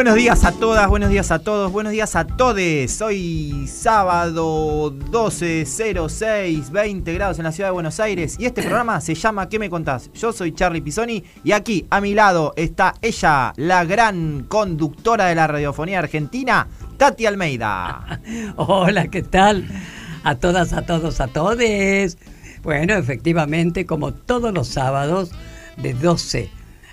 Buenos 0.00 0.14
días 0.14 0.46
a 0.46 0.52
todas, 0.52 0.88
buenos 0.88 1.10
días 1.10 1.30
a 1.30 1.40
todos, 1.40 1.70
buenos 1.70 1.92
días 1.92 2.16
a 2.16 2.26
todes. 2.26 3.02
Hoy 3.02 3.66
sábado 3.68 4.90
12.06, 4.90 6.70
20 6.70 7.12
grados 7.12 7.38
en 7.38 7.44
la 7.44 7.52
ciudad 7.52 7.68
de 7.68 7.74
Buenos 7.74 8.00
Aires 8.00 8.36
y 8.38 8.46
este 8.46 8.62
programa 8.62 9.02
se 9.02 9.14
llama 9.14 9.50
¿Qué 9.50 9.58
me 9.58 9.68
contás? 9.68 10.10
Yo 10.14 10.32
soy 10.32 10.52
Charlie 10.52 10.80
Pisoni 10.80 11.22
y 11.44 11.52
aquí 11.52 11.86
a 11.90 12.00
mi 12.00 12.14
lado 12.14 12.54
está 12.56 12.94
ella, 13.02 13.52
la 13.56 13.84
gran 13.84 14.44
conductora 14.44 15.26
de 15.26 15.34
la 15.34 15.46
radiofonía 15.46 15.98
argentina, 15.98 16.66
Tati 16.96 17.26
Almeida. 17.26 18.22
Hola, 18.56 19.08
¿qué 19.08 19.20
tal? 19.20 19.68
A 20.24 20.34
todas, 20.36 20.72
a 20.72 20.86
todos, 20.86 21.20
a 21.20 21.26
todes. 21.26 22.16
Bueno, 22.62 22.94
efectivamente, 22.94 23.84
como 23.84 24.14
todos 24.14 24.54
los 24.54 24.66
sábados, 24.66 25.30
de 25.76 25.92
12 25.92 26.48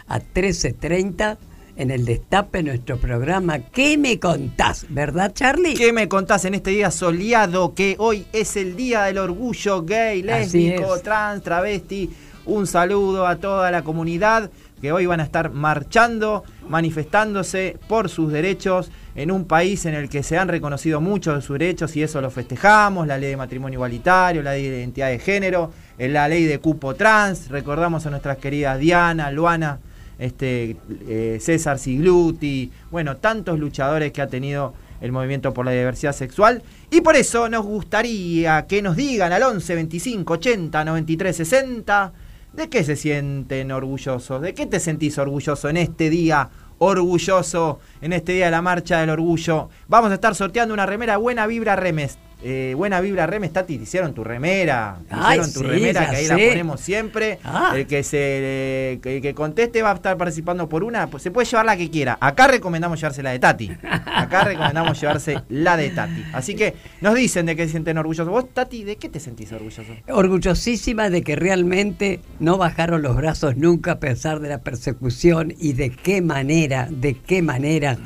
a 0.10 0.20
13.30 0.20 1.38
en 1.78 1.92
el 1.92 2.06
Destape, 2.06 2.64
nuestro 2.64 2.98
programa 2.98 3.60
¿Qué 3.60 3.98
me 3.98 4.20
contás? 4.20 4.86
¿Verdad, 4.90 5.32
Charlie? 5.34 5.76
¿Qué 5.76 5.94
me 5.94 6.10
contás 6.10 6.46
en 6.46 6.56
este 6.56 6.72
día 6.72 6.92
soleado 6.92 7.74
que 7.74 7.96
hoy 8.00 8.26
es 8.34 8.58
el 8.58 8.76
Día 8.76 9.04
del 9.04 9.20
Orgullo 9.20 9.84
Gay, 9.84 10.24
Lésbico, 10.24 11.00
Trans, 11.00 11.44
Travesti? 11.44 12.10
Un 12.46 12.66
saludo 12.66 13.28
a 13.28 13.36
toda 13.36 13.70
la 13.72 13.84
comunidad 13.84 14.50
que 14.82 14.92
hoy 14.92 15.06
van 15.06 15.20
a 15.20 15.24
estar 15.24 15.52
marchando, 15.52 16.44
manifestándose 16.70 17.78
por 17.88 18.10
sus 18.10 18.32
derechos 18.32 18.92
en 19.16 19.32
un 19.32 19.46
país 19.46 19.86
en 19.86 19.96
el 19.96 20.10
que 20.10 20.24
se 20.24 20.38
han 20.38 20.48
reconocido 20.48 21.02
muchos 21.02 21.36
de 21.36 21.42
sus 21.42 21.60
derechos 21.60 21.96
y 21.96 22.04
eso 22.04 22.22
lo 22.22 22.32
festejamos, 22.32 23.08
la 23.08 23.18
ley 23.18 23.32
de 23.32 23.38
matrimonio 23.38 23.78
igualitario, 23.78 24.44
la 24.44 24.54
ley 24.54 24.70
de 24.70 24.78
identidad 24.80 25.10
de 25.10 25.20
género, 25.20 25.72
la 25.98 26.28
ley 26.28 26.46
de 26.46 26.60
cupo 26.60 26.96
trans, 26.96 27.50
recordamos 27.50 28.06
a 28.06 28.12
nuestras 28.12 28.38
queridas 28.38 28.80
Diana, 28.80 29.32
Luana, 29.32 29.80
este, 30.20 30.78
eh, 31.08 31.38
César 31.42 31.80
Sigluti, 31.80 32.72
bueno, 32.92 33.18
tantos 33.18 33.60
luchadores 33.60 34.12
que 34.12 34.22
ha 34.22 34.28
tenido 34.28 34.74
el 35.02 35.12
movimiento 35.12 35.54
por 35.54 35.66
la 35.66 35.72
diversidad 35.72 36.14
sexual. 36.14 36.64
Y 36.90 37.02
por 37.02 37.16
eso 37.16 37.50
nos 37.50 37.66
gustaría 37.66 38.66
que 38.68 38.82
nos 38.82 38.96
digan 38.96 39.32
al 39.34 39.44
11 39.44 39.76
25 39.76 40.34
80 40.34 40.86
93 40.86 41.36
60 41.36 42.14
de 42.54 42.70
qué 42.70 42.84
se 42.84 42.96
sienten 42.96 43.72
orgullosos, 43.72 44.42
de 44.42 44.54
qué 44.54 44.66
te 44.66 44.80
sentís 44.80 45.18
orgulloso 45.18 45.70
en 45.70 45.78
este 45.78 46.10
día 46.10 46.50
orgulloso, 46.80 47.80
en 48.02 48.14
este 48.14 48.34
día 48.34 48.46
de 48.46 48.52
la 48.52 48.62
marcha 48.62 49.00
del 49.00 49.10
orgullo. 49.10 49.70
Vamos 49.88 50.12
a 50.12 50.16
estar 50.16 50.36
sorteando 50.36 50.74
una 50.74 50.86
remera 50.86 51.18
Buena 51.18 51.48
Vibra 51.48 51.76
Remes. 51.76 52.18
Eh, 52.44 52.74
buena 52.78 53.02
vibra 53.02 53.26
Remes, 53.26 53.52
Tati, 53.52 53.78
te 53.78 53.84
hicieron 53.84 54.14
tu 54.14 54.24
remera. 54.24 55.00
hicieron 55.10 55.54
tu 55.54 55.64
remera, 55.64 56.10
que 56.10 56.16
ahí 56.18 56.28
la 56.28 56.36
ponemos 56.36 56.80
siempre. 56.80 57.40
Ah. 57.44 57.74
El 57.76 57.88
que 57.88 58.04
se 58.04 59.00
que, 59.02 59.34
conteste 59.34 59.82
va 59.82 59.92
a 59.92 59.96
estar 59.96 60.18
participando 60.18 60.70
por 60.70 60.84
una. 60.84 61.08
Pues 61.08 61.24
se 61.24 61.32
puede 61.32 61.48
llevar 61.48 61.66
la 61.66 61.76
que 61.76 61.90
quiera. 61.90 62.18
Acá 62.22 62.48
recomendamos 62.48 63.00
llevarse 63.00 63.24
la 63.24 63.32
de 63.32 63.40
Tati. 63.40 63.72
Acá 64.06 64.44
recomendamos 64.44 65.00
llevarse 65.02 65.42
la 65.50 65.78
de 65.78 65.90
Tati. 65.90 66.24
Así 66.34 66.56
que 66.56 66.76
nos 67.02 67.16
dicen 67.16 67.48
de 67.48 67.56
qué 67.56 67.66
se 67.66 67.72
sienten 67.72 67.98
orgullosos. 67.98 68.32
Vos, 68.32 68.54
Tati, 68.54 68.84
¿de 68.84 68.98
qué 68.98 69.10
te 69.10 69.20
sentís 69.20 69.52
orgulloso? 69.52 69.94
Orgullosísima 70.08 71.10
de 71.10 71.24
que 71.24 71.36
realmente 71.36 72.20
no 72.40 72.58
bajaron 72.58 73.02
los 73.02 73.16
brazos 73.16 73.58
nunca 73.58 73.94
a 73.94 74.00
pesar 74.00 74.42
de 74.42 74.50
la 74.50 74.60
persecución 74.60 75.56
y 75.58 75.74
de 75.74 75.90
qué 75.90 76.22
manera, 76.22 76.88
de 76.92 77.16
qué 77.16 77.42
manera 77.42 77.98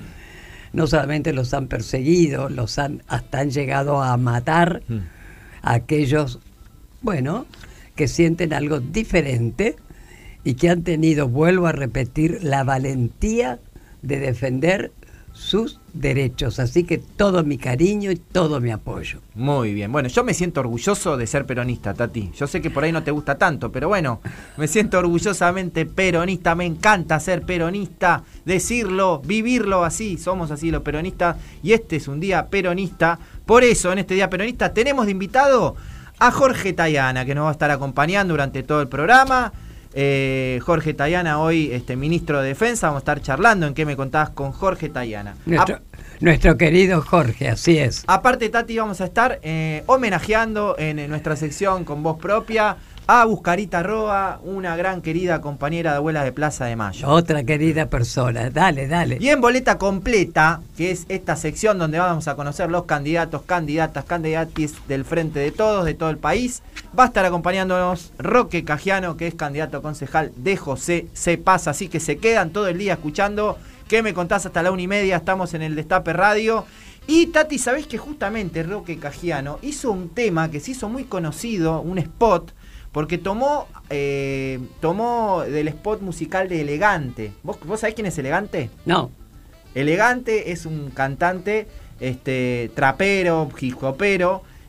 no 0.74 0.88
solamente 0.88 1.34
los 1.34 1.54
han 1.54 1.68
perseguido, 1.68 2.50
los 2.50 2.80
han 2.80 3.04
hasta 3.08 3.40
han 3.40 3.52
llegado 3.52 4.02
a 4.02 4.16
matar 4.18 4.84
mm. 4.88 4.98
a 5.62 5.74
aquellos, 5.74 6.40
bueno, 7.02 7.46
que 7.96 8.08
sienten 8.08 8.54
algo 8.54 8.80
diferente 8.80 9.76
y 10.44 10.56
que 10.56 10.70
han 10.70 10.84
tenido, 10.84 11.28
vuelvo 11.28 11.68
a 11.68 11.72
repetir, 11.72 12.40
la 12.42 12.64
valentía 12.64 13.60
de 14.02 14.20
defender 14.20 14.92
sus 15.42 15.80
derechos. 15.92 16.60
Así 16.60 16.84
que 16.84 17.00
todo 17.00 17.44
mi 17.44 17.58
cariño 17.58 18.12
y 18.12 18.16
todo 18.16 18.62
mi 18.62 18.70
apoyo. 18.70 19.20
Muy 19.34 19.74
bien. 19.74 19.92
Bueno, 19.92 20.08
yo 20.08 20.24
me 20.24 20.36
siento 20.36 20.60
orgulloso 20.60 21.18
de 21.18 21.26
ser 21.26 21.48
peronista, 21.48 21.96
Tati. 21.96 22.32
Yo 22.38 22.46
sé 22.46 22.62
que 22.62 22.70
por 22.70 22.84
ahí 22.84 22.92
no 22.92 23.02
te 23.02 23.10
gusta 23.10 23.38
tanto, 23.40 23.72
pero 23.72 23.88
bueno, 23.88 24.22
me 24.58 24.68
siento 24.68 25.00
orgullosamente 25.00 25.88
peronista. 25.88 26.54
Me 26.54 26.66
encanta 26.66 27.20
ser 27.20 27.42
peronista, 27.42 28.24
decirlo, 28.46 29.20
vivirlo 29.26 29.84
así. 29.84 30.18
Somos 30.18 30.52
así 30.52 30.70
los 30.70 30.84
peronistas 30.84 31.38
y 31.64 31.74
este 31.74 31.96
es 31.96 32.08
un 32.08 32.20
día 32.20 32.48
peronista. 32.48 33.18
Por 33.46 33.64
eso, 33.64 33.92
en 33.92 34.00
este 34.00 34.14
día 34.14 34.30
peronista 34.30 34.74
tenemos 34.74 35.08
de 35.08 35.14
invitado 35.14 35.76
a 36.20 36.30
Jorge 36.30 36.74
Tayana, 36.74 37.26
que 37.26 37.34
nos 37.34 37.46
va 37.46 37.50
a 37.50 37.54
estar 37.54 37.72
acompañando 37.72 38.34
durante 38.34 38.62
todo 38.62 38.82
el 38.82 38.88
programa. 38.88 39.52
Eh, 39.94 40.60
Jorge 40.64 40.94
Tayana, 40.94 41.40
hoy 41.40 41.72
este, 41.72 41.96
ministro 41.96 42.42
de 42.42 42.50
Defensa. 42.50 42.88
Vamos 42.88 43.00
a 43.00 43.04
estar 43.04 43.22
charlando 43.22 43.68
en 43.68 43.74
qué 43.74 43.86
me 43.86 43.96
contabas 43.96 44.30
con 44.30 44.52
Jorge 44.52 44.90
Tayana. 44.90 45.36
Nuestro, 46.20 46.58
querido 46.58 47.02
Jorge, 47.02 47.50
así 47.50 47.78
es. 47.78 48.04
Aparte, 48.08 48.48
Tati, 48.50 48.78
vamos 48.78 49.02
a 49.02 49.06
estar 49.06 49.40
eh, 49.42 49.84
homenajeando 49.88 50.76
en, 50.78 51.10
nuestra 51.10 51.36
sección 51.36 51.84
con 51.84 52.04
voz 52.04 52.20
propia 52.20 52.78
a 53.14 53.26
Buscarita 53.26 53.84
Roa, 53.84 54.40
una 54.42 54.78
gran 54.78 55.02
querida 55.02 55.42
compañera 55.42 55.92
de 55.92 55.98
abuela 55.98 56.24
de 56.24 56.32
Plaza 56.32 56.64
de 56.64 56.78
Mayo. 56.78 57.10
Otra 57.10 57.44
querida 57.44 57.88
persona, 57.88 58.50
dale, 58.50 58.88
dale. 58.88 59.18
Y 59.20 59.28
en 59.28 59.42
boleta 59.42 59.78
completa, 59.78 60.62
que 60.78 60.92
es 60.92 61.06
esta 61.10 61.36
sección 61.36 61.78
donde 61.78 62.00
vamos 62.00 62.30
a 62.30 62.38
conocer 62.38 62.72
los 62.72 62.86
candidatos, 62.86 63.42
candidatas, 63.42 64.06
candidatis 64.06 64.76
del 64.88 65.04
Frente 65.04 65.40
de 65.40 65.52
Todos, 65.52 65.84
de 65.84 65.94
todo 65.94 66.10
el 66.10 66.20
país, 66.20 66.64
va 66.98 67.04
a 67.04 67.08
estar 67.08 67.26
acompañándonos 67.26 68.14
Roque 68.18 68.64
Cajiano, 68.64 69.18
que 69.18 69.28
es 69.28 69.36
candidato 69.36 69.82
concejal 69.82 70.32
de 70.38 70.56
José 70.56 71.08
Se 71.12 71.38
Pasa, 71.38 71.72
así 71.72 71.90
que 71.90 72.00
se 72.00 72.18
quedan 72.18 72.52
todo 72.52 72.70
el 72.70 72.78
día 72.78 72.94
escuchando. 72.94 73.58
¿Qué 73.90 74.02
me 74.04 74.14
contás 74.14 74.46
hasta 74.46 74.64
la 74.64 74.72
una 74.72 74.84
y 74.84 74.88
media? 74.88 75.18
Estamos 75.18 75.54
en 75.54 75.64
el 75.64 75.76
Destape 75.76 76.14
Radio. 76.14 76.66
Y 77.08 77.26
Tati, 77.26 77.58
¿sabés 77.58 77.88
que 77.88 77.98
justamente 77.98 78.64
Roque 78.64 78.98
Cajiano 78.98 79.60
hizo 79.64 79.92
un 79.92 80.08
tema 80.08 80.50
que 80.50 80.62
se 80.62 80.72
hizo 80.72 80.88
muy 80.88 81.04
conocido, 81.04 81.82
un 81.82 81.98
spot, 81.98 82.54
porque 82.92 83.18
tomó, 83.18 83.68
eh, 83.90 84.60
tomó 84.80 85.42
del 85.42 85.68
spot 85.70 86.02
musical 86.02 86.50
de 86.50 86.62
Elegante. 86.62 87.34
¿Vos, 87.44 87.58
¿Vos 87.66 87.80
sabés 87.80 87.96
quién 87.96 88.08
es 88.08 88.18
Elegante? 88.18 88.70
No. 88.86 89.12
Elegante 89.76 90.52
es 90.52 90.66
un 90.66 90.92
cantante 90.92 91.68
este, 92.00 92.72
trapero, 92.76 93.50
hip 93.60 93.78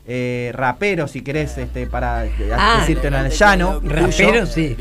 eh, 0.05 0.51
rapero, 0.53 1.07
si 1.07 1.21
querés, 1.21 1.57
este, 1.57 1.87
para 1.87 2.25
ah, 2.57 2.77
decirte 2.81 3.07
en 3.07 3.13
el 3.13 3.31
llano. 3.31 3.79
Rapero, 3.81 4.45
sí. 4.45 4.75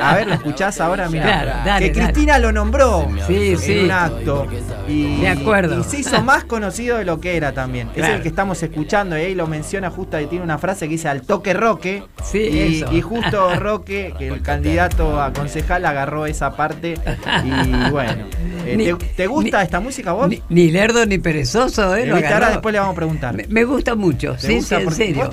A 0.00 0.14
ver, 0.14 0.26
¿lo 0.28 0.34
escuchás 0.34 0.80
ahora? 0.80 1.10
Mira, 1.10 1.78
que 1.78 1.92
Cristina 1.92 2.38
lo 2.38 2.52
nombró 2.52 3.06
sí, 3.26 3.54
en 3.66 3.84
un 3.84 3.90
acto. 3.90 4.46
Y, 4.88 5.20
de 5.20 5.28
acuerdo. 5.28 5.80
Y 5.80 5.84
se 5.84 5.98
hizo 5.98 6.22
más 6.22 6.44
conocido 6.44 6.98
de 6.98 7.04
lo 7.04 7.20
que 7.20 7.36
era 7.36 7.52
también. 7.52 7.90
Es 7.94 8.08
el 8.08 8.22
que 8.22 8.28
estamos 8.28 8.62
escuchando 8.62 9.18
y 9.18 9.20
ahí 9.20 9.34
lo 9.34 9.46
menciona 9.46 9.90
justo, 9.90 10.18
y 10.18 10.26
tiene 10.26 10.44
una 10.44 10.58
frase 10.58 10.86
que 10.86 10.92
dice 10.92 11.08
al 11.08 11.22
toque 11.22 11.52
Roque. 11.52 12.04
Sí, 12.24 12.82
y, 12.90 13.00
justo 13.02 13.54
Roque, 13.60 14.14
que 14.18 14.28
el 14.28 14.42
candidato 14.42 15.20
a 15.20 15.32
concejal, 15.32 15.84
agarró 15.84 16.24
esa 16.24 16.56
parte. 16.56 16.94
Y 17.44 17.90
bueno, 17.90 18.24
eh, 18.64 18.94
¿te, 19.16 19.26
gusta 19.26 19.62
esta 19.62 19.80
música 19.80 20.12
vos? 20.12 20.30
Ni, 20.48 20.70
lerdo 20.70 21.04
ni 21.04 21.18
perezoso, 21.18 21.94
¿eh? 21.94 22.10
ahora 22.10 22.50
después 22.50 22.72
le 22.72 22.78
vamos 22.78 22.94
a 22.94 22.96
preguntar. 22.96 23.48
Me, 23.48 23.64
gusta 23.64 23.94
mucho, 23.94 24.36
sí, 24.38 24.61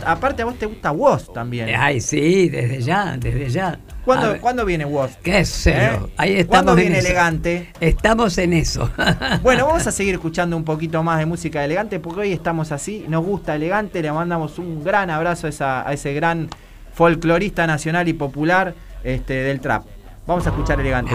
aparte 0.05 0.41
a 0.41 0.45
vos 0.45 0.55
te 0.57 0.65
gusta 0.65 0.91
Woz 0.91 1.31
también. 1.33 1.69
Ay, 1.75 2.01
sí, 2.01 2.49
desde 2.49 2.81
ya, 2.81 3.17
desde 3.17 3.49
ya. 3.49 3.79
¿Cuándo, 4.05 4.65
viene 4.65 4.85
Woz? 4.85 5.17
¿Qué 5.21 5.45
sé 5.45 5.71
¿Eh? 5.71 5.99
Ahí 6.17 6.31
estamos 6.31 6.47
¿Cuándo 6.47 6.75
viene 6.75 6.99
Elegante? 6.99 7.69
Estamos 7.79 8.37
en 8.37 8.53
eso. 8.53 8.89
bueno, 9.43 9.67
vamos 9.67 9.85
a 9.85 9.91
seguir 9.91 10.15
escuchando 10.15 10.57
un 10.57 10.63
poquito 10.63 11.03
más 11.03 11.19
de 11.19 11.25
música 11.25 11.63
elegante 11.63 11.99
porque 11.99 12.21
hoy 12.21 12.33
estamos 12.33 12.71
así, 12.71 13.05
nos 13.07 13.23
gusta 13.23 13.55
Elegante, 13.55 14.01
le 14.01 14.11
mandamos 14.11 14.57
un 14.57 14.83
gran 14.83 15.09
abrazo 15.09 15.49
a, 15.59 15.93
ese 15.93 16.13
gran 16.13 16.49
folclorista 16.93 17.67
nacional 17.67 18.07
y 18.07 18.13
popular 18.13 18.73
este, 19.03 19.33
del 19.33 19.59
trap. 19.59 19.85
Vamos 20.25 20.45
a 20.47 20.49
escuchar 20.49 20.79
Elegante. 20.79 21.13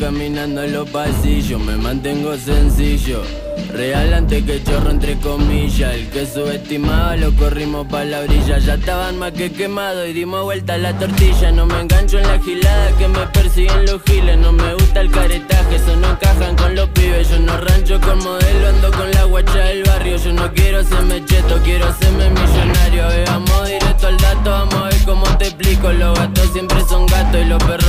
Caminando 0.00 0.62
en 0.62 0.72
los 0.72 0.88
pasillos, 0.90 1.60
me 1.60 1.76
mantengo 1.76 2.36
sencillo. 2.36 3.22
Real 3.72 4.12
antes 4.12 4.44
que 4.44 4.62
chorro 4.62 4.90
entre 4.90 5.16
comillas. 5.18 5.94
El 5.94 6.08
que 6.10 6.26
subestimaba 6.26 7.16
lo 7.16 7.32
corrimos 7.34 7.86
pa' 7.86 8.04
la 8.04 8.20
brilla. 8.22 8.58
Ya 8.58 8.74
estaban 8.74 9.18
más 9.18 9.32
que 9.32 9.50
quemados 9.50 10.06
y 10.08 10.12
dimos 10.12 10.42
vuelta 10.42 10.74
a 10.74 10.78
la 10.78 10.98
tortilla. 10.98 11.52
No 11.52 11.66
me 11.66 11.80
engancho 11.80 12.18
en 12.18 12.26
la 12.26 12.38
gilada 12.40 12.90
que 12.98 13.08
me 13.08 13.26
persiguen 13.28 13.86
los 13.86 14.02
giles. 14.02 14.36
No 14.38 14.52
me 14.52 14.74
gusta 14.74 15.00
el 15.00 15.10
caretaje, 15.10 15.76
eso 15.76 15.96
no 15.96 16.10
encajan 16.10 16.56
con 16.56 16.74
los 16.74 16.88
pibes. 16.90 17.30
Yo 17.30 17.38
no 17.40 17.56
rancho 17.56 18.00
con 18.00 18.18
modelo, 18.18 18.68
ando 18.68 18.90
con 18.92 19.10
la 19.10 19.24
guacha 19.24 19.58
del 19.58 19.82
barrio. 19.84 20.16
Yo 20.18 20.32
no 20.32 20.52
quiero 20.52 20.84
serme 20.84 21.24
cheto, 21.24 21.60
quiero 21.64 21.92
serme 21.98 22.30
millonario. 22.30 23.08
Veamos 23.08 23.66
directo 23.66 24.06
al 24.08 24.16
dato, 24.18 24.50
vamos 24.50 24.74
a 24.74 24.84
ver 24.84 25.04
cómo 25.04 25.38
te 25.38 25.46
explico. 25.46 25.92
Los 25.92 26.18
gatos 26.18 26.52
siempre 26.52 26.80
son 26.88 27.06
gatos 27.06 27.40
y 27.40 27.44
los 27.44 27.62
perros 27.64 27.83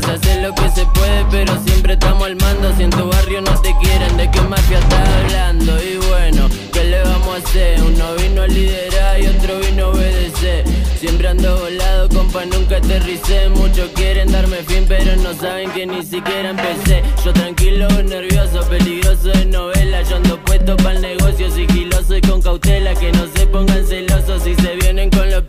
se 0.00 0.10
hace 0.10 0.40
lo 0.40 0.54
que 0.54 0.70
se 0.70 0.86
puede, 0.86 1.24
pero 1.30 1.52
siempre 1.66 1.94
estamos 1.94 2.24
al 2.24 2.36
mando. 2.36 2.74
Si 2.76 2.84
en 2.84 2.90
tu 2.90 3.06
barrio 3.08 3.42
no 3.42 3.60
te 3.60 3.74
quieren, 3.82 4.16
¿de 4.16 4.30
qué 4.30 4.40
mafia 4.42 4.78
estás 4.78 5.08
hablando? 5.08 5.72
Y 5.82 5.96
bueno, 6.08 6.48
¿qué 6.72 6.84
le 6.84 7.02
vamos 7.02 7.34
a 7.34 7.38
hacer? 7.38 7.82
Uno 7.82 8.14
vino 8.14 8.42
a 8.42 8.46
liderar 8.46 9.20
y 9.20 9.26
otro 9.26 9.58
vino 9.58 9.86
a 9.86 9.88
obedecer. 9.88 10.64
Siempre 10.98 11.28
ando 11.28 11.58
volado, 11.58 12.08
compa, 12.08 12.44
nunca 12.46 12.76
aterricé. 12.76 13.48
Muchos 13.50 13.90
quieren 13.94 14.32
darme 14.32 14.58
fin, 14.58 14.84
pero 14.88 15.16
no 15.16 15.34
saben 15.34 15.70
que 15.72 15.84
ni 15.84 16.02
siquiera 16.02 16.50
empecé. 16.50 17.02
Yo 17.24 17.32
tranquilo, 17.32 17.88
nervioso, 18.02 18.60
peligroso 18.68 19.28
de 19.28 19.46
novela. 19.46 20.02
Yo 20.02 20.16
ando 20.16 20.38
puesto 20.38 20.76
para 20.76 20.92
el 20.92 21.02
negocio, 21.02 21.50
sigiloso 21.50 22.16
y 22.16 22.20
con 22.22 22.40
cautela. 22.40 22.94
Que 22.94 23.12
no 23.12 23.26
se 23.34 23.46
pongan 23.46 23.84
celosos 23.86 24.42
si 24.44 24.54
se 24.54 24.74
vienen 24.76 25.10
con 25.10 25.28
los 25.30 25.42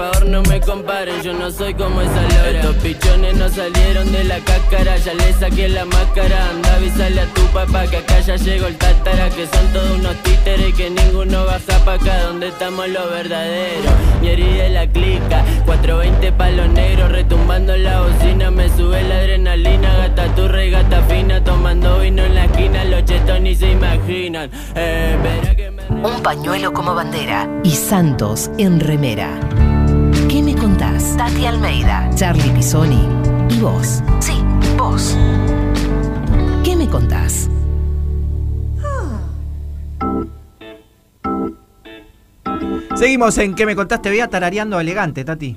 favor, 0.00 0.26
no 0.26 0.42
me 0.42 0.60
comparen, 0.60 1.20
yo 1.22 1.32
no 1.34 1.50
soy 1.50 1.74
como 1.74 2.00
esa 2.00 2.22
lora. 2.22 2.50
Estos 2.60 2.76
pichones 2.76 3.36
no 3.36 3.48
salieron 3.48 4.10
de 4.12 4.24
la 4.24 4.38
cáscara, 4.40 4.96
ya 4.96 5.14
le 5.14 5.32
saqué 5.34 5.68
la 5.68 5.84
máscara. 5.84 6.50
Anda, 6.50 6.74
avísale 6.76 7.20
a 7.20 7.26
tu 7.26 7.42
papá 7.48 7.86
que 7.86 7.98
acá 7.98 8.20
ya 8.20 8.36
llegó 8.36 8.66
el 8.66 8.76
tátara. 8.76 9.28
Que 9.30 9.46
son 9.46 9.66
todos 9.72 9.90
unos 9.98 10.16
títeres 10.22 10.74
que 10.74 10.90
ninguno 10.90 11.44
baja 11.44 11.84
pa' 11.84 11.94
acá 11.94 12.22
donde 12.22 12.48
estamos 12.48 12.88
los 12.88 13.10
verdaderos. 13.10 13.92
Mi 14.22 14.28
herida 14.28 14.68
la 14.70 14.86
clica, 14.86 15.44
420 15.66 16.32
palos 16.32 16.68
negros 16.70 17.12
retumbando 17.12 17.76
la 17.76 18.00
bocina. 18.00 18.50
Me 18.50 18.68
sube 18.70 19.02
la 19.02 19.16
adrenalina, 19.18 19.96
gata 19.96 20.34
turra 20.34 20.64
y 20.64 20.70
gata 20.70 21.02
fina. 21.02 21.44
Tomando 21.44 22.00
vino 22.00 22.24
en 22.24 22.34
la 22.34 22.44
esquina, 22.46 22.84
los 22.84 23.04
chetos 23.04 23.40
ni 23.40 23.54
se 23.54 23.72
imaginan. 23.72 24.50
Eh, 24.74 25.16
Un 25.90 26.22
pañuelo 26.22 26.72
como 26.72 26.94
bandera 26.94 27.48
y 27.62 27.72
Santos 27.72 28.50
en 28.58 28.80
remera. 28.80 29.28
Tati 31.20 31.44
Almeida, 31.44 32.08
Charlie 32.14 32.50
Pisoni 32.50 33.06
y 33.50 33.58
vos. 33.60 34.02
Sí, 34.20 34.42
vos. 34.78 35.18
¿Qué 36.64 36.74
me 36.74 36.88
contás? 36.88 37.50
Seguimos 43.00 43.38
en 43.38 43.54
¿Qué 43.54 43.64
me 43.64 43.74
contaste? 43.74 44.10
Voy 44.10 44.20
a 44.20 44.28
tarareando 44.28 44.78
elegante, 44.78 45.24
Tati. 45.24 45.56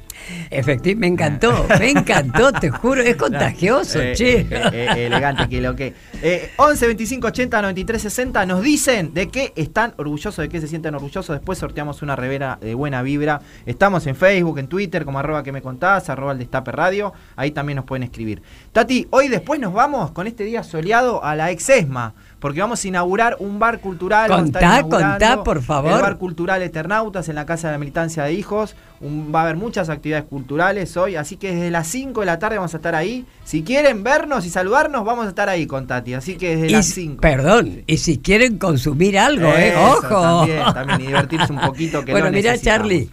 Efectivamente, 0.50 0.96
me 0.96 1.08
encantó, 1.08 1.66
me 1.78 1.90
encantó, 1.90 2.54
te 2.54 2.70
juro, 2.70 3.02
es 3.02 3.18
contagioso, 3.18 4.02
Eh, 4.02 4.14
che. 4.16 4.40
eh, 4.40 4.48
eh, 4.72 5.06
elegante, 5.08 5.50
que 5.50 5.60
lo 5.60 5.76
que. 5.76 5.94
Eh, 6.22 6.52
11 6.56 6.86
25 6.88 7.28
80 7.28 7.62
93 7.62 8.02
60 8.02 8.46
nos 8.46 8.62
dicen 8.62 9.14
de 9.14 9.28
qué 9.28 9.52
están 9.58 9.94
orgullosos, 9.98 10.38
de 10.38 10.48
qué 10.48 10.62
se 10.62 10.70
sienten 10.70 10.96
orgullosos. 10.96 11.36
Después 11.36 11.60
sorteamos 11.60 12.02
una 12.02 12.16
revera 12.16 12.58
de 12.62 12.76
buena 12.76 13.02
vibra. 13.02 13.42
Estamos 13.66 14.08
en 14.08 14.16
Facebook, 14.16 14.60
en 14.60 14.68
Twitter, 14.68 15.04
como 15.04 15.20
arroba 15.20 15.44
que 15.44 15.52
me 15.52 15.62
contás, 15.62 16.10
arroba 16.10 16.32
el 16.32 16.38
Destape 16.40 16.72
Radio. 16.72 17.12
Ahí 17.36 17.52
también 17.52 17.76
nos 17.76 17.84
pueden 17.84 18.04
escribir. 18.04 18.42
Tati, 18.72 19.08
hoy 19.10 19.28
después 19.28 19.60
nos 19.60 19.74
vamos 19.74 20.12
con 20.12 20.28
este 20.28 20.46
día 20.46 20.64
soleado 20.64 21.22
a 21.22 21.36
la 21.36 21.52
Exesma. 21.52 22.14
Porque 22.44 22.60
vamos 22.60 22.84
a 22.84 22.88
inaugurar 22.90 23.38
un 23.40 23.58
bar 23.58 23.80
cultural. 23.80 24.30
Contá, 24.30 24.82
contá, 24.84 25.44
por 25.46 25.62
favor. 25.62 25.94
El 25.94 26.02
bar 26.02 26.18
cultural 26.18 26.62
Eternautas 26.62 27.30
en 27.30 27.36
la 27.36 27.46
Casa 27.46 27.70
de 27.70 27.72
la 27.76 27.78
Militancia 27.78 28.24
de 28.24 28.34
Hijos. 28.34 28.76
Un- 29.00 29.32
va 29.34 29.40
a 29.40 29.44
haber 29.44 29.56
muchas 29.56 29.88
actividades 29.88 30.26
culturales 30.26 30.98
hoy, 30.98 31.16
así 31.16 31.38
que 31.38 31.56
desde 31.56 31.72
las 31.72 31.88
5 31.88 32.20
de 32.20 32.26
la 32.26 32.40
tarde 32.40 32.58
vamos 32.58 32.74
a 32.74 32.78
estar 32.78 32.96
ahí. 32.96 33.26
Si 33.46 33.64
quieren 33.64 34.04
vernos 34.04 34.46
y 34.46 34.50
saludarnos, 34.50 35.06
vamos 35.06 35.26
a 35.26 35.30
estar 35.30 35.48
ahí 35.48 35.66
con 35.66 35.88
Tati. 35.88 36.16
Así 36.16 36.36
que 36.36 36.58
desde 36.58 36.68
Y 36.68 36.72
las 36.72 36.86
si- 36.86 37.02
5. 37.04 37.22
perdón, 37.22 37.84
y 37.88 37.98
si 37.98 38.18
quieren 38.20 38.58
consumir 38.58 39.18
algo, 39.18 39.48
¿eh? 39.48 39.74
Ojo. 39.78 40.10
También, 40.22 40.64
también, 40.74 41.02
y 41.02 41.08
divertirse 41.08 41.54
un 41.54 41.62
poquito. 41.62 42.04
Que 42.04 42.12
bueno, 42.12 42.28
lo 42.28 42.34
mira. 42.34 42.58
Charlie, 42.58 43.10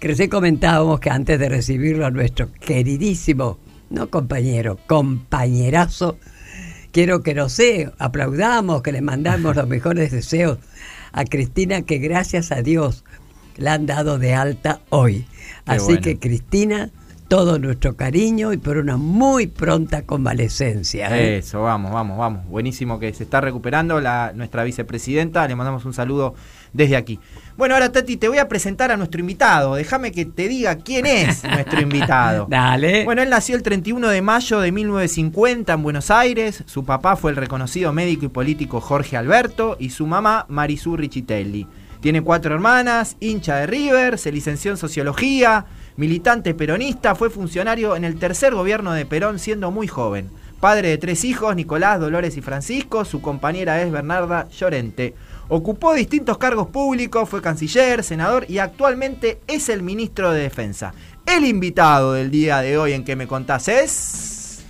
que 0.00 0.08
recién 0.08 0.28
comentábamos 0.28 0.98
que 0.98 1.10
antes 1.10 1.38
de 1.38 1.48
recibirlo 1.48 2.06
a 2.06 2.10
nuestro 2.10 2.48
queridísimo, 2.60 3.58
no 3.90 4.10
compañero, 4.10 4.78
compañerazo, 4.88 6.18
quiero 6.94 7.24
que 7.24 7.34
no 7.34 7.48
sé, 7.48 7.90
aplaudamos, 7.98 8.82
que 8.82 8.92
le 8.92 9.02
mandamos 9.02 9.56
los 9.56 9.66
mejores 9.66 10.12
deseos 10.12 10.58
a 11.12 11.24
Cristina, 11.24 11.82
que 11.82 11.98
gracias 11.98 12.52
a 12.52 12.62
Dios 12.62 13.04
la 13.56 13.74
han 13.74 13.84
dado 13.84 14.18
de 14.18 14.32
alta 14.32 14.80
hoy. 14.90 15.26
Qué 15.66 15.72
Así 15.72 15.84
bueno. 15.86 16.02
que 16.02 16.18
Cristina, 16.20 16.90
todo 17.28 17.58
nuestro 17.58 17.96
cariño 17.96 18.52
y 18.52 18.58
por 18.58 18.76
una 18.76 18.96
muy 18.96 19.46
pronta 19.46 20.02
convalecencia. 20.02 21.16
¿eh? 21.16 21.38
Eso, 21.38 21.62
vamos, 21.62 21.92
vamos, 21.92 22.18
vamos. 22.18 22.46
Buenísimo 22.48 22.98
que 22.98 23.12
se 23.12 23.24
está 23.24 23.40
recuperando 23.40 24.00
la, 24.00 24.32
nuestra 24.34 24.64
vicepresidenta. 24.64 25.46
Le 25.48 25.56
mandamos 25.56 25.84
un 25.84 25.94
saludo 25.94 26.34
desde 26.72 26.96
aquí. 26.96 27.18
Bueno, 27.56 27.74
ahora 27.74 27.92
Tati, 27.92 28.16
te 28.16 28.28
voy 28.28 28.38
a 28.38 28.48
presentar 28.48 28.90
a 28.90 28.96
nuestro 28.96 29.20
invitado. 29.20 29.74
Déjame 29.76 30.12
que 30.12 30.24
te 30.26 30.48
diga 30.48 30.76
quién 30.76 31.06
es 31.06 31.44
nuestro 31.50 31.80
invitado. 31.80 32.46
Dale. 32.48 33.04
Bueno, 33.04 33.22
él 33.22 33.30
nació 33.30 33.56
el 33.56 33.62
31 33.62 34.08
de 34.08 34.22
mayo 34.22 34.60
de 34.60 34.72
1950 34.72 35.72
en 35.72 35.82
Buenos 35.82 36.10
Aires. 36.10 36.62
Su 36.66 36.84
papá 36.84 37.16
fue 37.16 37.30
el 37.30 37.36
reconocido 37.36 37.92
médico 37.92 38.26
y 38.26 38.28
político 38.28 38.80
Jorge 38.80 39.16
Alberto 39.16 39.76
y 39.78 39.90
su 39.90 40.06
mamá 40.06 40.46
Marisú 40.48 40.96
Richitelli. 40.96 41.66
Tiene 42.04 42.20
cuatro 42.20 42.54
hermanas, 42.54 43.16
hincha 43.18 43.56
de 43.56 43.66
River, 43.66 44.18
se 44.18 44.30
licenció 44.30 44.70
en 44.70 44.76
sociología, 44.76 45.64
militante 45.96 46.54
peronista, 46.54 47.14
fue 47.14 47.30
funcionario 47.30 47.96
en 47.96 48.04
el 48.04 48.18
tercer 48.18 48.54
gobierno 48.54 48.92
de 48.92 49.06
Perón 49.06 49.38
siendo 49.38 49.70
muy 49.70 49.86
joven. 49.86 50.30
Padre 50.60 50.88
de 50.88 50.98
tres 50.98 51.24
hijos, 51.24 51.54
Nicolás, 51.54 52.00
Dolores 52.00 52.36
y 52.36 52.40
Francisco, 52.40 53.04
su 53.04 53.20
compañera 53.20 53.82
es 53.82 53.92
Bernarda 53.92 54.48
Llorente. 54.48 55.14
Ocupó 55.48 55.92
distintos 55.92 56.38
cargos 56.38 56.68
públicos, 56.68 57.28
fue 57.28 57.42
canciller, 57.42 58.02
senador 58.02 58.46
y 58.48 58.58
actualmente 58.58 59.40
es 59.46 59.68
el 59.68 59.82
ministro 59.82 60.32
de 60.32 60.40
Defensa. 60.40 60.94
El 61.26 61.44
invitado 61.44 62.14
del 62.14 62.30
día 62.30 62.60
de 62.60 62.78
hoy 62.78 62.92
en 62.92 63.04
que 63.04 63.16
me 63.16 63.26
contás 63.26 63.68
es... 63.68 64.64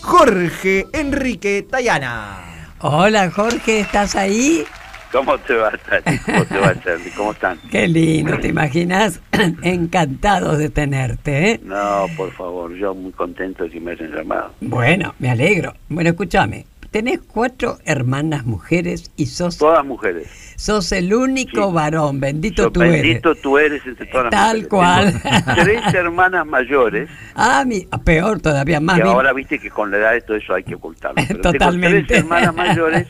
Jorge 0.00 0.86
Enrique 0.94 1.66
Tayana. 1.68 2.72
Hola 2.80 3.30
Jorge, 3.30 3.80
¿estás 3.80 4.16
ahí? 4.16 4.64
¿Cómo 5.12 5.38
te 5.38 5.54
va, 5.54 5.70
Tati? 5.70 6.18
¿Cómo 6.18 6.44
te 6.44 6.58
va, 6.58 6.80
Charlie? 6.82 7.10
¿Cómo 7.16 7.32
están? 7.32 7.58
Qué 7.70 7.88
lindo, 7.88 8.38
¿te 8.38 8.48
imaginas? 8.48 9.20
Encantados 9.62 10.58
de 10.58 10.68
tenerte, 10.70 11.50
¿eh? 11.52 11.60
No, 11.64 12.06
por 12.16 12.32
favor, 12.32 12.74
yo 12.74 12.94
muy 12.94 13.12
contento 13.12 13.64
de 13.64 13.70
que 13.70 13.80
me 13.80 13.92
hayan 13.92 14.10
llamado. 14.12 14.52
Bueno, 14.60 15.14
me 15.18 15.30
alegro. 15.30 15.74
Bueno, 15.88 16.10
escúchame, 16.10 16.66
tenés 16.90 17.20
cuatro 17.20 17.78
hermanas 17.84 18.44
mujeres 18.44 19.10
y 19.16 19.26
sos, 19.26 19.56
Todas 19.58 19.84
mujeres. 19.84 20.26
sos 20.56 20.92
el 20.92 21.12
único 21.14 21.68
Sí. 21.68 21.72
varón, 21.74 22.20
bendito 22.20 22.70
tú 22.70 22.82
eres. 22.82 23.02
bendito 23.02 23.34
tú 23.36 23.58
eres 23.58 23.84
entre 23.86 24.06
todas 24.06 24.24
las 24.24 24.30
Tal 24.32 24.68
cual. 24.68 25.22
Tengo 25.22 25.54
tres 25.64 25.94
hermanas 25.94 26.46
mayores, 26.46 27.08
Ah, 27.34 27.64
mi, 27.66 27.86
ah, 27.90 27.98
peor 27.98 28.40
todavía, 28.40 28.80
más 28.80 28.96
bien. 28.96 29.08
ahora 29.08 29.32
viste 29.32 29.58
que 29.58 29.70
con 29.70 29.90
la 29.90 29.98
edad 29.98 30.12
de 30.12 30.20
todo 30.22 30.36
eso 30.36 30.54
hay 30.54 30.64
que 30.64 30.74
ocultarlo. 30.74 31.16
Pero 31.28 31.40
tengo 31.40 31.52
Totalmente. 31.52 32.02
tres 32.08 32.18
hermanas 32.20 32.54
mayores 32.54 33.06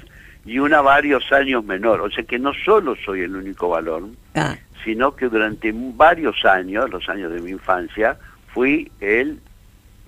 y 0.49 0.59
una 0.59 0.81
varios 0.81 1.31
años 1.33 1.63
menor. 1.65 2.01
O 2.01 2.11
sea 2.11 2.25
que 2.25 2.39
no 2.39 2.53
solo 2.65 2.97
soy 3.05 3.21
el 3.21 3.37
único 3.37 3.69
varón, 3.69 4.17
Ah, 4.35 4.57
sino 4.85 5.15
que 5.15 5.29
durante 5.29 5.73
varios 5.75 6.45
años, 6.45 6.89
los 6.91 7.09
años 7.09 7.31
de 7.33 7.41
mi 7.41 7.51
infancia, 7.51 8.17
fui 8.55 8.91
el 9.01 9.39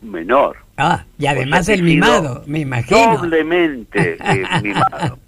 menor. 0.02 0.56
ah, 0.78 1.04
y 1.18 1.26
además 1.26 1.60
O 1.60 1.64
sea 1.64 1.74
que 1.74 1.80
el 1.80 1.84
mimado, 1.86 2.42
me 2.46 2.60
imagino. 2.60 3.18
Doblemente 3.18 4.16
eh, 4.24 4.44
mimado. 4.62 5.18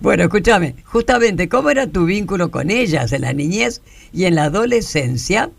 Bueno, 0.00 0.22
escúchame, 0.24 0.76
justamente, 0.84 1.48
¿cómo 1.48 1.68
era 1.68 1.86
tu 1.88 2.06
vínculo 2.06 2.50
con 2.50 2.70
ellas 2.70 3.12
en 3.12 3.22
la 3.22 3.32
niñez 3.32 3.82
y 4.12 4.24
en 4.24 4.36
la 4.36 4.44
adolescencia? 4.44 5.50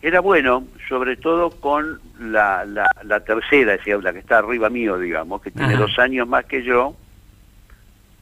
Era 0.00 0.20
bueno, 0.20 0.64
sobre 0.88 1.16
todo 1.16 1.50
con 1.50 1.98
la, 2.20 2.64
la, 2.64 2.86
la 3.02 3.20
tercera, 3.20 3.72
decía, 3.72 3.96
la 3.98 4.12
que 4.12 4.20
está 4.20 4.38
arriba 4.38 4.70
mío, 4.70 4.96
digamos, 4.98 5.42
que 5.42 5.50
tiene 5.50 5.74
Ajá. 5.74 5.82
dos 5.82 5.98
años 5.98 6.28
más 6.28 6.44
que 6.44 6.62
yo, 6.62 6.94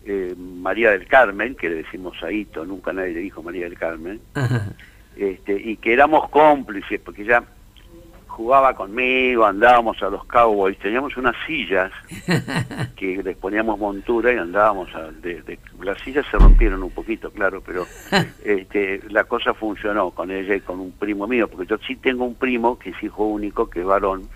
eh, 0.05 0.35
María 0.37 0.91
del 0.93 1.07
Carmen, 1.07 1.55
que 1.55 1.69
le 1.69 1.77
decimos 1.77 2.21
a 2.23 2.31
Hito, 2.33 2.65
nunca 2.65 2.93
nadie 2.93 3.13
le 3.15 3.21
dijo 3.21 3.43
María 3.43 3.65
del 3.65 3.79
Carmen, 3.79 4.21
Ajá. 4.35 4.73
este, 5.17 5.53
y 5.55 5.77
que 5.77 5.93
éramos 5.93 6.29
cómplices, 6.31 7.01
porque 7.01 7.23
ella 7.23 7.45
jugaba 8.27 8.75
conmigo, 8.75 9.45
andábamos 9.45 10.03
a 10.03 10.09
los 10.09 10.25
cowboys, 10.25 10.79
teníamos 10.79 11.15
unas 11.19 11.37
sillas 11.47 11.93
que 12.97 13.23
les 13.23 13.37
poníamos 13.37 13.79
montura 13.79 14.33
y 14.33 14.39
andábamos 14.39 14.89
a, 14.95 15.11
de, 15.11 15.43
de- 15.43 15.59
las 15.83 15.99
sillas 16.01 16.25
se 16.31 16.39
rompieron 16.39 16.83
un 16.83 16.91
poquito, 16.91 17.31
claro, 17.31 17.63
pero 17.65 17.87
este, 18.45 19.03
la 19.11 19.25
cosa 19.25 19.53
funcionó 19.53 20.11
con 20.13 20.31
ella 20.31 20.55
y 20.55 20.61
con 20.61 20.81
un 20.81 20.93
primo 20.93 21.27
mío, 21.27 21.47
porque 21.49 21.67
yo 21.67 21.77
sí 21.87 21.97
tengo 21.97 22.25
un 22.25 22.35
primo 22.35 22.79
que 22.79 22.91
es 22.91 23.03
hijo 23.03 23.27
único, 23.27 23.69
que 23.69 23.81
es 23.81 23.87
varón, 23.87 24.29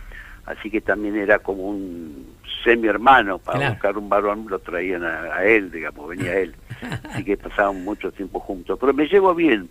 así 0.44 0.70
que 0.70 0.80
también 0.82 1.16
era 1.16 1.38
como 1.38 1.62
un 1.64 2.36
semi 2.62 2.88
hermano, 2.88 3.38
para 3.38 3.70
buscar 3.70 3.96
un 3.96 4.08
varón 4.08 4.46
lo 4.48 4.58
traían 4.58 5.04
a, 5.04 5.44
él, 5.44 5.70
digamos, 5.70 6.08
venía 6.08 6.38
él, 6.38 6.54
así 7.10 7.25
que 7.25 7.36
pasaban 7.36 7.84
mucho 7.84 8.12
tiempo 8.12 8.40
juntos, 8.40 8.78
pero 8.80 8.92
me 8.92 9.06
llevo 9.06 9.34
bien 9.34 9.68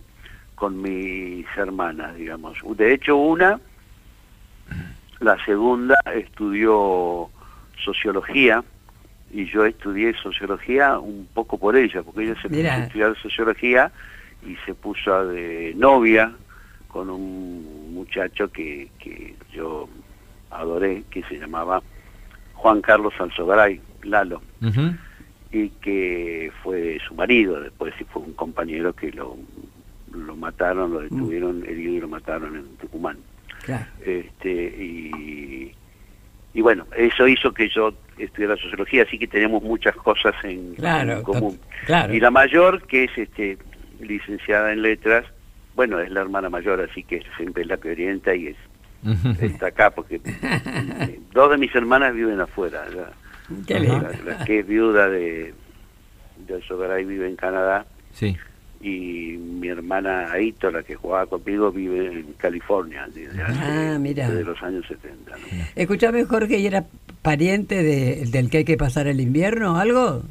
con 0.54 0.80
mis 0.80 1.46
hermanas, 1.56 2.16
digamos, 2.16 2.58
de 2.76 2.94
hecho 2.94 3.16
una, 3.16 3.60
la 5.20 5.44
segunda 5.44 5.96
estudió 6.14 7.28
sociología, 7.84 8.62
y 9.30 9.44
yo 9.46 9.64
estudié 9.66 10.14
sociología 10.14 10.98
un 10.98 11.28
poco 11.32 11.58
por 11.58 11.76
ella, 11.76 12.02
porque 12.02 12.24
ella 12.24 12.40
se 12.40 12.48
puso 12.48 12.68
a 12.68 12.78
estudiar 12.78 13.16
sociología 13.20 13.92
y 14.46 14.56
se 14.64 14.74
puso 14.74 15.26
de 15.26 15.74
novia 15.76 16.32
con 16.88 17.10
un 17.10 17.92
muchacho 17.92 18.50
que, 18.50 18.88
que 18.98 19.34
yo 19.52 19.88
adoré, 20.50 21.02
que 21.10 21.22
se 21.24 21.38
llamaba 21.38 21.82
Juan 22.56 22.80
Carlos 22.80 23.14
Alzogaray, 23.18 23.80
Lalo, 24.02 24.42
y 25.52 25.68
que 25.68 26.50
fue 26.62 26.98
su 27.06 27.14
marido, 27.14 27.60
después 27.60 27.94
fue 28.12 28.22
un 28.22 28.32
compañero 28.32 28.92
que 28.92 29.12
lo, 29.12 29.36
lo 30.12 30.36
mataron, 30.36 30.92
lo 30.92 31.00
detuvieron 31.00 31.64
herido 31.64 31.94
y 31.94 32.00
lo 32.00 32.08
mataron 32.08 32.56
en 32.56 32.66
Tucumán. 32.76 33.18
Este, 34.04 34.52
y, 34.52 35.72
y 36.54 36.60
bueno, 36.60 36.86
eso 36.96 37.28
hizo 37.28 37.52
que 37.52 37.68
yo 37.68 37.92
estudiara 38.18 38.56
sociología, 38.56 39.02
así 39.02 39.18
que 39.18 39.26
tenemos 39.26 39.62
muchas 39.62 39.94
cosas 39.96 40.34
en, 40.42 40.74
común. 41.22 41.58
Y 42.10 42.20
la 42.20 42.30
mayor, 42.30 42.86
que 42.86 43.04
es 43.04 43.10
este 43.16 43.58
licenciada 44.00 44.72
en 44.72 44.82
letras, 44.82 45.24
bueno, 45.74 46.00
es 46.00 46.10
la 46.10 46.22
hermana 46.22 46.48
mayor, 46.48 46.80
así 46.80 47.02
que 47.02 47.22
siempre 47.36 47.62
es 47.62 47.68
la 47.68 47.76
que 47.76 47.90
orienta 47.90 48.34
y 48.34 48.48
es 48.48 48.56
está 49.40 49.68
acá, 49.68 49.90
porque 49.90 50.20
dos 51.32 51.50
de 51.50 51.58
mis 51.58 51.74
hermanas 51.74 52.14
viven 52.14 52.40
afuera. 52.40 52.84
La, 52.90 54.44
que 54.44 54.60
es 54.60 54.66
viuda 54.66 55.08
de, 55.08 55.54
de 56.46 57.00
y 57.00 57.04
vive 57.04 57.28
en 57.28 57.36
Canadá. 57.36 57.86
Sí. 58.12 58.36
Y 58.80 59.36
mi 59.38 59.68
hermana 59.68 60.30
Aito, 60.32 60.70
la 60.70 60.82
que 60.82 60.94
jugaba 60.94 61.26
conmigo, 61.26 61.72
vive 61.72 62.20
en 62.20 62.32
California 62.34 63.06
desde, 63.12 63.42
ah, 63.42 63.98
los 63.98 64.62
años 64.62 64.84
70. 64.86 65.30
¿no? 65.30 65.36
Escuchame, 65.74 66.24
Jorge, 66.24 66.58
¿y 66.58 66.66
era 66.66 66.84
pariente 67.22 67.82
de, 67.82 68.26
del 68.26 68.50
que 68.50 68.58
hay 68.58 68.64
que 68.64 68.76
pasar 68.76 69.06
el 69.06 69.20
invierno 69.20 69.74
o 69.74 69.76
algo? 69.76 70.22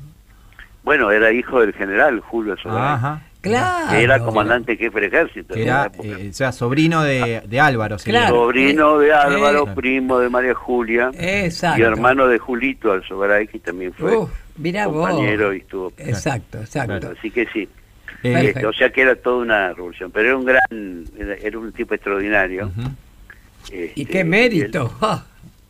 Bueno, 0.84 1.10
era 1.10 1.32
hijo 1.32 1.60
del 1.62 1.74
general 1.74 2.20
Julio 2.20 2.56
Sogaray. 2.58 2.94
Ajá. 2.94 3.22
Claro. 3.46 3.96
era 3.96 4.20
comandante 4.20 4.76
jefe 4.76 5.00
del 5.00 5.14
ejército. 5.14 5.54
era, 5.54 5.92
eh, 6.02 6.30
o 6.32 6.34
sea, 6.34 6.52
sobrino 6.52 7.04
de, 7.04 7.44
de 7.46 7.60
Álvaro. 7.60 7.98
Claro. 8.04 8.36
Sobrino 8.36 8.98
de 8.98 9.14
Álvaro, 9.14 9.74
primo 9.76 10.18
de 10.20 10.30
María 10.30 10.56
Julia. 10.56 11.12
Exacto. 11.14 11.80
Y 11.80 11.84
hermano 11.84 12.28
de 12.28 12.40
Julito 12.40 12.92
Alzogaray, 12.92 13.48
que 13.48 13.60
también 13.60 13.94
fue 13.94 14.28
compañero 14.86 15.54
y 15.54 15.58
estuvo. 15.58 15.94
Exacto, 15.98 16.60
exacto. 16.60 17.12
así 17.18 17.30
que 17.30 17.46
sí. 17.54 17.70
Este, 18.24 18.66
o 18.66 18.74
sea 18.74 18.90
que 18.90 19.02
era 19.02 19.16
toda 19.16 19.44
una 19.44 19.74
revolución, 19.74 20.10
pero 20.10 20.30
era 20.30 20.38
un 20.38 20.46
gran, 20.46 21.06
era, 21.44 21.60
un 21.60 21.72
tipo 21.72 21.94
extraordinario. 21.94 22.72
Este, 23.66 23.92
y 23.94 24.06
qué 24.06 24.24
mérito. 24.24 24.92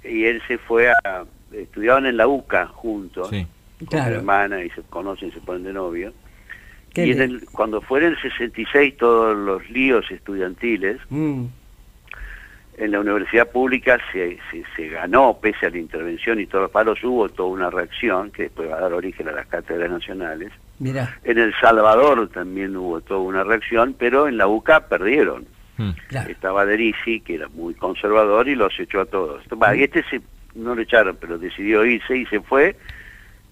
Y 0.06 0.24
él, 0.24 0.42
se 0.48 0.58
fue 0.58 0.90
a, 0.90 1.26
estudiaban 1.52 2.06
en 2.06 2.16
la 2.16 2.28
UCA 2.28 2.68
juntos, 2.68 3.30
con 3.30 3.90
su 3.90 3.98
hermana, 3.98 4.64
y 4.64 4.70
se 4.70 4.82
conocen, 4.84 5.34
se 5.34 5.42
ponen 5.42 5.64
de 5.64 5.74
novio 5.74 6.14
y 6.96 7.12
en 7.12 7.40
cuando 7.52 7.82
fue 7.82 8.00
en 8.00 8.08
el 8.08 8.22
66 8.22 8.98
todos 8.98 9.36
los 9.36 9.70
líos 9.70 10.10
estudiantiles, 10.10 11.00
mm. 11.10 11.46
en 12.78 12.92
la 12.92 13.00
universidad 13.00 13.50
pública 13.52 14.00
se, 14.12 14.38
se, 14.76 14.88
ganó, 14.88 15.38
pese 15.42 15.66
a 15.66 15.70
la 15.70 15.78
intervención 15.78 16.40
y 16.40 16.46
todos 16.46 16.64
los 16.64 16.72
palos, 16.72 17.04
hubo 17.04 17.28
toda 17.30 17.50
una 17.50 17.70
reacción 17.70 18.32
que 18.32 18.44
después 18.44 18.70
va 18.70 18.78
a 18.78 18.82
dar 18.82 18.94
origen 18.94 19.28
a 19.28 19.34
las 19.34 19.48
cátedras 19.48 19.92
nacionales. 19.92 20.52
Mira. 20.80 21.18
En 21.24 21.38
El 21.38 21.54
Salvador 21.60 22.30
también 22.30 22.76
hubo 22.76 23.02
toda 23.02 23.22
una 23.22 23.44
reacción, 23.44 23.96
pero 23.98 24.28
en 24.28 24.38
la 24.38 24.48
UCA 24.48 24.88
perdieron. 24.88 25.46
Mm. 25.78 25.92
Estaba 26.30 26.66
Derisi, 26.66 27.20
que 27.20 27.36
era 27.36 27.50
muy 27.50 27.74
conservador, 27.74 28.48
y 28.48 28.56
los 28.56 28.78
echó 28.80 29.02
a 29.02 29.06
todos. 29.06 29.44
Mm. 29.52 29.64
Este 29.80 30.04
se, 30.10 30.22
no 30.56 30.76
lo 30.76 30.82
echaron, 30.82 31.18
pero 31.20 31.38
decidió 31.38 31.86
irse 31.86 32.18
y 32.18 32.26
se 32.28 32.40
fue 32.40 32.78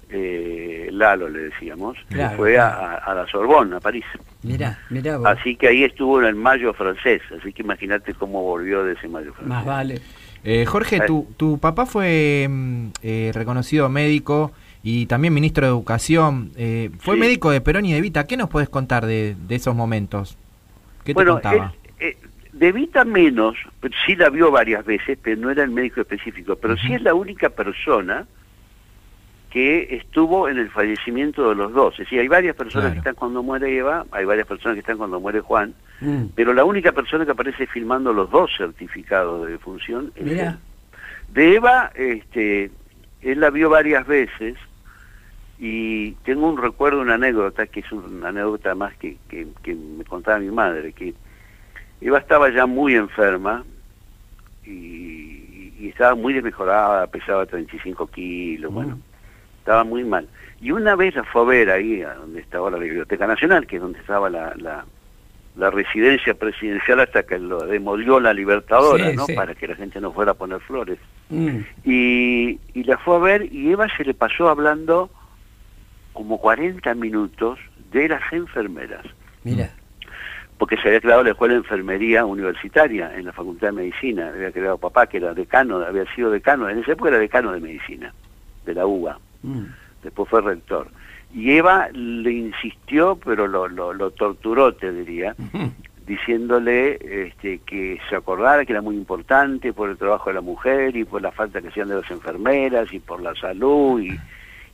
eh, 0.09 0.89
Lalo 0.91 1.29
le 1.29 1.39
decíamos, 1.39 1.97
fue 2.35 2.57
A, 2.57 3.13
la 3.13 3.25
Sorbona, 3.27 3.77
a 3.77 3.79
París. 3.79 4.05
Mira, 4.43 4.79
mira 4.89 5.19
Así 5.25 5.55
que 5.55 5.67
ahí 5.67 5.83
estuvo 5.83 6.19
en 6.21 6.27
el 6.27 6.35
mayo 6.35 6.73
francés, 6.73 7.21
así 7.37 7.53
que 7.53 7.63
imagínate 7.63 8.13
cómo 8.13 8.41
volvió 8.43 8.83
de 8.83 8.93
ese 8.93 9.07
mayo 9.07 9.33
francés. 9.33 9.47
Más 9.47 9.65
vale. 9.65 10.01
Eh, 10.43 10.65
Jorge, 10.65 10.99
tu, 11.07 11.27
tu 11.37 11.57
papá 11.57 11.85
fue 11.85 12.47
mm, 12.49 12.87
eh, 13.01 13.31
reconocido 13.33 13.87
médico 13.87 14.51
y 14.83 15.05
también 15.05 15.33
ministro 15.33 15.65
de 15.65 15.71
Educación. 15.71 16.51
Eh, 16.57 16.89
fue 16.99 17.15
médico 17.15 17.49
de 17.51 17.61
Perón 17.61 17.85
y 17.85 17.93
de 17.93 18.01
Vita. 18.01 18.27
¿Qué 18.27 18.35
nos 18.35 18.49
puedes 18.49 18.67
contar 18.67 19.05
de, 19.05 19.35
esos 19.49 19.73
momentos? 19.73 20.37
¿Qué 21.05 21.13
te 21.13 21.25
contaba? 21.25 21.73
de 22.51 22.71
Vita 22.71 23.03
menos, 23.03 23.55
sí 24.05 24.15
la 24.15 24.29
vio 24.29 24.51
varias 24.51 24.85
veces, 24.85 25.17
pero 25.21 25.41
no 25.41 25.49
era 25.49 25.63
el 25.63 25.71
médico 25.71 26.01
específico, 26.01 26.55
pero 26.55 26.77
sí 26.77 26.93
es 26.93 27.01
la 27.01 27.15
única 27.15 27.49
persona 27.49 28.27
que 29.53 29.97
estuvo 29.97 30.49
en 30.49 30.57
el 30.57 30.71
fallecimiento 30.71 31.49
de 31.49 31.53
los 31.53 31.71
dos. 31.73 31.93
Es 31.93 31.99
decir, 31.99 32.19
hay 32.19 32.27
varias 32.27 32.55
personas 32.55 32.91
que 32.91 32.97
están 32.97 33.13
cuando 33.13 33.43
muere 33.43 33.77
Eva, 33.77 34.03
hay 34.11 34.25
varias 34.25 34.47
personas 34.47 34.73
que 34.73 34.79
están 34.79 34.97
cuando 34.97 35.19
muere 35.19 35.41
Juan, 35.41 35.75
mm. 36.01 36.29
pero 36.33 36.55
la 36.55 36.65
única 36.65 36.91
persona 36.91 37.23
que 37.23 37.33
aparece 37.33 37.67
filmando 37.67 38.11
los 38.13 38.31
dos 38.31 38.49
certificados 38.57 39.45
de 39.45 39.51
defunción 39.51 40.11
es 40.15 40.31
él. 40.31 40.55
De 41.27 41.55
Eva, 41.55 41.91
este, 41.93 42.71
él 43.21 43.39
la 43.39 43.51
vio 43.51 43.69
varias 43.69 44.07
veces 44.07 44.55
y 45.59 46.13
tengo 46.25 46.49
un 46.49 46.57
recuerdo, 46.57 47.01
una 47.01 47.13
anécdota, 47.13 47.67
que 47.67 47.81
es 47.81 47.91
una 47.91 48.29
anécdota 48.29 48.73
más 48.73 48.95
que, 48.97 49.17
que, 49.29 49.75
me 49.75 50.03
contaba 50.03 50.39
mi 50.39 50.49
madre, 50.49 50.93
que 50.93 51.13
Eva 52.01 52.17
estaba 52.17 52.49
ya 52.49 52.65
muy 52.65 52.95
enferma 52.95 53.63
y, 54.65 55.73
y 55.79 55.89
estaba 55.89 56.15
muy 56.15 56.33
desmejorada, 56.33 57.05
pesaba 57.05 57.45
35 57.45 58.07
kilos, 58.07 58.71
mm. 58.71 58.73
bueno 58.73 59.12
estaba 59.63 59.85
muy 59.85 60.03
mal. 60.03 60.27
Y 60.61 60.71
una 60.71 60.95
vez 60.95 61.15
la 61.15 61.23
fue 61.23 61.41
a 61.41 61.45
ver 61.45 61.69
ahí, 61.69 62.01
a 62.01 62.15
donde 62.15 62.41
estaba 62.41 62.69
la 62.69 62.77
Biblioteca 62.77 63.25
Nacional, 63.25 63.65
que 63.65 63.77
es 63.77 63.81
donde 63.81 63.99
estaba 63.99 64.29
la, 64.29 64.53
la, 64.57 65.69
residencia 65.71 66.33
presidencial 66.33 66.99
hasta 66.99 67.23
que 67.23 67.39
lo 67.39 67.65
demolió 67.65 68.19
la 68.19 68.33
Libertadora, 68.33 69.13
¿no? 69.13 69.25
Para 69.35 69.55
que 69.55 69.67
la 69.67 69.75
gente 69.75 70.01
no 70.01 70.11
fuera 70.11 70.31
a 70.31 70.35
poner 70.35 70.59
flores. 70.59 70.99
Mm. 71.29 71.59
Y, 71.85 72.59
y 72.73 72.83
la 72.83 72.97
fue 72.97 73.15
a 73.15 73.19
ver 73.19 73.53
y 73.53 73.71
Eva 73.71 73.87
se 73.95 74.03
le 74.03 74.13
pasó 74.13 74.49
hablando 74.49 75.09
como 76.11 76.39
40 76.39 76.93
minutos 76.95 77.59
de 77.91 78.09
las 78.09 78.21
enfermeras. 78.33 79.05
Mira. 79.43 79.69
Porque 80.57 80.75
se 80.77 80.89
había 80.89 81.01
creado 81.01 81.23
la 81.23 81.31
escuela 81.31 81.53
de 81.53 81.59
enfermería 81.59 82.25
universitaria 82.25 83.15
en 83.15 83.25
la 83.25 83.31
Facultad 83.31 83.67
de 83.67 83.73
Medicina. 83.73 84.29
Había 84.29 84.51
creado 84.51 84.77
papá, 84.77 85.07
que 85.07 85.17
era 85.17 85.33
decano, 85.33 85.77
había 85.77 86.05
sido 86.15 86.31
decano, 86.31 86.69
en 86.69 86.79
esa 86.79 86.91
época 86.91 87.09
era 87.09 87.19
decano 87.19 87.53
de 87.53 87.61
medicina, 87.61 88.13
de 88.65 88.73
la 88.73 88.85
UBA. 88.85 89.19
Mm. 89.43 89.65
Después 90.01 90.29
fue 90.29 90.41
rector. 90.41 90.87
Y 91.33 91.51
Eva 91.51 91.89
le 91.93 92.31
insistió, 92.31 93.17
pero 93.23 93.47
lo, 93.47 93.67
lo, 93.67 94.11
torturó, 94.11 94.73
te 94.73 94.91
diría, 94.91 95.35
diciéndole 96.05 97.27
este, 97.27 97.59
que 97.59 97.99
se 98.09 98.15
acordara 98.15 98.65
que 98.65 98.73
era 98.73 98.81
muy 98.81 98.95
importante 98.95 99.73
por 99.73 99.89
el 99.89 99.97
trabajo 99.97 100.29
de 100.29 100.35
la 100.35 100.41
mujer 100.41 100.95
y 100.95 101.05
por 101.05 101.21
la 101.21 101.31
falta 101.31 101.61
que 101.61 101.69
hacían 101.69 101.89
de 101.89 101.95
las 101.95 102.11
enfermeras 102.11 102.91
y 102.93 102.99
por 102.99 103.21
la 103.21 103.33
salud 103.35 103.99
y, 103.99 104.11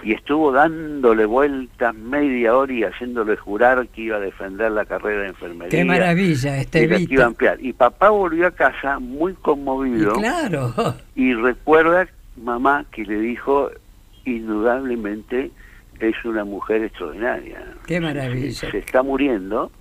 y 0.04 0.14
estuvo 0.14 0.52
dándole 0.52 1.26
vueltas 1.26 1.94
media 1.94 2.56
hora 2.56 2.74
y 2.74 2.84
haciéndole 2.84 3.38
jurar 3.38 3.88
que 3.88 4.02
iba 4.02 4.18
a 4.18 4.20
defender 4.20 4.72
la 4.72 4.86
carrera 4.86 5.24
de 5.24 5.28
enfermería. 5.30 5.70
Qué 5.70 5.86
maravilla, 5.86 6.58
este 6.58 6.84
y 6.84 7.08
iba 7.14 7.24
a 7.24 7.28
ampliar. 7.28 7.58
Y 7.62 7.74
papá 7.74 8.10
volvió 8.10 8.48
a 8.48 8.52
casa 8.52 9.00
muy 9.00 9.34
conmovido. 9.34 10.14
claro. 10.14 10.74
Y 11.16 11.34
recuerda 11.34 12.08
mamá 12.38 12.86
que 12.92 13.04
le 13.04 13.20
dijo 13.20 13.70
indudablemente 14.38 15.52
es 16.00 16.26
una 16.26 16.44
mujer 16.44 16.84
extraordinaria. 16.84 17.64
Qué 17.86 18.00
maravilla. 18.00 18.72
Se, 18.72 18.78
está 18.78 19.04
muriendo 19.04 19.72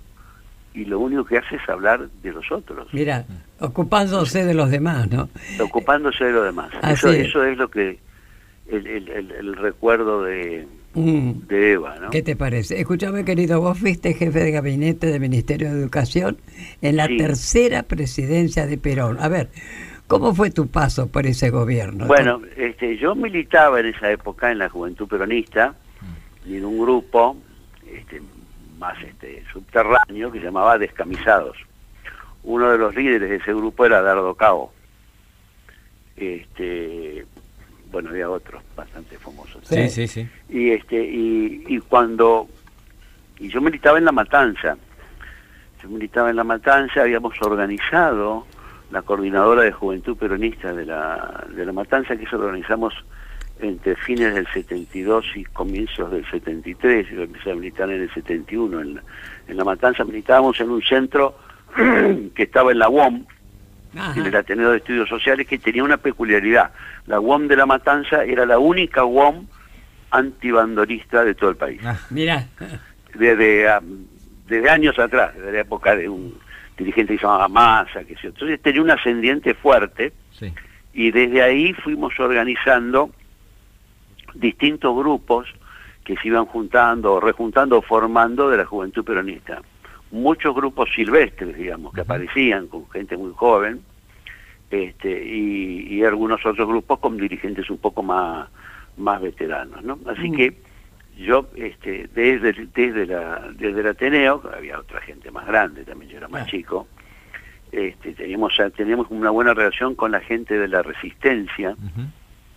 y 0.73 0.85
lo 0.85 0.99
único 0.99 1.25
que 1.25 1.37
hace 1.37 1.55
es 1.55 1.69
hablar 1.69 2.09
de 2.21 2.31
los 2.31 2.51
otros. 2.51 2.87
Mira, 2.93 3.25
ocupándose 3.59 4.45
de 4.45 4.53
los 4.53 4.69
demás, 4.69 5.09
¿no? 5.09 5.29
Ocupándose 5.59 6.25
de 6.25 6.31
los 6.31 6.45
demás. 6.45 6.71
Eso, 6.83 7.11
eso 7.11 7.43
es 7.43 7.57
lo 7.57 7.69
que 7.69 7.99
el, 8.69 8.87
el, 8.87 9.55
recuerdo 9.55 10.23
de, 10.23 10.67
mm. 10.93 11.47
de 11.47 11.71
Eva, 11.73 11.95
¿no? 11.99 12.09
¿Qué 12.11 12.21
te 12.21 12.35
parece? 12.35 12.79
Escúchame, 12.79 13.25
querido, 13.25 13.59
vos 13.61 13.79
fuiste 13.79 14.13
jefe 14.13 14.39
de 14.39 14.51
gabinete 14.51 15.07
del 15.07 15.19
Ministerio 15.19 15.73
de 15.73 15.79
Educación 15.79 16.37
en 16.81 16.97
la 16.97 17.07
tercera 17.07 17.83
presidencia 17.83 18.67
de 18.67 18.77
Perón. 18.77 19.17
A 19.19 19.27
ver, 19.27 19.49
¿Cómo 20.09 20.33
fue 20.33 20.49
tu 20.49 20.67
paso 20.67 21.07
por 21.07 21.27
ese 21.27 21.51
gobierno? 21.51 22.07
Bueno, 22.07 22.41
este, 22.57 22.97
yo 22.97 23.13
militaba 23.13 23.79
en 23.79 23.85
esa 23.85 24.09
época 24.09 24.51
en 24.51 24.57
la 24.57 24.67
Juventud 24.67 25.07
Peronista 25.07 25.75
y 26.47 26.57
en 26.57 26.65
un 26.65 26.79
grupo 26.79 27.37
este, 27.87 28.19
más 28.79 28.99
este, 29.03 29.43
subterráneo 29.53 30.31
que 30.31 30.39
se 30.39 30.45
llamaba 30.45 30.79
Descamisados. 30.79 31.57
Uno 32.41 32.71
de 32.71 32.79
los 32.79 32.95
líderes 32.95 33.29
de 33.29 33.35
ese 33.35 33.53
grupo 33.53 33.85
era 33.85 34.01
Dardo 34.01 34.33
Cabo. 34.33 34.73
Este, 36.17 37.23
bueno, 37.91 38.09
había 38.09 38.31
otros 38.31 38.63
bastante 38.75 39.15
famosos. 39.19 39.61
Sí, 39.67 39.89
sí, 39.89 40.07
sí. 40.07 40.27
Y, 40.49 40.71
este, 40.71 41.03
y, 41.03 41.65
y 41.67 41.79
cuando... 41.81 42.47
Y 43.37 43.49
yo 43.49 43.61
militaba 43.61 43.99
en 43.99 44.05
La 44.05 44.11
Matanza. 44.11 44.75
Yo 45.83 45.87
militaba 45.87 46.31
en 46.31 46.35
La 46.35 46.43
Matanza, 46.43 47.01
habíamos 47.01 47.39
organizado 47.43 48.47
la 48.91 49.01
coordinadora 49.01 49.63
de 49.63 49.71
Juventud 49.71 50.17
Peronista 50.17 50.73
de 50.73 50.85
La, 50.85 51.45
de 51.49 51.65
la 51.65 51.71
Matanza, 51.71 52.15
que 52.15 52.23
eso 52.23 52.37
lo 52.37 52.45
organizamos 52.45 52.93
entre 53.59 53.95
fines 53.95 54.33
del 54.33 54.47
72 54.47 55.25
y 55.35 55.43
comienzos 55.43 56.11
del 56.11 56.25
73, 56.29 57.07
yo 57.09 57.23
empecé 57.23 57.51
a 57.51 57.55
militar 57.55 57.89
en 57.89 58.01
el 58.03 58.13
71, 58.13 58.81
en, 58.81 59.01
en 59.47 59.57
La 59.57 59.63
Matanza 59.65 60.05
militábamos 60.05 60.59
en 60.61 60.69
un 60.69 60.81
centro 60.81 61.37
que 61.75 62.43
estaba 62.43 62.71
en 62.71 62.79
la 62.79 62.89
UOM, 62.89 63.25
en 64.15 64.25
el 64.25 64.35
Ateneo 64.35 64.71
de 64.71 64.77
Estudios 64.77 65.09
Sociales, 65.09 65.47
que 65.47 65.57
tenía 65.57 65.83
una 65.83 65.97
peculiaridad. 65.97 66.71
La 67.07 67.19
UOM 67.19 67.47
de 67.47 67.57
La 67.57 67.65
Matanza 67.65 68.23
era 68.23 68.45
la 68.45 68.59
única 68.59 69.03
UOM 69.03 69.45
antibandolista 70.11 71.23
de 71.23 71.35
todo 71.35 71.49
el 71.49 71.55
país. 71.55 71.81
Ah, 71.83 71.99
mira. 72.09 72.47
Desde, 73.13 73.67
ah, 73.67 73.81
desde 74.47 74.69
años 74.69 74.97
atrás, 74.99 75.35
desde 75.35 75.51
la 75.51 75.59
época 75.59 75.95
de 75.95 76.07
un 76.07 76.35
dirigente 76.79 77.13
que 77.13 77.19
se 77.19 77.25
llamaba 77.25 77.47
Massa, 77.47 78.03
que 78.03 78.15
entonces 78.23 78.61
tenía 78.61 78.81
un 78.81 78.89
ascendiente 78.89 79.53
fuerte, 79.53 80.13
y 80.93 81.11
desde 81.11 81.43
ahí 81.43 81.73
fuimos 81.73 82.19
organizando 82.19 83.11
distintos 84.33 84.95
grupos 84.97 85.47
que 86.03 86.15
se 86.17 86.27
iban 86.29 86.45
juntando, 86.45 87.19
rejuntando, 87.19 87.81
formando 87.81 88.49
de 88.49 88.57
la 88.57 88.65
juventud 88.65 89.03
peronista. 89.03 89.61
Muchos 90.11 90.55
grupos 90.55 90.89
silvestres, 90.95 91.55
digamos, 91.55 91.93
que 91.93 92.01
aparecían 92.01 92.67
con 92.67 92.89
gente 92.89 93.15
muy 93.15 93.31
joven, 93.35 93.81
este, 94.71 95.25
y, 95.25 96.03
algunos 96.03 96.43
otros 96.45 96.67
grupos 96.67 96.99
con 96.99 97.17
dirigentes 97.17 97.69
un 97.69 97.77
poco 97.77 98.01
más, 98.01 98.47
más 98.97 99.21
veteranos, 99.21 99.83
¿no? 99.83 99.99
Así 100.07 100.31
que 100.31 100.57
yo, 101.23 101.49
este, 101.55 102.09
desde, 102.13 102.53
desde, 102.53 103.05
la, 103.05 103.49
desde 103.53 103.81
el 103.81 103.87
Ateneo, 103.87 104.41
había 104.55 104.79
otra 104.79 105.01
gente 105.01 105.31
más 105.31 105.45
grande, 105.45 105.83
también 105.83 106.11
yo 106.11 106.17
era 106.17 106.27
más 106.27 106.47
chico, 106.47 106.87
este, 107.71 108.13
teníamos, 108.13 108.53
teníamos 108.75 109.07
una 109.09 109.29
buena 109.29 109.53
relación 109.53 109.95
con 109.95 110.11
la 110.11 110.21
gente 110.21 110.57
de 110.57 110.67
la 110.67 110.81
resistencia, 110.81 111.75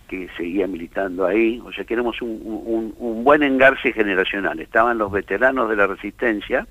que 0.07 0.29
seguía 0.37 0.67
militando 0.67 1.25
ahí, 1.25 1.61
o 1.63 1.71
sea 1.71 1.83
que 1.83 1.93
éramos 1.93 2.21
un, 2.21 2.93
un, 2.97 3.23
buen 3.23 3.43
engarce 3.43 3.91
generacional. 3.93 4.59
Estaban 4.59 4.97
los 4.97 5.11
veteranos 5.11 5.69
de 5.69 5.75
la 5.75 5.87
resistencia, 5.87 6.67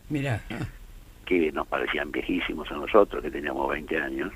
que 1.25 1.52
nos 1.52 1.66
parecían 1.66 2.11
viejísimos 2.11 2.70
a 2.70 2.75
nosotros, 2.75 3.22
que 3.22 3.30
teníamos 3.30 3.68
20 3.68 3.99
años, 3.99 4.32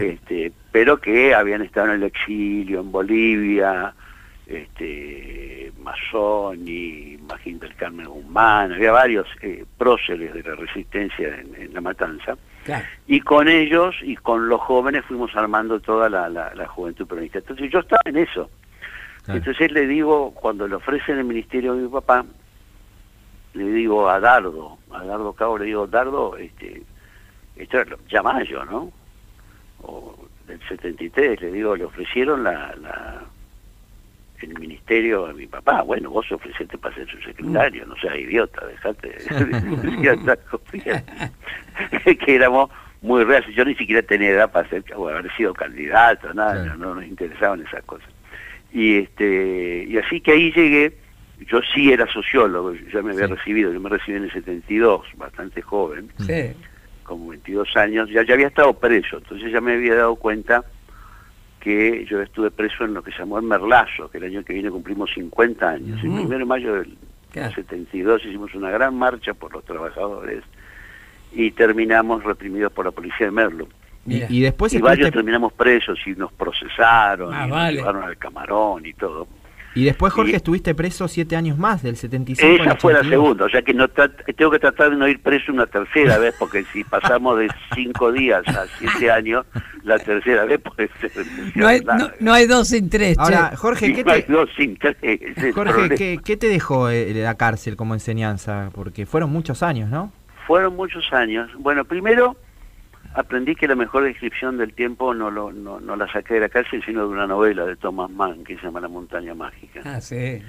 este, 0.00 0.52
pero 0.72 1.00
que 1.00 1.34
habían 1.34 1.62
estado 1.62 1.88
en 1.88 1.94
el 1.94 2.02
exilio, 2.04 2.80
en 2.80 2.92
Bolivia, 2.92 3.94
este, 4.46 5.72
Masoni, 5.78 7.18
Magín 7.28 7.58
del 7.58 7.74
Carmen 7.74 8.06
Guzmán, 8.06 8.72
había 8.72 8.92
varios 8.92 9.26
eh, 9.40 9.64
próceres 9.78 10.34
de 10.34 10.42
la 10.42 10.54
resistencia 10.54 11.28
en 11.38 11.72
La 11.72 11.80
Matanza, 11.80 12.36
y 13.06 13.20
con 13.20 13.48
ellos 13.48 13.94
y 14.02 14.16
con 14.16 14.48
los 14.48 14.60
jóvenes 14.60 15.04
fuimos 15.04 15.34
armando 15.36 15.80
toda 15.80 16.08
la, 16.08 16.28
la, 16.28 16.66
juventud 16.66 17.06
peronista. 17.06 17.38
Entonces 17.38 17.70
yo 17.70 17.80
estaba 17.80 18.02
en 18.06 18.16
eso. 18.16 18.50
Entonces 19.26 19.70
le 19.72 19.86
digo, 19.86 20.32
cuando 20.32 20.66
le 20.66 20.74
ofrecen 20.74 21.18
el 21.18 21.24
ministerio 21.24 21.74
de 21.74 21.82
mi 21.82 21.88
papá, 21.88 22.24
le 23.54 23.64
digo 23.64 24.08
a 24.08 24.20
Dardo, 24.20 24.78
a 24.90 25.04
Dardo 25.04 25.32
Cabo, 25.32 25.58
le 25.58 25.66
digo, 25.66 25.86
Dardo, 25.86 26.36
este, 26.36 26.82
esto 27.56 27.78
ya 28.08 28.22
mayo, 28.22 28.64
¿no? 28.64 28.92
O 29.82 30.16
del 30.46 30.60
73, 30.68 31.40
le 31.40 31.52
digo, 31.52 31.76
le 31.76 31.84
ofrecieron 31.84 32.44
la, 32.44 32.74
la 32.76 33.22
el 34.50 34.58
ministerio 34.58 35.26
a 35.26 35.32
mi 35.32 35.46
papá, 35.46 35.82
bueno, 35.82 36.10
vos 36.10 36.30
ofrecete 36.30 36.78
para 36.78 36.94
ser 36.94 37.08
su 37.08 37.20
secretario, 37.22 37.86
no 37.86 37.96
seas 37.96 38.16
idiota, 38.16 38.64
dejate 38.66 39.16
que 42.18 42.34
éramos 42.34 42.70
muy 43.02 43.24
reales, 43.24 43.54
yo 43.54 43.64
ni 43.64 43.74
siquiera 43.74 44.02
tenía 44.02 44.30
edad 44.30 44.50
para 44.50 44.68
ser, 44.68 44.84
haber 44.92 45.30
sido 45.36 45.52
candidato, 45.52 46.32
nada, 46.32 46.74
no, 46.76 46.94
nos 46.94 47.04
interesaban 47.04 47.60
esas 47.60 47.84
cosas. 47.84 48.08
Y 48.72 48.98
este 48.98 49.84
y 49.88 49.98
así 49.98 50.20
que 50.20 50.32
ahí 50.32 50.52
llegué, 50.52 50.96
yo 51.46 51.60
sí 51.74 51.92
era 51.92 52.10
sociólogo, 52.12 52.74
ya 52.92 53.02
me 53.02 53.12
había 53.12 53.26
recibido, 53.26 53.72
yo 53.72 53.80
me 53.80 53.90
recibí 53.90 54.16
en 54.16 54.24
el 54.24 54.32
72, 54.32 55.06
bastante 55.16 55.60
joven, 55.60 56.08
como 57.04 57.28
22 57.28 57.76
años, 57.76 58.08
ya, 58.08 58.24
ya 58.24 58.34
había 58.34 58.48
estado 58.48 58.72
preso, 58.72 59.18
entonces 59.18 59.52
ya 59.52 59.60
me 59.60 59.74
había 59.74 59.96
dado 59.96 60.16
cuenta 60.16 60.64
que 61.64 62.04
yo 62.04 62.20
estuve 62.20 62.50
preso 62.50 62.84
en 62.84 62.92
lo 62.92 63.02
que 63.02 63.10
se 63.10 63.20
llamó 63.20 63.38
el 63.38 63.44
Merlazo, 63.44 64.10
que 64.10 64.18
el 64.18 64.24
año 64.24 64.44
que 64.44 64.52
viene 64.52 64.70
cumplimos 64.70 65.10
50 65.14 65.66
años. 65.66 65.98
El 66.04 66.10
1 66.10 66.28
de 66.28 66.44
mayo 66.44 66.74
del 66.74 66.98
72 67.32 68.22
hicimos 68.26 68.54
una 68.54 68.70
gran 68.70 68.94
marcha 68.94 69.32
por 69.32 69.50
los 69.50 69.64
trabajadores 69.64 70.44
y 71.32 71.50
terminamos 71.52 72.22
reprimidos 72.22 72.70
por 72.70 72.84
la 72.84 72.90
policía 72.90 73.26
de 73.26 73.32
Merlo. 73.32 73.66
Y, 74.06 74.42
después 74.42 74.74
y 74.74 74.78
varios 74.78 75.10
terminamos 75.10 75.54
presos 75.54 75.98
y 76.06 76.10
nos 76.10 76.30
procesaron, 76.34 77.32
ah, 77.32 77.46
y 77.46 77.50
nos 77.50 77.72
llevaron 77.72 78.02
al 78.04 78.18
camarón 78.18 78.84
y 78.84 78.92
todo. 78.92 79.26
Y 79.74 79.84
después, 79.84 80.12
Jorge, 80.12 80.36
estuviste 80.36 80.74
preso 80.74 81.08
siete 81.08 81.34
años 81.36 81.58
más, 81.58 81.82
del 81.82 81.96
75 81.96 82.62
Esa 82.62 82.76
fue 82.76 82.92
la 82.92 83.02
segunda, 83.02 83.46
o 83.46 83.48
sea 83.48 83.62
que 83.62 83.74
no 83.74 83.88
tengo 83.88 84.50
que 84.50 84.58
tratar 84.60 84.90
de 84.90 84.96
no 84.96 85.08
ir 85.08 85.20
preso 85.20 85.52
una 85.52 85.66
tercera 85.66 86.18
vez, 86.18 86.34
porque 86.38 86.64
si 86.72 86.84
pasamos 86.84 87.38
de 87.38 87.48
cinco 87.74 88.12
días 88.12 88.46
a 88.48 88.66
siete 88.78 89.10
años, 89.10 89.44
la 89.82 89.98
tercera 89.98 90.44
vez 90.44 90.60
puede 90.60 90.88
ser... 91.00 91.10
No 91.54 91.66
hay, 91.66 91.80
no, 92.20 92.32
hay 92.32 92.46
dos 92.46 92.68
sin 92.68 92.88
tres. 92.88 93.18
Ahora, 93.18 93.52
Jorge, 93.56 93.92
¿qué 93.92 94.04
te... 94.04 94.32
dos 94.32 94.48
sin 94.56 94.76
tres, 94.76 94.96
Jorge, 95.54 96.18
¿qué, 96.22 96.36
te 96.36 96.48
dejó 96.48 96.88
eh, 96.90 97.12
la 97.14 97.34
cárcel 97.34 97.76
como 97.76 97.94
enseñanza? 97.94 98.70
Porque 98.74 99.06
fueron 99.06 99.30
muchos 99.30 99.62
años, 99.62 99.90
¿no? 99.90 100.12
Fueron 100.46 100.76
muchos 100.76 101.12
años. 101.12 101.50
Bueno, 101.58 101.84
primero 101.84 102.36
aprendí 103.14 103.54
que 103.54 103.68
la 103.68 103.76
mejor 103.76 104.04
descripción 104.04 104.58
del 104.58 104.74
tiempo 104.74 105.14
no, 105.14 105.30
lo, 105.30 105.52
no, 105.52 105.80
no, 105.80 105.96
la 105.96 106.10
saqué 106.12 106.34
de 106.34 106.40
la 106.40 106.48
cárcel, 106.48 106.82
sino 106.84 107.06
de 107.06 107.14
una 107.14 107.26
novela 107.26 107.64
de 107.64 107.76
Thomas 107.76 108.10
Mann 108.10 108.44
que 108.44 108.56
se 108.56 108.62
llama 108.62 108.80
La 108.80 108.88
montaña 108.88 109.34
mágica. 109.34 109.80
Ah, 109.84 110.00
sí. 110.00 110.42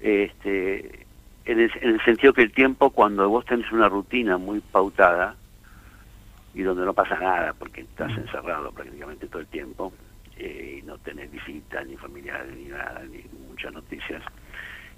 Este, 0.00 1.06
en, 1.44 1.60
el, 1.60 2.04
sentido 2.04 2.32
que 2.32 2.42
el 2.42 2.52
tiempo, 2.52 2.90
cuando 2.90 3.28
vos 3.28 3.44
tenés 3.44 3.70
una 3.70 3.88
rutina 3.88 4.36
muy 4.36 4.60
pautada 4.60 5.36
y 6.54 6.62
donde 6.62 6.84
no 6.84 6.92
pasa 6.92 7.18
nada, 7.18 7.54
porque 7.54 7.82
estás 7.82 8.12
mm. 8.12 8.18
encerrado 8.18 8.72
prácticamente 8.72 9.28
todo 9.28 9.40
el 9.40 9.46
tiempo, 9.46 9.92
eh, 10.36 10.80
y 10.80 10.86
no 10.86 10.98
tenés 10.98 11.30
visitas, 11.30 11.86
ni 11.86 11.96
familiares, 11.96 12.52
ni 12.56 12.64
nada, 12.64 13.02
ni 13.10 13.24
muchas 13.48 13.72
noticias, 13.72 14.22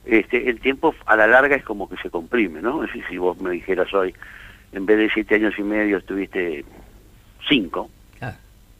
este, 0.07 0.49
el 0.49 0.61
tiempo 0.61 0.95
a 1.07 1.17
la 1.17 1.27
larga 1.27 1.57
es 1.57 1.65
como 1.65 1.89
que 1.89 1.97
se 1.99 2.11
comprime, 2.11 2.61
¿no? 2.61 2.83
Es 2.83 2.89
decir, 2.89 3.05
si 3.09 3.19
vos 3.19 3.39
me 3.41 3.51
dijeras 3.51 3.93
hoy, 3.95 4.15
en 4.73 4.87
vez 4.87 4.99
de 4.99 5.11
siete 5.11 5.37
años 5.37 5.55
y 5.59 5.63
medio 5.63 5.99
estuviste 5.99 6.65
cinco, 7.49 7.91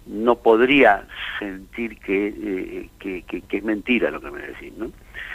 no 0.07 0.37
podría 0.37 1.05
sentir 1.39 1.99
eh, 2.07 2.89
que, 2.99 3.23
que, 3.23 3.57
es 3.57 3.65
mentira 3.65 4.11
lo 4.11 4.21
que 4.21 4.31
me 4.31 4.41
decís, 4.41 4.73
¿no? 4.77 4.91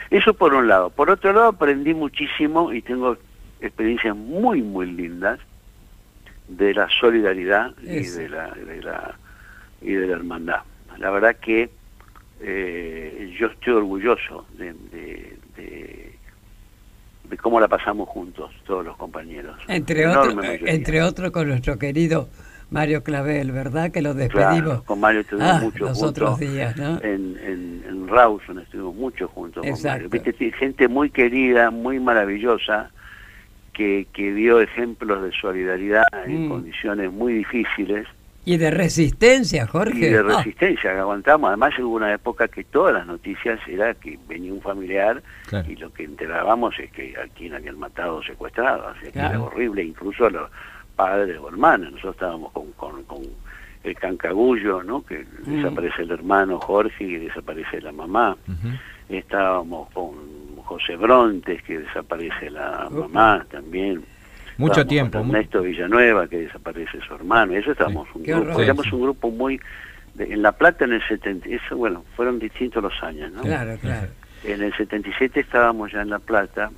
Eso 0.10 0.34
por 0.34 0.54
un 0.54 0.68
lado. 0.68 0.89
Por 0.89 1.10
otro 1.10 1.34
lado, 1.34 1.48
aprendí 1.48 1.94
muchísimo 1.94 2.72
y 2.74 2.82
tengo 2.82 3.18
experiencias 3.62 4.15
muy, 4.15 4.62
muy 4.62 4.86
lindas 4.92 5.39
de 6.48 6.74
la 6.74 6.88
solidaridad 7.00 7.74
y 7.82 8.08
de 8.08 8.30
la, 8.30 8.52
de 8.52 8.82
la, 8.82 9.15
y 9.82 9.94
de 9.94 10.08
la 10.08 10.13
hermandad. 10.13 10.62
La 10.98 11.12
verdad 11.12 11.36
que 11.38 11.70
eh, 12.42 13.36
yo 13.39 13.48
estoy 13.48 13.74
orgulloso 13.74 14.46
de, 14.58 14.74
de, 14.92 15.38
de, 15.56 17.38
cómo 17.38 17.60
la 17.60 17.68
pasamos 17.68 18.10
juntos, 18.10 18.52
todos 18.65 18.84
los 18.86 18.98
compañeros. 18.98 19.58
Entre, 19.68 20.08
otro, 20.08 20.44
entre 20.44 21.04
otros 21.04 21.32
con 21.32 21.48
nuestro 21.48 21.78
querido 21.78 22.30
Mario 22.71 23.03
Clavel, 23.03 23.51
¿verdad? 23.51 23.91
Que 23.91 24.01
lo 24.01 24.13
despedimos. 24.13 24.84
con 24.84 24.99
Mario 24.99 25.21
estuvimos 25.21 25.51
ah, 25.51 25.60
mucho 25.62 25.86
los 25.86 26.03
otros 26.03 26.39
días, 26.39 26.77
¿no? 26.77 26.97
En, 27.01 27.38
en, 27.43 27.84
en 27.88 28.08
Rawson 28.08 28.60
estuvimos 28.60 28.95
mucho 28.95 29.27
juntos 29.27 29.65
con 29.65 29.84
Mario. 29.84 30.10
Viste, 30.10 30.51
gente 30.51 30.88
muy 30.88 31.10
querida, 31.10 31.71
muy 31.71 31.99
maravillosa, 31.99 32.91
que, 33.73 34.08
que 34.13 34.34
dio 34.34 34.60
ejemplos 34.60 35.23
de 35.23 35.32
solidaridad 35.32 36.03
en 36.25 36.45
mm. 36.45 36.49
condiciones 36.49 37.12
muy 37.12 37.34
difíciles. 37.34 38.08
Y 38.45 38.58
de 38.58 38.71
resistencia, 38.71 39.67
Jorge. 39.67 39.97
Y 39.97 40.10
de 40.10 40.19
ah. 40.19 40.38
resistencia, 40.38 40.93
que 40.93 40.99
aguantamos. 40.99 41.49
Además 41.49 41.77
hubo 41.79 41.95
una 41.95 42.13
época 42.13 42.47
que 42.47 42.63
todas 42.63 42.93
las 42.93 43.08
noticias 43.08 43.60
era 43.67 43.93
que 43.95 44.19
venía 44.27 44.53
un 44.53 44.62
familiar 44.62 45.21
y 45.67 45.75
lo 45.75 45.91
que 45.91 46.03
enterábamos 46.03 46.77
es 46.79 46.91
que 46.91 47.15
a 47.17 47.27
quien 47.29 47.53
habían 47.53 47.79
matado 47.79 48.17
o 48.17 48.23
secuestrado. 48.23 48.91
O 48.91 49.01
sea, 49.01 49.12
que 49.12 49.19
era 49.19 49.41
horrible. 49.41 49.84
Incluso 49.84 50.29
los 50.29 50.49
padre 50.99 51.38
o 51.38 51.47
hermana. 51.47 51.89
Nosotros 51.89 52.15
estábamos 52.15 52.51
con, 52.51 52.73
con, 52.73 53.23
el 53.81 53.95
cancagullo, 53.95 54.83
¿no? 54.83 55.05
que 55.05 55.19
mm. 55.19 55.55
desaparece 55.55 56.01
el 56.01 56.12
hermano 56.12 56.59
Jorge 56.59 57.05
y 57.05 57.15
desaparece 57.15 57.79
la 57.79 57.93
mamá. 57.93 58.35
Estábamos 59.07 59.89
con 59.93 60.13
José 60.65 60.97
Brontes, 60.97 61.63
que 61.63 61.79
desaparece 61.79 62.49
la 62.49 62.89
mamá 62.91 63.45
también. 63.49 64.03
Mucho 64.57 64.85
tiempo. 64.85 65.19
Con 65.19 65.29
Ernesto 65.29 65.62
Villanueva, 65.62 66.27
que 66.27 66.39
desaparece 66.39 66.99
su 67.07 67.13
hermano. 67.15 67.53
Eso 67.53 67.71
estábamos 67.71 68.09
un 68.13 68.23
grupo. 68.23 68.62
Éramos 68.62 68.91
un 68.91 69.01
grupo 69.01 69.31
muy 69.31 69.57
en 70.17 70.41
La 70.41 70.51
Plata 70.51 70.83
en 70.83 70.91
el 70.91 71.07
70, 71.07 71.47
eso, 71.47 71.77
bueno, 71.77 72.03
fueron 72.17 72.39
distintos 72.39 72.83
los 72.83 73.01
años, 73.01 73.31
¿no? 73.31 73.41
Claro, 73.41 73.77
claro. 73.79 74.07
En 74.43 74.62
el 74.62 74.75
77 74.75 75.39
estábamos 75.39 75.93
ya 75.93 76.01
en 76.01 76.09
La 76.09 76.19
Plata 76.19 76.69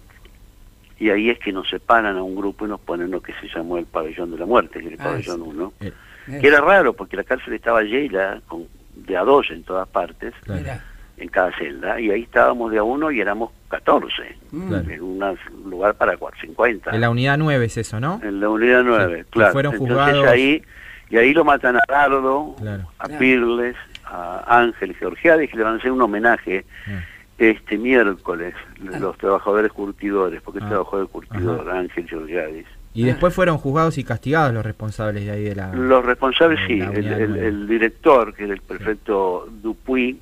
y 1.01 1.09
ahí 1.09 1.31
es 1.31 1.39
que 1.39 1.51
nos 1.51 1.67
separan 1.67 2.15
a 2.15 2.21
un 2.21 2.35
grupo 2.35 2.67
y 2.67 2.69
nos 2.69 2.79
ponen 2.79 3.09
lo 3.09 3.21
que 3.21 3.33
se 3.41 3.47
llamó 3.47 3.79
el 3.79 3.87
pabellón 3.87 4.29
de 4.29 4.37
la 4.37 4.45
muerte, 4.45 4.79
que 4.79 4.89
el 4.89 4.97
ah, 4.99 5.05
pabellón 5.05 5.41
1. 5.41 5.73
Eh, 5.81 5.91
que 6.39 6.47
era 6.47 6.61
raro 6.61 6.93
porque 6.93 7.17
la 7.17 7.23
cárcel 7.23 7.53
estaba 7.53 7.81
llena 7.81 8.39
con, 8.47 8.67
de 8.93 9.17
a 9.17 9.23
dos 9.23 9.49
en 9.49 9.63
todas 9.63 9.87
partes, 9.87 10.35
en 11.17 11.27
cada 11.29 11.51
celda, 11.57 11.99
y 11.99 12.11
ahí 12.11 12.21
estábamos 12.21 12.71
de 12.71 12.77
a 12.77 12.83
uno 12.83 13.09
y 13.09 13.19
éramos 13.19 13.49
14, 13.69 14.11
mm. 14.51 14.73
en 14.91 15.01
un 15.01 15.37
lugar 15.65 15.95
para 15.95 16.15
50. 16.39 16.91
En 16.91 17.01
la 17.01 17.09
unidad 17.09 17.39
9 17.39 17.65
es 17.65 17.77
eso, 17.77 17.99
¿no? 17.99 18.21
En 18.23 18.39
la 18.39 18.49
unidad 18.49 18.83
9, 18.83 19.25
claro. 19.31 19.53
fueron 19.53 19.77
juzgados... 19.77 20.27
ahí, 20.27 20.61
y 21.09 21.17
ahí 21.17 21.33
lo 21.33 21.43
matan 21.43 21.77
a 21.77 21.81
Dardo, 21.87 22.55
a 22.99 23.07
Pirles, 23.07 23.75
a 24.05 24.59
Ángel 24.59 24.95
Georgiades, 24.95 25.49
que 25.49 25.57
le 25.57 25.63
van 25.63 25.73
a 25.73 25.77
hacer 25.77 25.91
un 25.91 26.01
homenaje. 26.03 26.63
Ah 26.85 27.01
este 27.41 27.75
miércoles 27.75 28.53
ah. 28.93 28.99
los 28.99 29.17
trabajadores 29.17 29.71
curtidores, 29.71 30.41
porque 30.43 30.59
ah. 30.61 30.69
trabajó 30.69 30.99
de 30.99 31.07
curtidor, 31.07 31.69
Ángel 31.69 32.07
Georgiadis. 32.07 32.67
Y 32.93 33.03
después 33.03 33.33
fueron 33.33 33.57
juzgados 33.57 33.97
y 33.97 34.03
castigados 34.03 34.53
los 34.53 34.65
responsables 34.65 35.25
de 35.25 35.31
ahí 35.31 35.43
de 35.45 35.55
la... 35.55 35.73
Los 35.73 36.05
responsables 36.05 36.59
sí, 36.67 36.79
el, 36.79 37.67
director, 37.67 38.33
que 38.33 38.43
era 38.43 38.53
el 38.53 38.61
prefecto 38.61 39.47
Dupuy, 39.49 40.19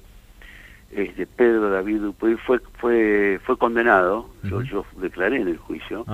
este, 0.92 1.26
Pedro 1.26 1.72
David 1.72 2.00
Dupuy, 2.00 2.36
fue 2.36 2.60
fue 2.78 3.40
fue 3.44 3.58
condenado, 3.58 4.30
yo, 4.44 4.62
yo, 4.62 4.86
declaré 5.02 5.42
en 5.42 5.48
el 5.48 5.58
juicio, 5.58 6.06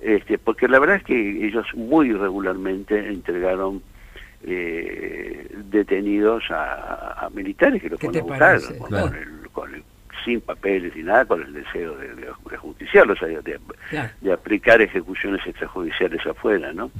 este, 0.00 0.38
porque 0.38 0.68
la 0.68 0.78
verdad 0.78 0.96
es 0.96 1.04
que 1.04 1.46
ellos 1.46 1.66
muy 1.74 2.12
regularmente 2.12 3.08
entregaron 3.08 3.82
eh, 4.42 5.48
detenidos 5.70 6.44
a, 6.50 7.28
militares 7.34 7.80
que 7.82 7.90
lo 7.90 7.98
fueron 7.98 8.16
a 8.16 8.22
buscar 8.22 8.60
con 9.52 9.74
el 9.74 9.84
sin 10.24 10.40
papeles 10.40 10.92
y 10.96 11.02
nada, 11.02 11.24
con 11.24 11.42
el 11.42 11.52
deseo 11.52 11.96
de, 11.96 12.08
de, 12.14 12.56
justiciarlos, 12.56 13.18
de, 13.20 14.32
aplicar 14.32 14.80
ejecuciones 14.80 15.40
extrajudiciales 15.46 16.24
afuera, 16.26 16.72
¿no? 16.72 16.90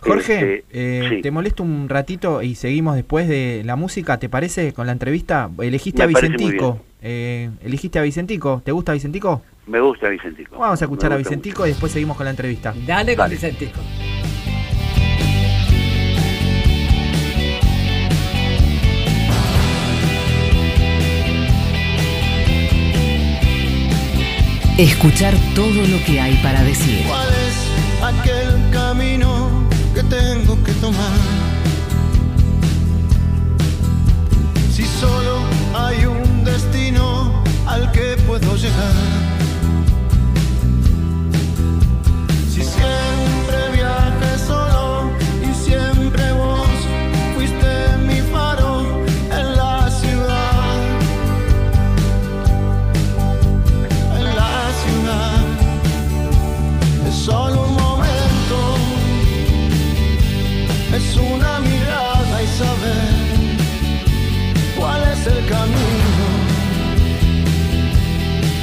Jorge, 0.00 0.64
este, 0.68 1.16
eh, 1.18 1.20
te 1.22 1.30
molesto 1.30 1.62
un 1.62 1.88
ratito 1.88 2.42
y 2.42 2.54
seguimos 2.56 2.96
después 2.96 3.28
de 3.28 3.62
la 3.64 3.76
música, 3.76 4.18
¿te 4.18 4.28
parece? 4.28 4.72
Con 4.72 4.86
la 4.86 4.92
entrevista, 4.92 5.50
elegiste 5.60 6.02
a 6.02 6.06
Vicentico. 6.06 6.84
Eh, 7.00 7.50
elegiste 7.62 7.98
a 7.98 8.02
Vicentico, 8.02 8.62
¿te 8.64 8.72
gusta 8.72 8.92
Vicentico? 8.92 9.42
Me 9.66 9.80
gusta 9.80 10.08
Vicentico. 10.08 10.58
Vamos 10.58 10.80
a 10.82 10.84
escuchar 10.84 11.12
a 11.12 11.16
Vicentico 11.16 11.66
y 11.66 11.70
después 11.70 11.92
seguimos 11.92 12.16
con 12.16 12.24
la 12.24 12.30
entrevista. 12.30 12.74
Dale 12.86 13.16
con 13.16 13.30
Vicentico. 13.30 13.80
Escuchar 24.78 25.34
todo 25.54 25.86
lo 25.86 26.02
que 26.04 26.18
hay 26.18 26.34
para 26.36 26.62
decir. 26.62 27.04
¿Cuál 27.06 27.28
es 27.28 28.02
aquel 28.02 28.70
camino 28.70 29.50
que 29.94 30.02
tengo 30.04 30.62
que 30.64 30.72
tomar? 30.72 31.12
Si 34.72 34.84
solo 34.84 35.40
hay 35.74 36.06
un 36.06 36.42
destino 36.44 37.44
al 37.66 37.92
que 37.92 38.16
puedo 38.26 38.56
llegar. 38.56 39.11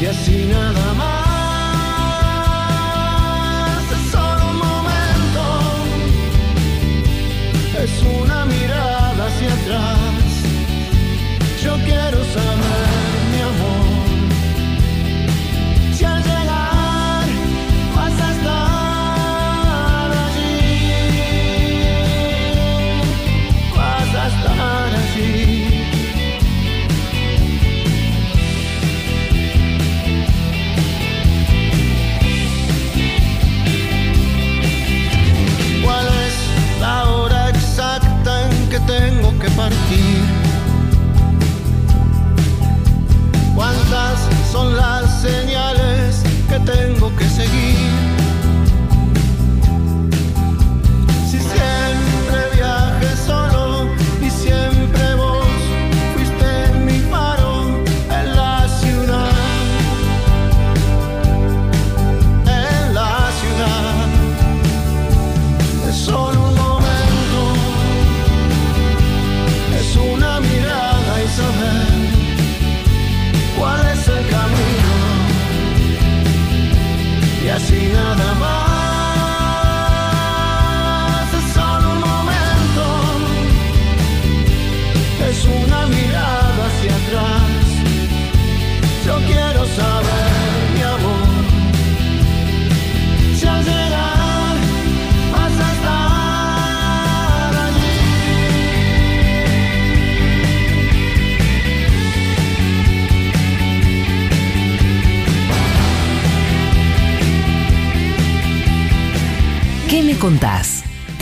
Así 0.07 0.45
nada 0.45 0.93
más. 0.93 1.18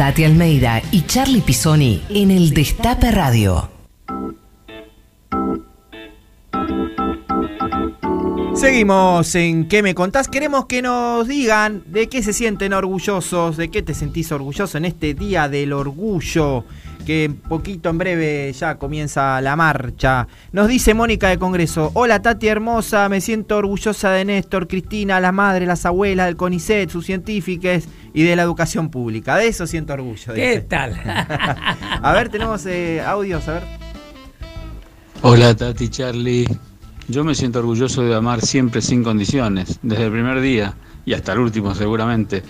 Tati 0.07 0.23
Almeida 0.23 0.81
y 0.93 1.01
Charlie 1.01 1.41
Pisoni 1.41 2.01
en 2.07 2.31
el 2.31 2.53
Destape 2.53 3.11
Radio. 3.11 3.69
Seguimos 8.55 9.35
en 9.35 9.67
¿Qué 9.67 9.83
me 9.83 9.93
contás? 9.93 10.29
Queremos 10.29 10.65
que 10.67 10.81
nos 10.81 11.27
digan 11.27 11.83
de 11.87 12.07
qué 12.07 12.23
se 12.23 12.31
sienten 12.31 12.71
orgullosos, 12.71 13.57
de 13.57 13.69
qué 13.69 13.81
te 13.81 13.93
sentís 13.93 14.31
orgulloso 14.31 14.77
en 14.77 14.85
este 14.85 15.13
Día 15.13 15.49
del 15.49 15.73
Orgullo 15.73 16.63
que 17.07 17.31
poquito 17.47 17.89
en 17.89 17.97
breve 17.97 18.51
ya 18.51 18.77
comienza 18.77 19.39
la 19.39 19.55
marcha. 19.55 20.27
Nos 20.51 20.67
dice 20.67 20.93
Mónica 20.93 21.29
de 21.29 21.39
Congreso, 21.39 21.89
hola 21.93 22.21
Tati 22.21 22.49
hermosa, 22.49 23.07
me 23.07 23.21
siento 23.21 23.55
orgullosa 23.55 24.11
de 24.11 24.25
Néstor, 24.25 24.67
Cristina, 24.67 25.21
la 25.21 25.31
madre, 25.31 25.65
las 25.65 25.85
abuelas 25.85 26.25
del 26.25 26.35
CONICET, 26.35 26.89
sus 26.89 27.05
científicos 27.05 27.85
y 28.13 28.23
de 28.23 28.35
la 28.35 28.43
educación 28.43 28.89
pública. 28.89 29.37
De 29.37 29.47
eso 29.47 29.65
siento 29.65 29.93
orgullo. 29.93 30.33
¿Qué 30.33 30.59
tal? 30.67 30.99
a 31.05 32.11
ver, 32.11 32.27
tenemos 32.27 32.65
eh, 32.65 33.01
audios, 33.01 33.47
a 33.47 33.53
ver. 33.53 33.63
Hola 35.21 35.55
Tati 35.55 35.87
Charlie, 35.87 36.45
yo 37.07 37.23
me 37.23 37.35
siento 37.35 37.59
orgulloso 37.59 38.03
de 38.03 38.15
amar 38.15 38.41
siempre 38.41 38.81
sin 38.81 39.01
condiciones, 39.01 39.79
desde 39.81 40.07
el 40.07 40.11
primer 40.11 40.41
día 40.41 40.73
y 41.05 41.13
hasta 41.13 41.31
el 41.31 41.39
último 41.39 41.73
seguramente, 41.73 42.43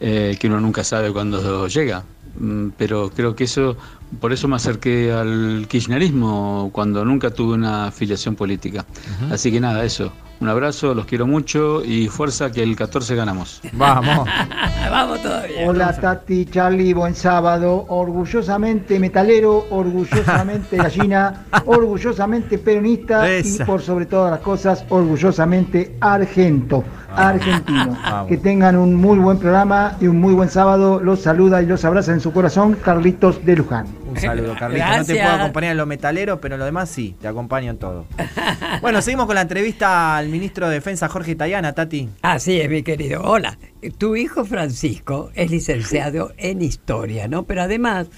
eh, 0.00 0.36
que 0.40 0.48
uno 0.48 0.58
nunca 0.58 0.82
sabe 0.82 1.12
cuándo 1.12 1.68
llega 1.68 2.02
mm, 2.40 2.70
pero 2.76 3.10
creo 3.10 3.36
que 3.36 3.44
eso, 3.44 3.76
por 4.18 4.32
eso 4.32 4.48
me 4.48 4.56
acerqué 4.56 5.12
al 5.12 5.66
kirchnerismo 5.68 6.70
cuando 6.72 7.04
nunca 7.04 7.30
tuve 7.30 7.54
una 7.54 7.86
afiliación 7.86 8.34
política. 8.34 8.84
Así 9.30 9.52
que 9.52 9.60
nada, 9.60 9.84
eso. 9.84 10.12
Un 10.40 10.48
abrazo, 10.48 10.94
los 10.94 11.04
quiero 11.04 11.26
mucho 11.26 11.84
y 11.84 12.08
fuerza 12.08 12.50
que 12.50 12.62
el 12.62 12.74
14 12.74 13.14
ganamos. 13.14 13.60
Vamos. 13.74 14.26
Vamos 14.90 15.22
todavía. 15.22 15.68
Hola 15.68 15.92
Tati, 15.92 16.46
Charlie, 16.46 16.94
buen 16.94 17.14
sábado. 17.14 17.84
Orgullosamente 17.88 18.98
metalero, 18.98 19.66
orgullosamente 19.68 20.76
gallina, 20.78 21.44
orgullosamente 21.66 22.56
peronista 22.56 23.30
Esa. 23.30 23.64
y 23.64 23.66
por 23.66 23.82
sobre 23.82 24.06
todas 24.06 24.30
las 24.30 24.40
cosas, 24.40 24.82
orgullosamente 24.88 25.96
argento, 26.00 26.84
argentino. 27.14 27.98
Vamos. 28.02 28.28
Que 28.28 28.38
tengan 28.38 28.76
un 28.76 28.94
muy 28.94 29.18
buen 29.18 29.38
programa 29.38 29.98
y 30.00 30.06
un 30.06 30.18
muy 30.20 30.32
buen 30.32 30.48
sábado. 30.48 31.00
Los 31.00 31.20
saluda 31.20 31.60
y 31.60 31.66
los 31.66 31.84
abraza 31.84 32.12
en 32.12 32.20
su 32.20 32.32
corazón 32.32 32.78
Carlitos 32.82 33.44
de 33.44 33.56
Luján. 33.56 33.99
Un 34.22 34.28
saludo, 34.36 34.56
Carlitos. 34.58 34.86
No 34.86 34.92
te 34.92 34.96
Gracias. 34.96 35.18
puedo 35.18 35.40
acompañar 35.40 35.70
en 35.72 35.76
lo 35.76 35.86
metalero, 35.86 36.40
pero 36.40 36.54
en 36.54 36.58
lo 36.60 36.64
demás 36.64 36.88
sí, 36.90 37.16
te 37.20 37.28
acompaño 37.28 37.70
en 37.70 37.78
todo. 37.78 38.06
Bueno, 38.80 39.02
seguimos 39.02 39.26
con 39.26 39.34
la 39.34 39.42
entrevista 39.42 40.16
al 40.16 40.28
ministro 40.28 40.68
de 40.68 40.74
Defensa, 40.74 41.08
Jorge 41.08 41.34
Tayana, 41.34 41.74
Tati. 41.74 42.08
Así 42.22 42.60
es, 42.60 42.70
mi 42.70 42.82
querido. 42.82 43.22
Hola. 43.22 43.58
Tu 43.98 44.16
hijo 44.16 44.44
Francisco 44.44 45.30
es 45.34 45.50
licenciado 45.50 46.32
en 46.38 46.62
Historia, 46.62 47.28
¿no? 47.28 47.42
Pero 47.42 47.62
además 47.62 48.08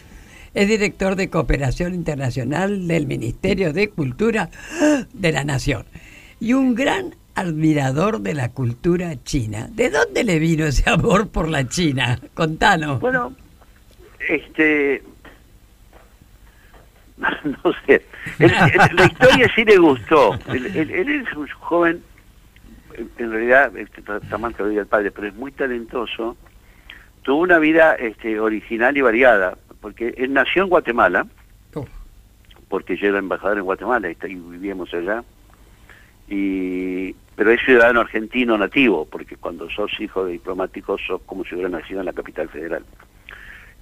es 0.55 0.69
director 0.69 1.17
de 1.17 1.31
Cooperación 1.31 1.95
Internacional 1.95 2.87
del 2.87 3.07
Ministerio 3.07 3.73
de 3.73 3.89
Cultura 3.91 4.51
de 5.13 5.33
la 5.33 5.43
Nación. 5.45 5.85
Y 6.39 6.53
un 6.53 6.75
gran 6.75 7.17
admirador 7.35 8.21
de 8.21 8.35
la 8.35 8.51
cultura 8.51 9.21
china. 9.25 9.69
¿De 9.73 9.91
dónde 9.91 10.23
le 10.23 10.39
vino 10.39 10.67
ese 10.67 10.89
amor 10.91 11.29
por 11.29 11.49
la 11.49 11.67
China? 11.67 12.21
Contanos. 12.35 13.01
Bueno, 13.01 13.33
este. 14.29 15.03
No 17.65 17.73
sé. 17.87 18.05
Él- 18.39 18.53
la 18.95 19.05
historia 19.07 19.51
sí 19.55 19.65
le 19.65 19.77
gustó. 19.79 20.35
Él, 20.49 20.67
él- 20.75 20.91
él 20.91 21.09
es 21.27 21.33
un 21.37 21.47
joven, 21.49 22.03
en- 23.19 23.31
realidad, 23.31 23.77
este, 23.77 24.01
está 24.01 24.39
mal 24.39 24.55
que 24.55 24.63
lo 24.63 24.69
diga 24.69 24.83
el 24.83 24.87
padre, 24.89 25.11
pero 25.11 25.29
es 25.29 25.35
muy 25.35 25.53
talentoso. 25.53 26.37
Tuvo 27.23 27.41
una 27.43 27.59
vida 27.59 27.95
este, 27.95 28.39
original 28.41 28.97
y 28.97 29.01
variada, 29.01 29.57
porque 29.81 30.15
él 30.17 30.33
nació 30.33 30.65
en 30.65 30.69
Guatemala, 30.71 31.27
Oh, 31.75 31.87
porque 32.69 32.97
yo 32.97 33.09
era 33.09 33.19
embajador 33.19 33.59
en 33.59 33.65
Guatemala 33.65 34.11
y, 34.11 34.17
y 34.27 34.35
vivíamos 34.35 34.93
allá. 34.95 35.23
Y, 36.29 37.15
pero 37.37 37.51
es 37.51 37.61
ciudadano 37.65 38.01
argentino 38.01 38.57
nativo, 38.57 39.07
porque 39.11 39.37
cuando 39.37 39.69
sos 39.71 39.91
hijo 40.01 40.25
de 40.25 40.33
diplomático 40.33 40.97
sos 40.99 41.21
como 41.27 41.45
si 41.45 41.55
hubiera 41.55 41.71
nacido 41.71 42.01
en 42.01 42.07
la 42.07 42.13
capital 42.13 42.49
federal. 42.49 42.85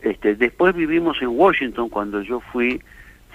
Este, 0.02 0.34
después 0.34 0.74
vivimos 0.74 1.20
en 1.20 1.28
Washington 1.28 1.88
cuando 1.90 2.22
yo 2.22 2.40
fui 2.40 2.80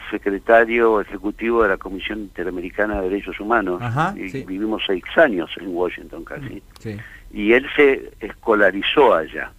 secretario 0.09 1.01
ejecutivo 1.01 1.63
de 1.63 1.69
la 1.69 1.77
Comisión 1.77 2.19
Interamericana 2.19 3.01
de 3.01 3.09
Derechos 3.09 3.39
Humanos 3.39 3.81
Ajá, 3.81 4.13
y 4.17 4.29
sí. 4.29 4.43
vivimos 4.47 4.83
seis 4.85 5.03
años 5.15 5.49
en 5.59 5.67
Washington 5.75 6.23
casi 6.23 6.61
Sí. 6.79 6.97
y 7.31 7.53
él 7.53 7.65
se 7.75 8.11
escolarizó 8.19 9.13
allá. 9.15 9.51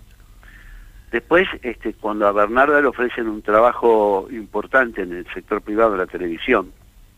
Después, 1.13 1.49
este, 1.63 1.95
cuando 1.95 2.27
a 2.27 2.33
Bernarda 2.33 2.81
le 2.81 2.89
ofrecen 2.89 3.29
un 3.29 3.41
trabajo 3.43 4.27
importante 4.31 5.03
en 5.03 5.13
el 5.13 5.27
sector 5.33 5.63
privado 5.63 5.93
de 5.93 5.99
la 5.99 6.07
televisión, 6.07 6.73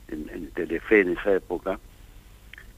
en, 0.09 0.29
en 0.33 0.51
Telefe 0.51 1.01
en 1.01 1.17
esa 1.17 1.33
época, 1.35 1.79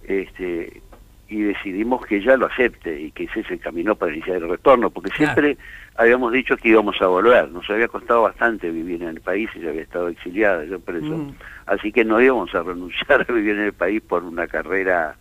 este, 0.05 0.83
y 1.29 1.43
decidimos 1.43 2.05
que 2.07 2.17
ella 2.17 2.37
lo 2.37 2.47
acepte 2.47 2.99
y 3.01 3.11
que 3.13 3.25
ese 3.25 3.43
se 3.45 3.55
encaminó 3.55 3.95
para 3.97 4.13
iniciar 4.13 4.37
el 4.39 4.49
retorno, 4.49 4.91
porque 4.91 5.11
Claro. 5.11 5.33
siempre 5.35 5.59
habíamos 6.01 6.33
dicho 6.33 6.57
que 6.57 6.71
íbamos 6.71 7.01
a 7.03 7.07
volver. 7.07 7.51
Nos 7.51 7.69
había 7.69 7.87
costado 7.87 8.23
bastante 8.23 8.71
vivir 8.71 9.03
en 9.03 9.11
el 9.11 9.21
país, 9.21 9.51
ella 9.55 9.69
había 9.69 9.83
estado 9.83 10.09
exiliada, 10.09 10.65
yo 10.65 10.81
preso. 10.81 11.07
Mm. 11.07 11.35
Así 11.67 11.93
que 11.93 12.07
no 12.07 12.21
íbamos 12.21 12.55
a 12.55 12.63
renunciar 12.63 13.27
a 13.29 13.33
vivir 13.33 13.57
en 13.57 13.65
el 13.67 13.75
país 13.75 14.01
por 14.01 14.25
una 14.25 14.47
carrera 14.47 15.17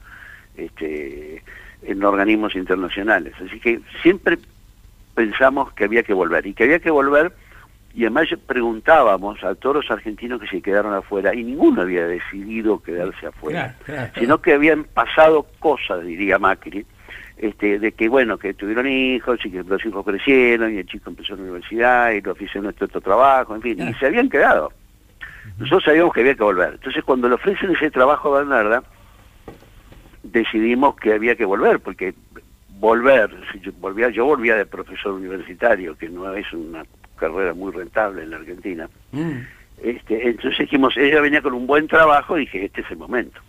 este, 0.55 1.43
en 1.83 2.03
organismos 2.03 2.55
internacionales. 2.55 3.33
Así 3.45 3.59
que 3.59 3.81
siempre 4.01 4.37
pensamos 5.15 5.73
que 5.73 5.83
había 5.83 6.03
que 6.03 6.13
volver 6.13 6.47
y 6.47 6.53
que 6.53 6.63
había 6.63 6.79
que 6.79 6.91
volver 6.91 7.33
y 7.93 8.03
además 8.03 8.29
preguntábamos 8.47 9.43
a 9.43 9.55
todos 9.55 9.77
los 9.77 9.91
argentinos 9.91 10.39
que 10.39 10.47
se 10.47 10.61
quedaron 10.61 10.93
afuera 10.93 11.35
y 11.35 11.43
ninguno 11.43 11.81
había 11.81 12.07
decidido 12.07 12.81
quedarse 12.81 13.27
afuera, 13.27 13.75
Claro, 13.83 13.99
claro. 13.99 14.11
sino 14.17 14.41
que 14.41 14.53
habían 14.53 14.85
pasado 14.85 15.45
cosas, 15.59 16.05
diría 16.05 16.39
Macri, 16.39 16.85
este, 17.39 17.79
de 17.79 17.93
que 17.93 18.09
bueno, 18.09 18.37
que 18.37 18.53
tuvieron 18.53 18.85
hijos 18.85 19.39
y 19.45 19.49
que 19.49 19.63
los 19.63 19.83
hijos 19.85 20.05
crecieron 20.05 20.73
y 20.73 20.79
el 20.79 20.85
chico 20.85 21.09
empezó 21.09 21.35
la 21.37 21.43
universidad 21.43 22.11
y 22.11 22.21
lo 22.21 22.33
ofició 22.33 22.61
nuestro 22.61 22.85
otro 22.85 22.99
trabajo, 22.99 23.55
en 23.55 23.61
fin, 23.61 23.81
y 23.81 23.93
se 23.93 24.07
habían 24.07 24.29
quedado. 24.29 24.73
Nosotros 25.57 25.85
sabíamos 25.85 26.13
que 26.13 26.19
había 26.19 26.35
que 26.35 26.43
volver. 26.43 26.73
Entonces 26.73 27.03
cuando 27.03 27.29
le 27.29 27.35
ofrecen 27.35 27.71
ese 27.71 27.89
trabajo 27.91 28.35
a 28.35 28.39
Bernarda, 28.39 28.83
decidimos 30.21 30.97
que 30.97 31.13
había 31.13 31.35
que 31.35 31.45
volver, 31.45 31.79
porque 31.79 32.13
volver, 32.71 33.31
si 33.51 33.59
yo 33.61 33.71
volvía, 33.79 34.09
yo 34.09 34.25
volvía 34.25 34.55
de 34.55 34.65
profesor 34.65 35.13
universitario, 35.13 35.97
que 35.97 36.09
no 36.09 36.33
es 36.33 36.51
una 36.51 36.83
carrera 37.15 37.53
muy 37.53 37.71
rentable 37.71 38.23
en 38.23 38.31
la 38.31 38.37
Argentina. 38.37 38.89
Mm. 39.13 39.39
Este, 39.81 40.27
entonces 40.27 40.59
dijimos, 40.59 40.97
ella 40.97 41.21
venía 41.21 41.41
con 41.41 41.53
un 41.53 41.65
buen 41.65 41.87
trabajo 41.87 42.37
y 42.37 42.41
dije, 42.41 42.65
este 42.65 42.81
es 42.81 42.91
el 42.91 42.97
momento. 42.97 43.39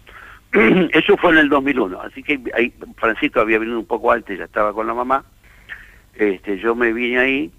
Eso 0.93 1.17
fue 1.17 1.31
en 1.33 1.39
el 1.39 1.49
2001, 1.49 2.01
así 2.03 2.23
que 2.23 2.41
ahí 2.55 2.73
Francisco 2.97 3.41
había 3.41 3.59
venido 3.59 3.79
un 3.79 3.87
poco 3.87 4.11
antes, 4.11 4.37
ya 4.39 4.45
estaba 4.45 4.73
con 4.73 4.87
la 4.87 4.95
mamá. 4.95 5.25
Este, 6.15 6.59
yo 6.59 6.75
me 6.75 6.93
vine 6.93 7.19
ahí 7.19 7.51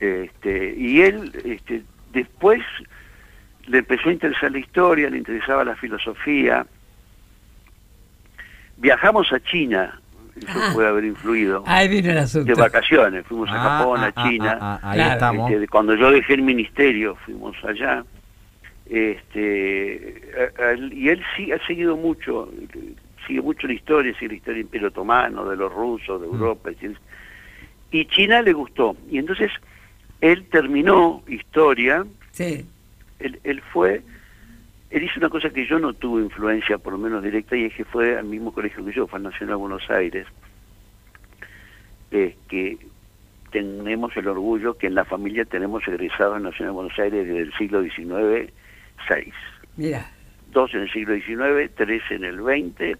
este, 0.00 0.74
y 0.76 1.02
él 1.02 1.30
este, 1.44 1.82
después 2.12 2.60
le 3.66 3.78
empezó 3.78 4.08
a 4.08 4.12
interesar 4.12 4.50
la 4.52 4.58
historia, 4.58 5.10
le 5.10 5.18
interesaba 5.18 5.64
la 5.64 5.76
filosofía. 5.76 6.66
Viajamos 8.76 9.32
a 9.32 9.40
China, 9.40 10.00
eso 10.36 10.48
Ah. 10.60 10.70
puede 10.74 10.88
haber 10.88 11.04
influido, 11.04 11.62
Ahí 11.66 11.88
vino 11.88 12.10
el 12.10 12.18
asunto. 12.18 12.46
de 12.52 12.60
vacaciones, 12.60 13.24
fuimos 13.26 13.48
a 13.50 13.54
Ah, 13.54 13.78
Japón, 13.78 14.00
ah, 14.02 14.12
a 14.14 14.28
China. 14.28 14.58
ah, 14.60 14.80
ah, 14.82 14.90
ahí 14.90 14.96
Claro. 14.98 15.12
estamos. 15.12 15.50
Este, 15.52 15.68
cuando 15.68 15.94
yo 15.94 16.10
dejé 16.10 16.34
el 16.34 16.42
ministerio, 16.42 17.16
fuimos 17.24 17.54
allá. 17.64 18.04
Este, 18.86 20.22
a- 20.58 20.62
a- 20.62 20.74
y 20.74 21.08
él 21.08 21.22
sí 21.36 21.50
ha 21.52 21.66
seguido 21.66 21.96
mucho, 21.96 22.50
sigue 23.26 23.40
mucho 23.40 23.66
la 23.66 23.72
historia, 23.74 24.12
sigue 24.14 24.28
la 24.28 24.34
historia 24.34 24.56
del 24.58 24.66
Imperio 24.66 24.88
Otomano, 24.88 25.48
de 25.48 25.56
los 25.56 25.72
rusos, 25.72 26.20
de 26.20 26.26
Europa. 26.26 26.70
es 26.70 26.80
decir, 26.80 26.96
Y 27.90 28.06
China 28.06 28.42
le 28.42 28.52
gustó. 28.52 28.96
Y 29.10 29.18
entonces 29.18 29.50
él 30.20 30.44
terminó 30.50 31.22
historia, 31.28 32.04
Sí. 32.32 32.66
él, 33.20 33.38
él 33.44 33.60
fue, 33.72 34.02
él 34.90 35.02
hizo 35.04 35.20
una 35.20 35.28
cosa 35.28 35.48
que 35.50 35.64
yo 35.66 35.78
no 35.78 35.92
tuve 35.92 36.22
influencia, 36.22 36.76
por 36.78 36.92
lo 36.94 36.98
menos 36.98 37.22
directa, 37.22 37.56
y 37.56 37.64
es 37.66 37.74
que 37.74 37.84
fue 37.84 38.18
al 38.18 38.24
mismo 38.26 38.52
colegio 38.52 38.84
que 38.84 38.92
yo, 38.92 39.06
fue 39.06 39.18
al 39.18 39.22
Nacional 39.22 39.56
Buenos 39.56 39.88
Aires, 39.90 40.26
eh, 42.10 42.36
que 42.48 42.78
tenemos 43.52 44.16
el 44.16 44.26
orgullo 44.26 44.76
que 44.76 44.88
en 44.88 44.94
la 44.96 45.04
familia 45.04 45.44
tenemos 45.44 45.86
egresados 45.86 46.36
en 46.36 46.42
Nacional 46.44 46.74
Buenos 46.74 46.98
Aires 46.98 47.26
desde 47.26 47.42
el 47.42 47.52
siglo 47.54 47.82
XIX, 47.82 48.52
seis. 49.08 49.34
Mira. 49.76 50.10
Dos 50.52 50.72
en 50.74 50.82
el 50.82 50.92
siglo 50.92 51.14
XIX, 51.16 51.70
tres 51.74 52.02
en 52.10 52.24
el 52.24 52.36
XX 52.38 52.98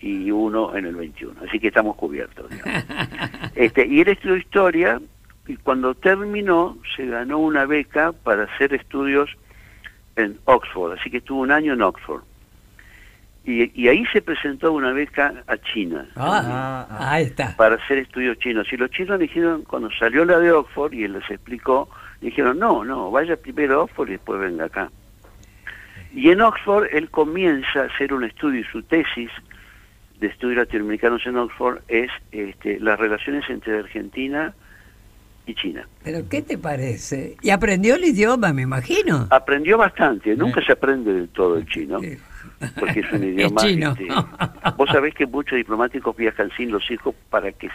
y 0.00 0.30
uno 0.30 0.74
en 0.76 0.86
el 0.86 0.94
XXI. 0.96 1.28
Así 1.46 1.60
que 1.60 1.68
estamos 1.68 1.96
cubiertos. 1.96 2.50
Este, 3.54 3.86
y 3.86 4.00
él 4.00 4.08
estudió 4.08 4.36
historia 4.36 5.00
y 5.46 5.56
cuando 5.56 5.94
terminó 5.94 6.78
se 6.96 7.04
ganó 7.06 7.38
una 7.38 7.66
beca 7.66 8.12
para 8.12 8.44
hacer 8.44 8.72
estudios 8.72 9.28
en 10.16 10.38
Oxford. 10.44 10.98
Así 10.98 11.10
que 11.10 11.18
estuvo 11.18 11.40
un 11.40 11.50
año 11.52 11.74
en 11.74 11.82
Oxford. 11.82 12.22
Y, 13.44 13.70
y 13.78 13.88
ahí 13.88 14.04
se 14.12 14.22
presentó 14.22 14.72
una 14.72 14.92
beca 14.92 15.42
a 15.46 15.56
China 15.58 16.06
Ah, 16.14 16.40
Ah, 16.44 16.86
ah. 16.90 17.12
Ahí 17.14 17.24
está. 17.24 17.56
para 17.56 17.74
hacer 17.76 17.98
estudios 17.98 18.38
chinos. 18.38 18.66
Y 18.72 18.76
los 18.76 18.90
chinos 18.90 19.18
le 19.18 19.26
dijeron, 19.26 19.62
cuando 19.64 19.90
salió 19.98 20.24
la 20.24 20.38
de 20.38 20.52
Oxford 20.52 20.92
y 20.94 21.04
él 21.04 21.14
les 21.14 21.28
explicó, 21.30 21.88
le 22.20 22.28
dijeron, 22.28 22.58
no, 22.58 22.84
no, 22.84 23.10
vaya 23.10 23.36
primero 23.36 23.80
a 23.80 23.84
Oxford 23.84 24.08
y 24.08 24.12
después 24.12 24.40
venga 24.40 24.66
acá. 24.66 24.90
Y 26.14 26.30
en 26.30 26.40
Oxford 26.40 26.86
él 26.92 27.10
comienza 27.10 27.82
a 27.82 27.84
hacer 27.84 28.12
un 28.12 28.24
estudio 28.24 28.60
y 28.60 28.64
su 28.64 28.82
tesis 28.82 29.30
de 30.18 30.26
estudios 30.26 30.58
latinoamericanos 30.58 31.24
en 31.26 31.36
Oxford 31.36 31.80
es 31.88 32.10
este, 32.32 32.78
las 32.80 32.98
relaciones 32.98 33.48
entre 33.48 33.78
Argentina 33.78 34.54
y 35.46 35.54
China. 35.54 35.86
Pero 36.04 36.28
¿qué 36.28 36.42
te 36.42 36.58
parece? 36.58 37.36
Y 37.42 37.50
aprendió 37.50 37.94
el 37.94 38.04
idioma, 38.04 38.52
me 38.52 38.62
imagino. 38.62 39.26
Aprendió 39.30 39.78
bastante, 39.78 40.36
nunca 40.36 40.62
se 40.64 40.72
aprende 40.72 41.14
del 41.14 41.28
todo 41.28 41.56
el 41.56 41.66
chino, 41.66 42.00
porque 42.78 43.00
es 43.00 43.12
un 43.12 43.24
idioma... 43.34 43.60
chino. 43.62 43.92
este, 43.92 44.08
vos 44.76 44.90
sabés 44.90 45.14
que 45.14 45.26
muchos 45.26 45.56
diplomáticos 45.56 46.14
viajan 46.16 46.50
sin 46.56 46.70
los 46.70 46.90
hijos 46.90 47.14
para 47.30 47.52
que 47.52 47.70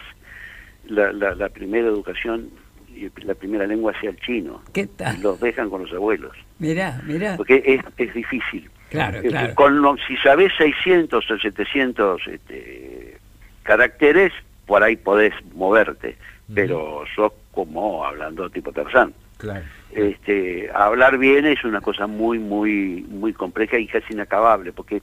la, 0.86 1.12
la, 1.12 1.34
la 1.34 1.48
primera 1.48 1.88
educación 1.88 2.50
y 2.96 3.10
la 3.24 3.34
primera 3.34 3.66
lengua 3.66 3.92
sea 4.00 4.10
el 4.10 4.16
chino. 4.20 4.62
¿Qué 4.72 4.86
tal? 4.86 5.20
los 5.22 5.38
dejan 5.40 5.68
con 5.70 5.82
los 5.82 5.92
abuelos, 5.92 6.36
Mirá, 6.58 7.00
mirá. 7.04 7.36
porque 7.36 7.62
es, 7.64 7.80
es 7.98 8.14
difícil. 8.14 8.70
Claro, 8.90 9.18
Eh, 9.18 9.28
claro. 9.28 9.54
Con 9.54 9.82
los- 9.82 10.00
si 10.06 10.16
sabés 10.18 10.52
600 10.56 11.30
o 11.30 11.38
700 11.38 12.22
este, 12.28 13.18
caracteres, 13.62 14.32
por 14.66 14.82
ahí 14.82 14.96
podés 14.96 15.32
moverte, 15.54 16.16
pero 16.54 17.04
sos 17.14 17.32
como 17.52 18.04
hablando 18.04 18.48
tipo 18.50 18.72
Tarzán. 18.72 19.12
Claro. 19.38 19.64
Este, 19.92 20.70
hablar 20.74 21.18
bien 21.18 21.44
es 21.46 21.62
una 21.64 21.80
cosa 21.80 22.06
muy, 22.06 22.38
muy, 22.38 23.04
muy 23.08 23.32
compleja 23.32 23.78
y 23.78 23.86
casi 23.86 24.12
inacabable, 24.12 24.72
porque 24.72 25.02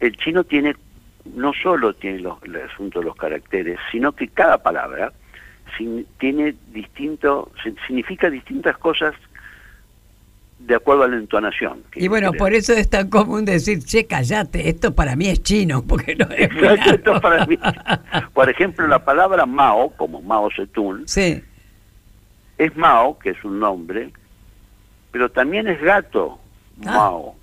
el 0.00 0.16
chino 0.16 0.44
tiene, 0.44 0.74
no 1.34 1.52
solo 1.52 1.92
tiene 1.94 2.20
los, 2.20 2.42
el 2.44 2.56
asunto 2.56 3.00
de 3.00 3.06
los 3.06 3.16
caracteres, 3.16 3.78
sino 3.92 4.12
que 4.12 4.28
cada 4.28 4.58
palabra 4.62 5.12
tiene 6.18 6.54
distinto, 6.72 7.50
significa 7.86 8.30
distintas 8.30 8.76
cosas 8.78 9.14
de 10.60 10.74
acuerdo 10.74 11.04
a 11.04 11.08
la 11.08 11.16
entonación. 11.16 11.82
Y 11.94 12.08
bueno, 12.08 12.32
por 12.32 12.52
eso 12.52 12.72
es 12.74 12.88
tan 12.88 13.08
común 13.08 13.44
decir, 13.44 13.82
che, 13.82 14.06
callate, 14.06 14.68
esto 14.68 14.94
para 14.94 15.16
mí 15.16 15.28
es 15.28 15.42
chino, 15.42 15.82
porque 15.88 16.14
no 16.14 16.26
es 16.30 16.50
esto 16.86 17.20
para 17.20 17.46
mí. 17.46 17.58
Por 18.34 18.50
ejemplo, 18.50 18.86
la 18.86 19.04
palabra 19.04 19.46
Mao, 19.46 19.90
como 19.96 20.20
Mao 20.20 20.50
Zedong, 20.54 21.04
sí. 21.06 21.42
es 22.58 22.76
Mao, 22.76 23.18
que 23.18 23.30
es 23.30 23.44
un 23.44 23.58
nombre, 23.58 24.10
pero 25.10 25.30
también 25.30 25.66
es 25.66 25.80
gato, 25.80 26.38
ah. 26.84 26.92
Mao. 26.92 27.36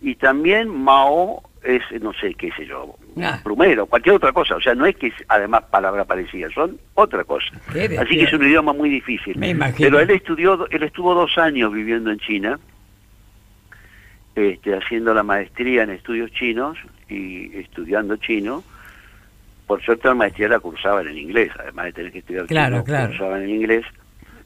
Y 0.00 0.14
también 0.16 0.68
Mao 0.68 1.42
es, 1.62 1.82
no 2.00 2.12
sé, 2.14 2.34
qué 2.34 2.50
sé 2.52 2.66
yo, 2.66 2.96
ah. 3.20 3.40
plumero, 3.42 3.86
cualquier 3.86 4.16
otra 4.16 4.32
cosa. 4.32 4.56
O 4.56 4.60
sea, 4.60 4.74
no 4.74 4.86
es 4.86 4.96
que 4.96 5.08
es 5.08 5.14
además 5.28 5.64
palabra 5.70 6.04
parecida, 6.04 6.48
son 6.50 6.78
otra 6.94 7.24
cosa. 7.24 7.52
Así 7.68 8.16
que 8.16 8.24
es 8.24 8.32
un 8.32 8.44
idioma 8.44 8.72
muy 8.72 8.90
difícil. 8.90 9.38
Pero 9.78 10.00
él 10.00 10.10
estudió, 10.10 10.68
él 10.70 10.82
estuvo 10.82 11.14
dos 11.14 11.36
años 11.38 11.72
viviendo 11.72 12.10
en 12.10 12.18
China, 12.18 12.58
este, 14.34 14.74
haciendo 14.74 15.12
la 15.14 15.22
maestría 15.22 15.82
en 15.82 15.90
estudios 15.90 16.30
chinos 16.32 16.78
y 17.08 17.56
estudiando 17.56 18.16
chino. 18.16 18.62
Por 19.66 19.82
suerte 19.82 20.08
la 20.08 20.14
maestría 20.14 20.48
la 20.48 20.60
cursaban 20.60 21.08
en 21.08 21.18
inglés, 21.18 21.50
además 21.58 21.86
de 21.86 21.92
tener 21.92 22.12
que 22.12 22.18
estudiar 22.18 22.46
claro, 22.46 22.76
chino, 22.76 22.84
claro. 22.84 23.08
cursaban 23.10 23.42
en 23.42 23.50
inglés. 23.50 23.86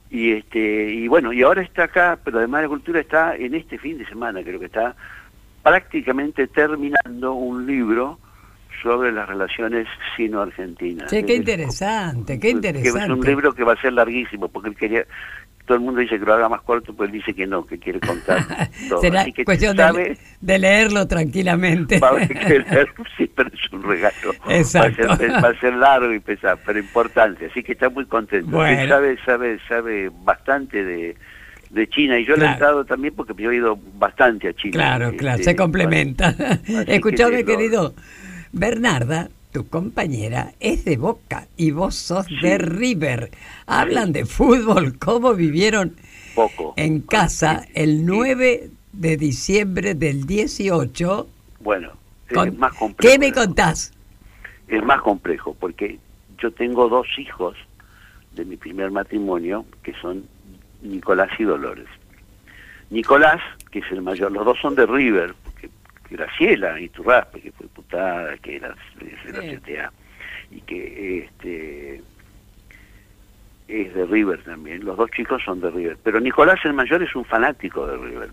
Y 0.09 0.33
este 0.33 0.93
y 0.93 1.09
bueno, 1.09 1.33
y 1.33 1.43
ahora 1.43 1.63
está 1.63 1.85
acá, 1.85 2.19
pero 2.23 2.39
además 2.39 2.63
la 2.63 2.69
cultura 2.69 3.01
está 3.01 3.35
en 3.35 3.55
este 3.55 3.77
fin 3.77 3.99
de 3.99 4.07
semana, 4.07 4.43
creo 4.43 4.61
que 4.61 4.67
está 4.67 4.95
prácticamente 5.67 6.47
terminando 6.47 7.35
un 7.35 7.67
libro 7.67 8.21
sobre 8.83 9.13
las 9.13 9.29
relaciones 9.29 9.87
sino-argentinas. 10.17 11.11
Sí, 11.11 11.23
qué 11.25 11.35
interesante, 11.35 12.39
qué 12.39 12.51
interesante. 12.51 13.05
es 13.05 13.11
un 13.11 13.21
libro 13.25 13.53
que 13.53 13.65
va 13.65 13.73
a 13.75 13.81
ser 13.81 13.93
larguísimo, 13.93 14.49
porque 14.49 14.71
él 14.71 14.77
quería, 14.77 15.05
todo 15.67 15.79
el 15.79 15.85
mundo 15.85 16.01
dice 16.01 16.19
que 16.19 16.25
lo 16.25 16.35
haga 16.35 16.49
más 16.49 16.63
corto, 16.63 16.95
pues 16.95 17.09
él 17.09 17.15
dice 17.15 17.35
que 17.35 17.47
no, 17.47 17.67
que 17.67 17.79
quiere 17.79 18.01
contar 18.01 18.45
todo. 18.89 19.01
Será 19.01 19.27
cuestión 19.45 19.77
de, 19.77 20.59
leerlo 20.59 21.07
tranquilamente. 21.07 21.99
Va 21.99 22.11
a 22.11 22.13
leer, 22.15 22.89
sí, 23.17 23.31
pero 23.35 23.51
es 23.53 23.73
un 23.73 23.83
regalo. 23.83 24.33
Exacto. 24.49 25.03
Va 25.09 25.15
a, 25.15 25.17
ser, 25.17 25.31
va 25.33 25.49
a 25.49 25.61
ser 25.61 25.75
largo 25.75 26.13
y 26.13 26.21
pesado, 26.21 26.59
pero 26.65 26.79
importante, 26.79 27.47
así 27.47 27.63
que 27.63 27.73
está 27.73 27.89
muy 27.89 28.07
contento. 28.07 28.65
Él 28.65 28.89
sabe, 28.89 29.17
sabe, 29.25 29.59
sabe 29.69 30.11
bastante 30.25 30.85
de 30.85 31.17
de 31.71 31.89
China 31.89 32.19
y 32.19 32.25
yo 32.25 32.37
le 32.37 32.47
he 32.47 32.49
entrado 32.49 32.85
también 32.85 33.15
porque 33.15 33.35
yo 33.41 33.51
he 33.51 33.57
ido 33.57 33.79
bastante 33.95 34.49
a 34.49 34.55
China. 34.55 34.73
Claro, 34.73 35.13
claro, 35.17 35.43
se 35.43 35.57
complementa. 35.57 36.35
Escuchame, 36.87 37.45
querido, 37.45 37.95
Bernarda, 38.59 39.29
tu 39.53 39.69
compañera, 39.69 40.55
es 40.61 40.87
de 40.87 40.97
Boca 40.97 41.47
y 41.59 41.73
vos 41.73 41.95
sos 41.95 42.27
de 42.41 42.57
River. 42.57 43.31
Hablan 43.67 44.15
de 44.15 44.25
fútbol, 44.25 44.99
¿cómo 44.99 45.35
vivieron 45.35 45.95
Poco. 46.35 46.73
en 46.79 47.03
casa 47.03 47.67
el 47.75 48.07
9 48.07 48.71
de 48.95 49.17
diciembre 49.19 49.95
del 49.95 50.25
18? 50.25 51.29
Bueno, 51.61 51.93
es 52.31 52.57
más 52.57 52.73
complejo. 52.73 52.97
¿Qué 53.13 53.19
me 53.19 53.31
contás? 53.31 53.93
Es 54.69 54.83
más 54.83 55.03
complejo 55.03 55.55
porque 55.61 55.99
yo 56.39 56.51
tengo 56.51 56.89
dos 56.89 57.07
hijos 57.19 57.59
de 58.33 58.47
mi 58.47 58.57
primer 58.57 58.91
matrimonio 58.91 59.67
que 59.83 59.93
son 60.01 60.25
Nicolás 60.81 61.29
y 61.39 61.45
Dolores. 61.45 61.89
Nicolás, 62.89 63.43
que 63.71 63.81
es 63.81 63.93
el 63.93 64.01
mayor, 64.01 64.33
los 64.33 64.47
dos 64.47 64.59
son 64.63 64.75
de 64.75 64.87
River, 64.87 65.35
Graciela 66.11 66.81
y 66.81 66.89
Turraspe, 66.89 67.41
que 67.41 67.53
fue 67.53 67.67
putada, 67.69 68.37
que 68.39 68.57
era 68.57 68.75
de 68.99 69.33
la 69.33 69.59
CTA, 69.59 69.93
y 70.51 70.61
que 70.63 71.19
este 71.19 72.03
es 73.69 73.95
de 73.95 74.07
River 74.07 74.43
también, 74.45 74.85
los 74.85 74.97
dos 74.97 75.11
chicos 75.11 75.43
son 75.45 75.61
de 75.61 75.71
River, 75.71 75.99
pero 76.03 76.21
Nicolás 76.21 76.61
el 76.65 76.73
mayor 76.73 77.03
es 77.03 77.15
un 77.17 77.25
fanático 77.25 77.87
de 77.87 77.97
River. 77.97 78.31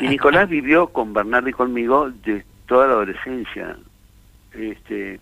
Y 0.00 0.08
Nicolás 0.08 0.48
vivió 0.48 0.88
con 0.88 1.12
Bernardo 1.12 1.48
y 1.50 1.52
conmigo 1.52 2.10
de 2.10 2.44
toda 2.66 2.86
la 2.86 2.92
adolescencia, 2.94 3.76
este, 4.54 5.20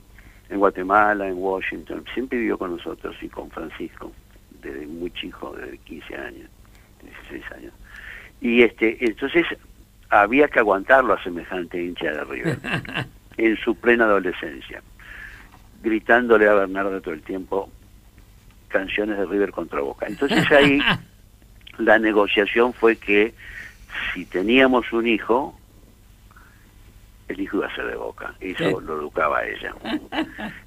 en 0.49 0.59
Guatemala, 0.59 1.27
en 1.27 1.35
Washington, 1.39 2.05
siempre 2.15 2.39
vivió 2.39 2.57
con 2.57 2.77
nosotros 2.77 3.17
y 3.21 3.29
con 3.29 3.51
Francisco 3.51 4.13
desde 4.63 4.87
muy 4.87 5.11
chico, 5.11 5.55
desde 5.57 5.79
15 5.79 6.17
años, 6.17 6.51
16 7.03 7.53
años. 7.53 7.73
Y 8.41 8.63
este, 8.63 8.97
entonces 9.05 9.47
había 10.11 10.49
que 10.49 10.61
aguantarlo 10.61 11.15
a 11.15 11.23
semejante 11.23 11.83
hincha 11.83 12.11
de 12.11 12.25
River, 12.25 12.59
en 13.37 13.57
su 13.59 13.75
plena 13.75 14.05
adolescencia, 14.05 14.83
gritándole 15.83 16.49
a 16.49 16.55
Bernardo 16.55 17.01
todo 17.01 17.15
el 17.15 17.23
tiempo 17.23 17.71
canciones 18.69 19.19
de 19.19 19.27
River 19.27 19.53
contra 19.53 19.81
Boca. 19.81 20.07
Entonces 20.07 20.51
ahí 20.51 20.81
la 21.79 21.99
negociación 21.99 22.73
fue 22.73 22.97
que 22.97 23.35
si 24.13 24.25
teníamos 24.25 24.93
un 24.93 25.07
hijo, 25.07 25.56
el 27.29 27.41
hijo 27.41 27.57
iba 27.59 27.67
a 27.67 27.75
ser 27.75 27.87
de 27.87 27.97
Boca, 27.97 28.35
eso 28.41 28.81
lo 28.81 29.01
educaba 29.01 29.45
ella. 29.45 29.75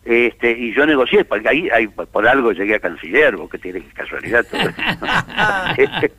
Este, 0.06 0.52
y 0.52 0.74
yo 0.74 0.86
negocié, 0.86 1.24
porque 1.24 1.50
ahí, 1.50 1.69
ahí 1.69 1.88
por 1.88 2.28
algo 2.28 2.52
llegué 2.52 2.76
a 2.76 2.80
canciller, 2.80 3.36
porque 3.36 3.60
tiene 3.60 3.82
casualidad 3.93 4.43
todo 4.50 4.62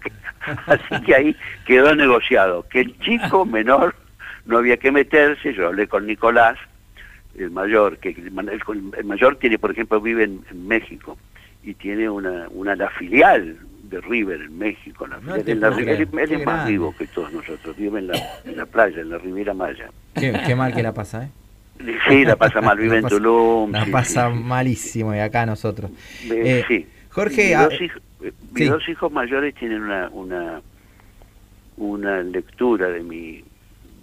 Así 0.66 1.02
que 1.04 1.14
ahí 1.14 1.36
quedó 1.66 1.94
negociado, 1.96 2.66
que 2.68 2.80
el 2.80 2.98
chico 3.00 3.44
menor 3.44 3.96
no 4.46 4.58
había 4.58 4.76
que 4.76 4.92
meterse, 4.92 5.52
yo 5.54 5.66
hablé 5.68 5.88
con 5.88 6.06
Nicolás, 6.06 6.56
el 7.36 7.50
mayor, 7.50 7.98
que 7.98 8.10
el, 8.10 8.30
mayor 8.32 9.36
tiene, 9.36 9.58
por 9.58 9.72
ejemplo, 9.72 10.00
vive 10.00 10.24
en, 10.24 10.68
México 10.68 11.18
y 11.62 11.74
tiene 11.74 12.08
una, 12.08 12.48
una 12.50 12.76
la 12.76 12.90
filial 12.90 13.58
de 13.90 14.00
River 14.00 14.40
en 14.40 14.58
México. 14.58 15.06
La, 15.06 15.16
en 15.16 15.60
la, 15.60 15.68
él, 15.68 16.08
es 16.12 16.46
más 16.46 16.66
vivo 16.66 16.94
que 16.96 17.06
todos 17.08 17.32
nosotros, 17.32 17.76
vive 17.76 17.98
en 17.98 18.06
la, 18.08 18.40
en 18.44 18.56
la 18.56 18.66
playa, 18.66 19.00
en 19.00 19.10
la 19.10 19.18
Riviera 19.18 19.52
Maya. 19.52 19.90
Qué, 20.14 20.54
mal 20.54 20.72
que 20.72 20.82
la 20.82 20.94
pasa, 20.94 21.24
¿eh? 21.24 21.30
Sí, 22.08 22.24
la 22.24 22.36
pasa 22.36 22.60
mal, 22.60 22.78
vive 22.78 22.98
en 22.98 23.04
Tulum. 23.08 23.72
La 23.72 23.86
pasa 23.86 24.28
malísimo 24.28 25.14
y 25.14 25.18
acá 25.18 25.44
nosotros. 25.44 25.90
Eh, 26.30 26.64
sí. 26.68 26.86
Jorge, 27.10 27.56
mis, 28.52 28.70
dos 28.70 28.88
hijos, 28.88 29.10
mayores 29.10 29.54
tienen 29.54 29.82
una, 29.82 30.08
una, 30.10 30.62
una 31.76 32.22
lectura 32.22 32.88
de 32.88 33.02
mi 33.02 33.44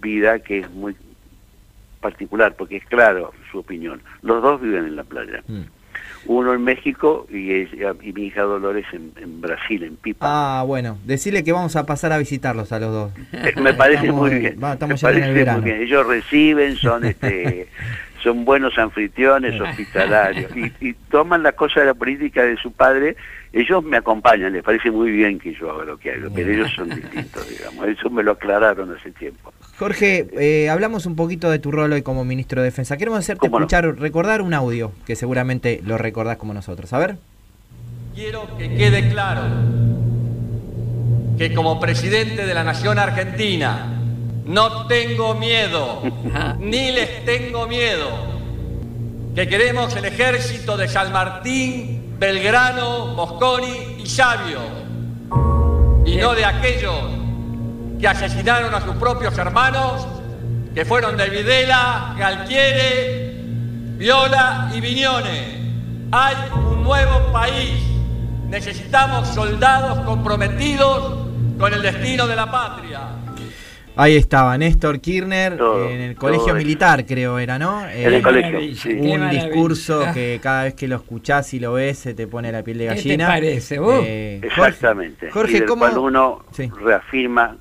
vida 0.02 0.40
que 0.40 0.58
es 0.60 0.70
muy 0.70 0.94
particular, 2.00 2.54
porque 2.56 2.76
es 2.76 2.84
claro 2.84 3.32
su 3.50 3.58
opinión. 3.58 4.02
Los 4.22 4.42
dos 4.42 4.60
viven 4.60 4.84
en 4.84 4.96
la 4.96 5.04
playa. 5.04 5.42
Mm 5.46 5.77
uno 6.26 6.54
en 6.54 6.62
México 6.62 7.26
y, 7.30 7.52
y 7.52 8.12
mi 8.12 8.26
hija 8.26 8.42
Dolores 8.42 8.86
en, 8.92 9.40
Brasil, 9.40 9.82
en 9.82 9.96
Pipa. 9.96 10.26
Ah, 10.28 10.62
bueno, 10.64 10.98
decirle 11.04 11.44
que 11.44 11.52
vamos 11.52 11.76
a 11.76 11.86
pasar 11.86 12.12
a 12.12 12.18
visitarlos 12.18 12.72
a 12.72 12.78
los 12.78 12.92
dos. 12.92 13.12
Me 13.62 13.74
parece 13.74 14.12
muy 14.12 14.30
bien. 14.30 14.58
estamos 14.72 15.00
ya 15.00 15.10
en 15.10 15.22
el 15.22 15.34
verano. 15.34 15.66
Ellos 15.66 16.06
reciben, 16.06 16.76
son 16.76 17.04
este 17.06 17.68
son 18.22 18.44
buenos 18.44 18.76
anfitriones, 18.78 19.60
hospitalarios, 19.60 20.50
y, 20.56 20.72
y, 20.80 20.94
toman 21.10 21.42
la 21.42 21.52
cosa 21.52 21.80
de 21.80 21.86
la 21.86 21.94
política 21.94 22.42
de 22.42 22.56
su 22.56 22.72
padre, 22.72 23.16
ellos 23.52 23.82
me 23.82 23.96
acompañan, 23.96 24.52
les 24.52 24.62
parece 24.62 24.90
muy 24.90 25.10
bien 25.10 25.38
que 25.38 25.54
yo 25.54 25.70
haga 25.70 25.84
lo 25.84 25.98
que 25.98 26.12
hago, 26.12 26.28
pero 26.34 26.50
ellos 26.50 26.70
son 26.74 26.90
distintos, 26.90 27.48
digamos, 27.48 27.88
eso 27.88 28.10
me 28.10 28.22
lo 28.22 28.32
aclararon 28.32 28.94
hace 28.94 29.10
tiempo. 29.12 29.52
Jorge, 29.78 30.26
eh, 30.38 30.68
hablamos 30.68 31.06
un 31.06 31.16
poquito 31.16 31.50
de 31.50 31.58
tu 31.58 31.70
rol 31.70 31.92
hoy 31.92 32.02
como 32.02 32.24
ministro 32.24 32.60
de 32.60 32.66
Defensa. 32.66 32.96
Queremos 32.96 33.20
hacerte 33.20 33.46
escuchar, 33.46 33.98
recordar 33.98 34.42
un 34.42 34.52
audio 34.52 34.92
que 35.06 35.16
seguramente 35.16 35.80
lo 35.84 35.98
recordás 35.98 36.36
como 36.36 36.52
nosotros. 36.52 36.92
A 36.92 36.98
ver. 36.98 37.16
Quiero 38.14 38.56
que 38.58 38.74
quede 38.74 39.08
claro 39.08 39.42
que 41.38 41.54
como 41.54 41.78
presidente 41.78 42.44
de 42.44 42.54
la 42.54 42.64
Nación 42.64 42.98
Argentina 42.98 43.97
no 44.48 44.86
tengo 44.86 45.34
miedo, 45.34 46.02
ni 46.58 46.90
les 46.90 47.22
tengo 47.26 47.66
miedo, 47.66 48.08
que 49.34 49.46
queremos 49.46 49.94
el 49.94 50.06
ejército 50.06 50.78
de 50.78 50.88
San 50.88 51.12
Martín, 51.12 52.16
Belgrano, 52.18 53.08
Mosconi 53.14 53.98
y 54.02 54.06
Sabio, 54.06 54.60
y 56.06 56.16
no 56.16 56.34
de 56.34 56.46
aquellos 56.46 56.94
que 58.00 58.08
asesinaron 58.08 58.74
a 58.74 58.80
sus 58.80 58.96
propios 58.96 59.36
hermanos, 59.36 60.06
que 60.74 60.86
fueron 60.86 61.18
de 61.18 61.28
Videla, 61.28 62.14
Galtiere, 62.18 63.42
Viola 63.98 64.70
y 64.74 64.80
Viñone. 64.80 65.58
Hay 66.10 66.36
un 66.54 66.84
nuevo 66.84 67.32
país. 67.32 67.82
Necesitamos 68.48 69.28
soldados 69.28 69.98
comprometidos 70.06 71.26
con 71.58 71.74
el 71.74 71.82
destino 71.82 72.26
de 72.26 72.36
la 72.36 72.50
patria. 72.50 73.17
Ahí 74.00 74.14
estaba, 74.14 74.56
Néstor 74.56 75.00
Kirchner 75.00 75.54
en 75.54 76.00
el 76.00 76.14
colegio 76.14 76.54
militar, 76.54 77.04
creo 77.04 77.36
era, 77.40 77.58
¿no? 77.58 77.84
En 77.88 78.14
el 78.14 78.22
colegio. 78.22 78.76
Sí. 78.76 78.92
Un 78.92 79.28
discurso 79.28 80.04
que 80.14 80.38
cada 80.40 80.62
vez 80.64 80.74
que 80.74 80.86
lo 80.86 80.94
escuchás 80.94 81.52
y 81.52 81.58
lo 81.58 81.72
ves 81.72 81.98
se 81.98 82.14
te 82.14 82.28
pone 82.28 82.52
la 82.52 82.62
piel 82.62 82.78
de 82.78 82.84
gallina. 82.86 83.02
¿Qué 83.02 83.16
te 83.16 83.26
parece 83.26 83.78
vos? 83.80 84.04
Eh, 84.06 84.40
Exactamente. 84.44 85.32
Jorge, 85.32 85.64
¿cómo? 85.64 85.86
uno 86.00 86.44
reafirma 86.80 87.56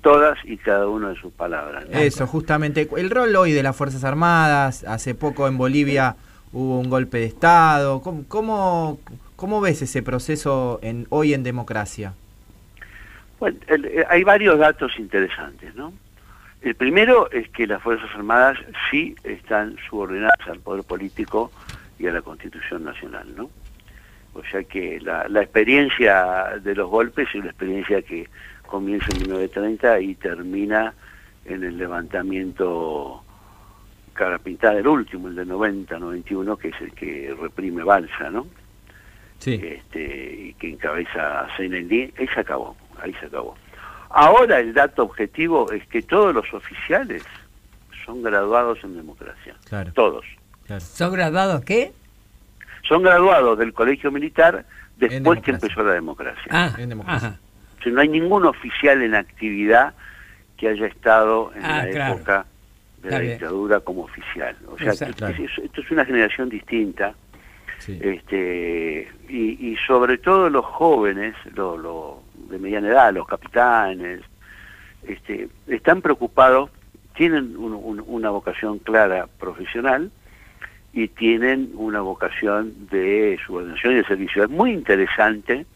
todas 0.00 0.38
y 0.44 0.56
cada 0.56 0.88
una 0.88 1.10
de 1.10 1.16
sus 1.16 1.30
palabras. 1.34 1.84
Eso, 1.90 2.26
justamente. 2.26 2.88
El 2.96 3.10
rol 3.10 3.36
hoy 3.36 3.52
de 3.52 3.62
las 3.62 3.76
Fuerzas 3.76 4.04
Armadas, 4.04 4.84
hace 4.84 5.14
poco 5.14 5.48
en 5.48 5.58
Bolivia 5.58 6.16
hubo 6.54 6.78
un 6.78 6.88
golpe 6.88 7.18
de 7.18 7.26
Estado. 7.26 8.00
¿Cómo, 8.00 8.24
cómo, 8.26 9.00
cómo 9.36 9.60
ves 9.60 9.82
ese 9.82 10.02
proceso 10.02 10.78
en, 10.82 11.06
hoy 11.10 11.34
en 11.34 11.42
democracia? 11.42 12.14
Bueno, 13.38 13.58
eh, 13.68 14.04
hay 14.08 14.24
varios 14.24 14.58
datos 14.58 14.98
interesantes, 14.98 15.74
¿no? 15.74 15.92
El 16.62 16.74
primero 16.76 17.30
es 17.30 17.48
que 17.50 17.66
las 17.66 17.82
Fuerzas 17.82 18.08
Armadas 18.14 18.58
sí 18.90 19.14
están 19.22 19.76
subordinadas 19.88 20.40
al 20.46 20.60
poder 20.60 20.82
político 20.84 21.52
y 21.98 22.06
a 22.06 22.12
la 22.12 22.22
Constitución 22.22 22.84
Nacional, 22.84 23.34
¿no? 23.36 23.50
O 24.32 24.42
sea 24.50 24.64
que 24.64 24.98
la, 25.00 25.28
la 25.28 25.42
experiencia 25.42 26.58
de 26.62 26.74
los 26.74 26.88
golpes 26.88 27.28
es 27.28 27.34
una 27.34 27.50
experiencia 27.50 28.02
que 28.02 28.28
comienza 28.66 29.06
en 29.12 29.18
1930 29.18 30.00
y 30.00 30.14
termina 30.14 30.94
en 31.44 31.64
el 31.64 31.76
levantamiento 31.76 33.22
cara 34.14 34.38
pintada, 34.38 34.78
el 34.78 34.86
último, 34.86 35.28
el 35.28 35.34
de 35.34 35.44
90, 35.44 35.98
91, 35.98 36.56
que 36.56 36.68
es 36.68 36.80
el 36.80 36.92
que 36.92 37.36
reprime 37.38 37.82
Balsa, 37.82 38.30
¿no? 38.30 38.46
Sí. 39.38 39.60
Este, 39.62 40.34
y 40.48 40.54
que 40.54 40.70
encabeza 40.70 41.40
a 41.40 41.56
ahí 41.56 42.12
se 42.32 42.40
acabó 42.40 42.74
ahí 43.04 43.14
se 43.20 43.26
acabó. 43.26 43.56
Ahora 44.10 44.60
el 44.60 44.74
dato 44.74 45.02
objetivo 45.02 45.70
es 45.72 45.86
que 45.88 46.02
todos 46.02 46.34
los 46.34 46.52
oficiales 46.52 47.22
son 48.04 48.22
graduados 48.22 48.78
en 48.84 48.96
democracia. 48.96 49.54
Claro. 49.68 49.92
Todos. 49.92 50.24
¿Son 50.78 51.12
graduados 51.12 51.64
qué? 51.64 51.92
Son 52.88 53.02
graduados 53.02 53.58
del 53.58 53.72
colegio 53.72 54.10
militar 54.10 54.64
después 54.96 55.40
que 55.42 55.52
empezó 55.52 55.82
la 55.82 55.94
democracia. 55.94 56.44
Ah, 56.50 56.74
en 56.78 56.90
democracia. 56.90 57.38
Si 57.82 57.90
no 57.90 58.00
hay 58.00 58.08
ningún 58.08 58.46
oficial 58.46 59.02
en 59.02 59.14
actividad 59.14 59.94
que 60.56 60.68
haya 60.68 60.86
estado 60.86 61.52
en 61.54 61.64
ah, 61.64 61.84
la 61.84 62.08
época 62.08 62.46
de 63.02 63.10
la 63.10 63.18
dictadura 63.18 63.80
como 63.80 64.02
oficial. 64.02 64.56
O 64.68 64.78
sea, 64.78 64.92
esto 64.92 65.80
es 65.80 65.90
una 65.90 66.04
generación 66.04 66.48
distinta. 66.48 67.14
Este, 67.86 69.10
y, 69.28 69.76
sobre 69.86 70.16
todo 70.18 70.48
los 70.48 70.64
jóvenes, 70.64 71.34
lo, 71.54 71.76
lo, 71.76 72.22
de 72.48 72.58
mediana 72.58 72.88
edad, 72.88 73.14
los 73.14 73.26
capitanes, 73.26 74.20
este, 75.06 75.48
están 75.66 76.02
preocupados, 76.02 76.70
tienen 77.16 77.56
una 77.56 78.30
vocación 78.30 78.78
clara 78.78 79.28
profesional 79.38 80.10
y 80.92 81.08
tienen 81.08 81.70
una 81.74 82.00
vocación 82.00 82.88
de 82.90 83.38
subordinación 83.46 83.92
y 83.92 83.96
de 83.96 84.04
servicio. 84.04 84.44
Es 84.44 84.50
muy 84.50 84.72
interesante 84.72 85.66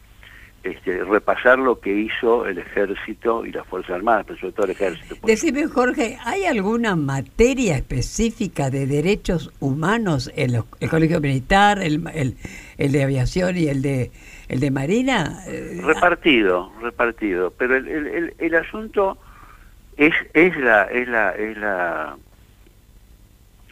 este, 0.65 1.05
repasar 1.05 1.59
lo 1.59 1.81
que 1.81 1.93
hizo 1.93 2.47
el 2.47 2.59
ejército 2.59 3.47
y 3.47 3.53
las 3.53 3.67
Fuerzas 3.67 3.93
Armadas, 3.93 4.25
pero 4.27 4.41
sobre 4.41 4.53
todo 4.53 4.67
el 4.67 4.73
ejército. 4.73 5.17
Decime, 5.25 5.67
Jorge, 5.67 6.19
¿hay 6.25 6.45
alguna 6.45 6.97
materia 6.97 7.77
específica 7.77 8.71
de 8.71 8.87
derechos 8.87 9.53
humanos 9.61 10.31
en 10.35 10.63
el 10.81 10.91
colegio 10.91 11.21
militar, 11.21 11.81
el, 11.81 12.37
el 12.77 12.93
de 12.93 13.03
aviación 13.03 13.57
y 13.57 13.69
el 13.69 13.83
de 13.83 14.11
el 14.49 14.61
de 14.61 14.71
Marina... 14.71 15.43
Eh, 15.47 15.81
repartido, 15.85 16.73
repartido. 16.81 17.53
Pero 17.59 17.77
el, 17.77 17.89
el, 17.89 18.35
el, 18.39 18.55
asunto 18.55 19.19
es, 19.97 20.15
es 20.35 20.57
la... 20.57 20.85
Es 20.85 21.09
la, 21.09 21.33
es 21.33 21.57
la 21.59 22.17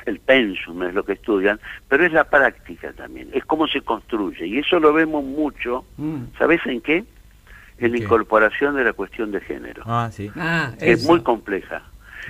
el 0.07 0.21
pensum 0.21 0.85
es 0.85 0.95
lo 0.95 1.05
que 1.05 1.15
estudian, 1.15 1.61
pero 1.89 2.07
es 2.07 2.13
la 2.13 2.25
práctica 2.25 2.93
también, 2.93 3.29
es 3.33 3.45
cómo 3.45 3.67
se 3.67 3.83
construye, 3.83 4.47
y 4.47 4.59
eso 4.59 4.79
lo 4.79 4.93
vemos 4.93 5.25
mucho, 5.25 5.85
mm. 5.97 6.39
¿sabes 6.39 6.61
en 6.67 6.81
qué? 6.81 7.05
En 7.79 7.93
la 7.93 7.99
incorporación 7.99 8.77
de 8.77 8.85
la 8.85 8.93
cuestión 8.95 9.33
de 9.33 9.41
género. 9.41 9.83
Ah, 9.85 10.09
sí. 10.11 10.31
Ah, 10.37 10.73
es 10.81 11.05
muy 11.05 11.21
compleja. 11.21 11.83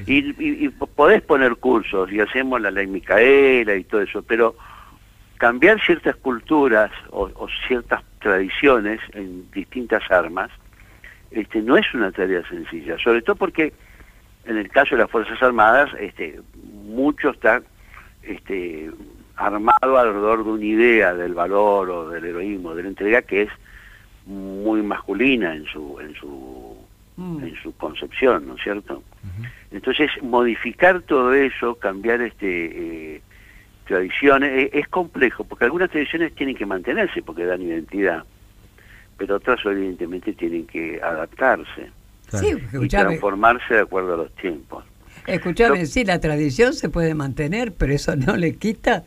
Y, 0.07 0.35
y, 0.65 0.69
podés 0.71 1.23
poner 1.23 1.57
cursos, 1.57 2.11
y 2.11 2.19
hacemos 2.21 2.61
la 2.61 2.71
ley 2.71 2.87
Micaela 2.87 3.77
y 3.77 3.85
todo 3.85 4.01
eso, 4.01 4.23
pero 4.23 4.57
cambiar 5.39 5.81
ciertas 5.81 6.17
culturas 6.17 6.91
o, 7.11 7.31
o 7.35 7.49
ciertas 7.67 8.03
tradiciones 8.21 9.01
en 9.13 9.51
distintas 9.51 10.03
armas, 10.11 10.51
este, 11.31 11.61
no 11.61 11.77
es 11.77 11.93
una 11.95 12.13
tarea 12.13 12.43
sencilla, 12.49 12.99
sobre 12.99 13.23
todo 13.23 13.37
porque 13.37 13.73
en 14.47 14.57
el 14.57 14.69
caso 14.69 14.95
de 14.95 15.03
las 15.03 15.11
Fuerzas 15.11 15.43
Armadas, 15.43 15.91
este, 15.99 16.41
mucho 16.85 17.31
está 17.31 17.63
este, 18.23 18.91
armado 19.37 19.99
alrededor 19.99 20.45
de 20.45 20.51
una 20.51 20.65
idea 20.65 21.15
del 21.15 21.35
valor 21.35 21.91
o 21.91 22.09
del 22.11 22.25
heroísmo, 22.25 22.75
de 22.75 22.85
la 22.85 22.89
entrega 22.89 23.23
que 23.23 23.43
es 23.43 23.51
muy 24.25 24.83
masculina 24.83 25.55
en 25.55 25.67
su, 25.67 25.99
en 26.01 26.15
su, 26.15 26.77
mm. 27.17 27.45
en 27.45 27.57
su 27.63 27.77
concepción, 27.77 28.47
¿no 28.47 28.55
es 28.55 28.63
cierto? 28.63 29.03
Entonces, 29.71 30.11
modificar 30.23 31.03
todo 31.03 31.35
eso, 31.35 31.75
cambiar 31.75 32.23
este 32.23 33.17
eh, 33.17 33.23
tradiciones, 33.87 34.71
e, 34.73 34.79
es, 34.79 34.89
complejo, 34.89 35.45
porque 35.45 35.65
algunas 35.65 35.91
tradiciones 35.91 36.35
tienen 36.35 36.55
que 36.55 36.67
mantenerse 36.67 37.23
porque 37.23 37.45
dan 37.45 37.63
identidad, 37.63 38.25
pero 39.17 39.37
otras 39.37 39.61
evidentemente 39.65 40.33
tienen 40.33 40.67
que 40.67 41.01
adaptarse 41.03 41.91
y 42.83 42.89
transformarse 42.89 43.75
de 43.75 43.81
acuerdo 43.81 44.15
a 44.15 44.17
los 44.19 44.35
tiempos. 44.37 44.85
Escuchame, 45.27 45.87
sí, 45.87 46.05
la 46.05 46.21
tradición 46.21 46.73
se 46.75 46.89
puede 46.89 47.15
mantener, 47.15 47.73
pero 47.73 47.93
eso 47.93 48.15
no 48.17 48.37
le 48.37 48.57
quita 48.57 49.05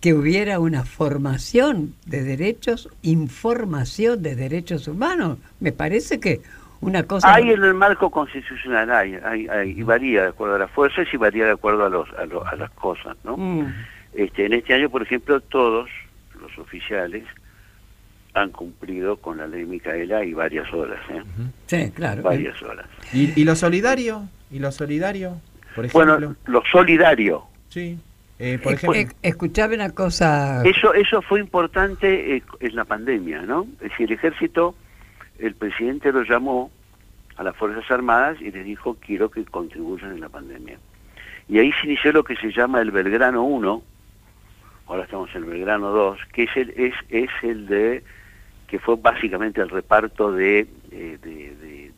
que 0.00 0.14
hubiera 0.14 0.60
una 0.60 0.84
formación 0.84 1.94
de 2.06 2.22
derechos, 2.22 2.88
información 3.02 4.22
de 4.22 4.36
derechos 4.36 4.86
humanos. 4.86 5.38
Me 5.58 5.72
parece 5.72 6.20
que 6.20 6.40
una 6.80 7.02
cosa... 7.02 7.34
Hay 7.34 7.50
en 7.50 7.64
el 7.64 7.74
marco 7.74 8.10
constitucional, 8.10 8.90
hay, 8.92 9.16
hay, 9.16 9.48
hay 9.48 9.70
y 9.70 9.82
varía 9.82 10.22
de 10.22 10.28
acuerdo 10.28 10.54
a 10.54 10.58
las 10.60 10.70
fuerzas 10.70 11.08
y 11.12 11.16
varía 11.16 11.46
de 11.46 11.52
acuerdo 11.52 11.86
a, 11.86 11.88
los, 11.88 12.08
a, 12.12 12.56
las 12.56 12.70
cosas, 12.70 13.16
¿no? 13.24 13.36
Mm. 13.36 13.74
Este, 14.18 14.46
en 14.46 14.52
este 14.52 14.74
año, 14.74 14.90
por 14.90 15.00
ejemplo, 15.00 15.40
todos 15.40 15.88
los 16.40 16.58
oficiales 16.58 17.22
han 18.34 18.50
cumplido 18.50 19.16
con 19.18 19.38
la 19.38 19.46
ley 19.46 19.64
Micaela 19.64 20.24
y 20.24 20.34
varias 20.34 20.72
horas. 20.74 20.98
¿eh? 21.08 21.22
Sí, 21.66 21.92
claro. 21.92 22.22
Varias 22.24 22.60
horas. 22.60 22.88
¿Y, 23.12 23.44
lo 23.44 23.54
solidario? 23.54 24.28
¿Y 24.50 24.58
lo 24.58 24.72
solidario? 24.72 25.40
Por 25.76 25.84
ejemplo? 25.84 26.16
Bueno, 26.16 26.36
lo 26.46 26.64
solidario. 26.64 27.44
Sí. 27.68 27.96
Eh, 28.40 28.58
por 28.60 28.72
ejemplo. 28.72 29.00
escuchame 29.22 29.76
una 29.76 29.90
cosa. 29.90 30.64
Eso, 30.64 30.94
eso 30.94 31.22
fue 31.22 31.38
importante 31.38 32.38
eh, 32.38 32.42
en 32.58 32.74
la 32.74 32.84
pandemia, 32.84 33.42
¿no? 33.42 33.68
Es 33.74 33.90
decir, 33.90 34.10
el 34.10 34.18
ejército, 34.18 34.74
el 35.38 35.54
presidente 35.54 36.10
lo 36.10 36.24
llamó 36.24 36.72
a 37.36 37.44
las 37.44 37.56
Fuerzas 37.56 37.88
Armadas 37.88 38.40
y 38.40 38.50
les 38.50 38.64
dijo, 38.64 38.96
quiero 38.98 39.30
que 39.30 39.44
contribuyan 39.44 40.10
en 40.10 40.20
la 40.20 40.28
pandemia. 40.28 40.76
Y 41.48 41.60
ahí 41.60 41.70
se 41.80 41.86
inició 41.86 42.10
lo 42.10 42.24
que 42.24 42.34
se 42.34 42.50
llama 42.50 42.80
el 42.80 42.90
Belgrano 42.90 43.44
1, 43.44 43.82
ahora 44.88 45.04
estamos 45.04 45.30
en 45.34 45.44
el 45.44 45.50
Belgrano 45.50 45.90
2, 45.90 46.18
que 46.32 46.44
es 46.44 46.56
el, 46.56 46.70
es, 46.70 46.94
es 47.10 47.30
el 47.42 47.66
de, 47.66 48.02
que 48.66 48.78
fue 48.78 48.96
básicamente 48.96 49.60
el 49.60 49.68
reparto 49.68 50.32
de, 50.32 50.66
de, 50.90 51.18
de, 51.18 51.54
de, 51.56 51.92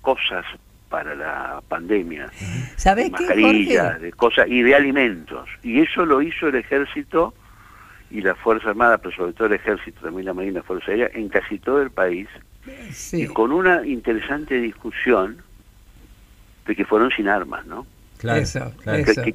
cosas 0.00 0.44
para 0.88 1.16
la 1.16 1.60
pandemia, 1.68 2.30
¿Sabes 2.76 3.10
mascarillas, 3.10 4.00
de 4.00 4.12
cosas 4.12 4.46
y 4.48 4.62
de 4.62 4.74
alimentos. 4.74 5.48
Y 5.64 5.80
eso 5.80 6.06
lo 6.06 6.22
hizo 6.22 6.46
el 6.46 6.54
ejército 6.54 7.34
y 8.10 8.20
la 8.20 8.36
Fuerza 8.36 8.70
Armada, 8.70 8.98
pero 8.98 9.14
sobre 9.16 9.32
todo 9.32 9.48
el 9.48 9.54
ejército, 9.54 10.00
también 10.00 10.26
la 10.26 10.34
Marina, 10.34 10.60
la 10.60 10.62
Fuerza 10.62 10.92
Aérea, 10.92 11.10
en 11.12 11.28
casi 11.28 11.58
todo 11.58 11.82
el 11.82 11.90
país, 11.90 12.28
y 13.12 13.26
con 13.26 13.50
una 13.50 13.84
interesante 13.84 14.60
discusión 14.60 15.38
de 16.66 16.76
que 16.76 16.84
fueron 16.84 17.10
sin 17.10 17.28
armas, 17.28 17.66
¿no? 17.66 17.86
Claro, 18.18 18.40
eso, 18.40 18.72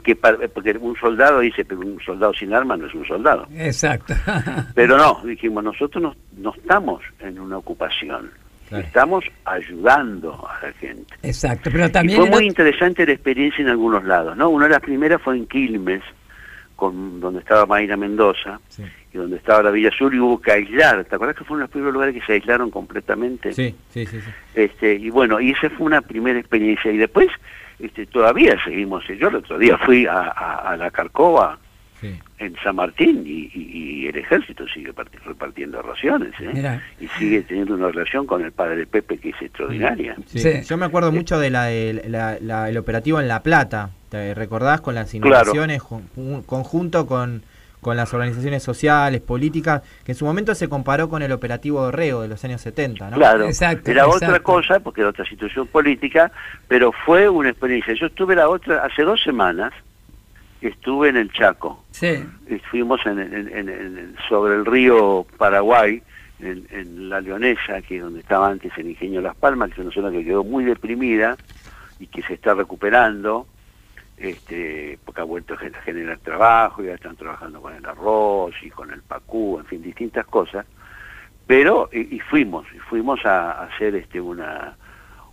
Que, 0.03 0.15
porque 0.15 0.77
un 0.79 0.95
soldado 0.95 1.39
dice, 1.39 1.63
pero 1.65 1.81
un 1.81 1.99
soldado 1.99 2.33
sin 2.33 2.53
armas 2.53 2.79
no 2.79 2.87
es 2.87 2.93
un 2.93 3.05
soldado. 3.05 3.47
Exacto. 3.55 4.13
pero 4.75 4.97
no, 4.97 5.21
dijimos, 5.23 5.63
nosotros 5.63 6.01
no, 6.01 6.15
no 6.37 6.53
estamos 6.55 7.01
en 7.19 7.39
una 7.39 7.57
ocupación, 7.57 8.31
estamos 8.71 9.23
ayudando 9.45 10.47
a 10.47 10.65
la 10.65 10.73
gente. 10.73 11.13
Exacto, 11.21 11.69
pero 11.71 11.91
también... 11.91 12.21
fue 12.21 12.29
muy 12.29 12.47
interesante 12.47 13.05
la 13.05 13.13
experiencia 13.13 13.61
en 13.61 13.69
algunos 13.69 14.03
lados, 14.03 14.35
¿no? 14.35 14.49
Una 14.49 14.65
de 14.65 14.71
las 14.71 14.81
primeras 14.81 15.21
fue 15.21 15.37
en 15.37 15.45
Quilmes, 15.45 16.01
con, 16.75 17.19
donde 17.19 17.39
estaba 17.41 17.65
Mayra 17.65 17.97
Mendoza, 17.97 18.59
y 19.13 19.17
donde 19.17 19.37
estaba 19.37 19.61
la 19.61 19.71
Villa 19.71 19.91
Sur, 19.91 20.15
y 20.15 20.19
hubo 20.19 20.41
que 20.41 20.51
aislar. 20.51 21.03
¿Te 21.03 21.15
acuerdas 21.15 21.37
que 21.37 21.43
fue 21.43 21.55
uno 21.55 21.63
de 21.63 21.65
los 21.65 21.71
primeros 21.71 21.93
lugares 21.93 22.15
que 22.15 22.25
se 22.25 22.33
aislaron 22.33 22.71
completamente? 22.71 23.53
Sí, 23.53 23.75
sí, 23.89 24.05
sí. 24.05 24.19
sí. 24.19 24.29
Este, 24.55 24.95
y 24.95 25.09
bueno, 25.09 25.39
y 25.39 25.51
esa 25.51 25.69
fue 25.69 25.85
una 25.85 26.01
primera 26.01 26.39
experiencia. 26.39 26.91
Y 26.91 26.97
después 26.97 27.27
este, 27.81 28.05
todavía 28.05 28.55
seguimos. 28.63 29.03
Yo 29.07 29.29
el 29.29 29.35
otro 29.35 29.57
día 29.57 29.77
fui 29.77 30.05
a, 30.05 30.75
la 30.77 30.91
Carcova 30.91 31.57
en 32.39 32.55
San 32.63 32.75
Martín 32.75 33.23
y, 33.25 34.07
el 34.07 34.17
ejército 34.17 34.67
sigue 34.67 34.91
repartiendo 35.25 35.81
raciones 35.81 36.33
¿eh? 36.41 36.81
y 36.99 37.07
sigue 37.19 37.43
teniendo 37.43 37.75
una 37.75 37.89
relación 37.89 38.25
con 38.25 38.43
el 38.43 38.51
padre 38.51 38.85
Pepe 38.85 39.17
que 39.19 39.29
es 39.29 39.41
extraordinaria. 39.41 40.17
Yo 40.67 40.75
me 40.75 40.85
acuerdo 40.85 41.13
mucho 41.13 41.39
de 41.39 41.49
la, 41.49 41.71
el 41.71 42.77
operativo 42.77 43.21
en 43.21 43.27
La 43.29 43.41
Plata, 43.41 43.91
¿te 44.09 44.33
recordás? 44.33 44.81
Con 44.81 44.95
las 44.95 45.13
inundaciones, 45.13 45.81
conjunto 46.45 47.05
con, 47.05 47.43
con 47.81 47.97
las 47.97 48.13
organizaciones 48.13 48.63
sociales, 48.63 49.21
políticas, 49.21 49.81
que 50.05 50.11
en 50.11 50.17
su 50.17 50.25
momento 50.25 50.53
se 50.55 50.69
comparó 50.69 51.09
con 51.09 51.23
el 51.23 51.31
operativo 51.31 51.91
Reo 51.91 52.21
de 52.21 52.27
los 52.27 52.43
años 52.45 52.61
70, 52.61 53.09
¿no? 53.09 53.17
Claro, 53.17 53.47
era 53.85 54.07
otra 54.07 54.39
cosa, 54.39 54.79
porque 54.79 55.01
era 55.01 55.09
otra 55.09 55.25
situación 55.25 55.67
política, 55.67 56.31
pero 56.67 56.91
fue 56.91 57.27
una 57.27 57.49
experiencia. 57.49 57.93
Yo 57.95 58.05
estuve 58.05 58.35
la 58.35 58.47
otra, 58.49 58.85
hace 58.85 59.01
dos 59.01 59.21
semanas, 59.23 59.73
estuve 60.61 61.09
en 61.09 61.17
el 61.17 61.31
Chaco. 61.31 61.83
Sí. 61.89 62.23
Fuimos 62.69 63.03
en, 63.05 64.15
sobre 64.29 64.55
el 64.55 64.65
río 64.65 65.25
Paraguay, 65.37 66.03
en, 66.39 67.09
La 67.09 67.19
Leonesa, 67.19 67.81
que 67.81 67.97
es 67.97 68.03
donde 68.03 68.19
estaba 68.19 68.49
antes 68.49 68.71
el 68.77 68.89
Ingenio 68.89 69.21
Las 69.21 69.35
Palmas, 69.35 69.69
que 69.69 69.81
es 69.81 69.85
una 69.85 69.93
zona 69.93 70.11
que 70.11 70.23
quedó 70.23 70.43
muy 70.43 70.63
deprimida 70.63 71.35
y 71.99 72.07
que 72.07 72.21
se 72.21 72.35
está 72.35 72.53
recuperando, 72.53 73.47
este, 74.21 74.99
porque 75.03 75.21
ha 75.21 75.25
vuelto 75.25 75.55
a 75.55 75.57
generar 75.57 76.17
trabajo, 76.19 76.83
ya 76.83 76.93
están 76.93 77.15
trabajando 77.15 77.61
con 77.61 77.73
el 77.73 77.85
arroz 77.85 78.53
y 78.61 78.69
con 78.69 78.91
el 78.91 79.01
pacú, 79.01 79.59
en 79.59 79.65
fin, 79.65 79.81
distintas 79.81 80.25
cosas. 80.25 80.65
Pero, 81.47 81.89
y, 81.91 82.19
fuimos, 82.19 82.65
y 82.73 82.79
fuimos 82.79 83.25
a 83.25 83.63
hacer 83.63 83.95
este 83.95 84.21
una 84.21 84.77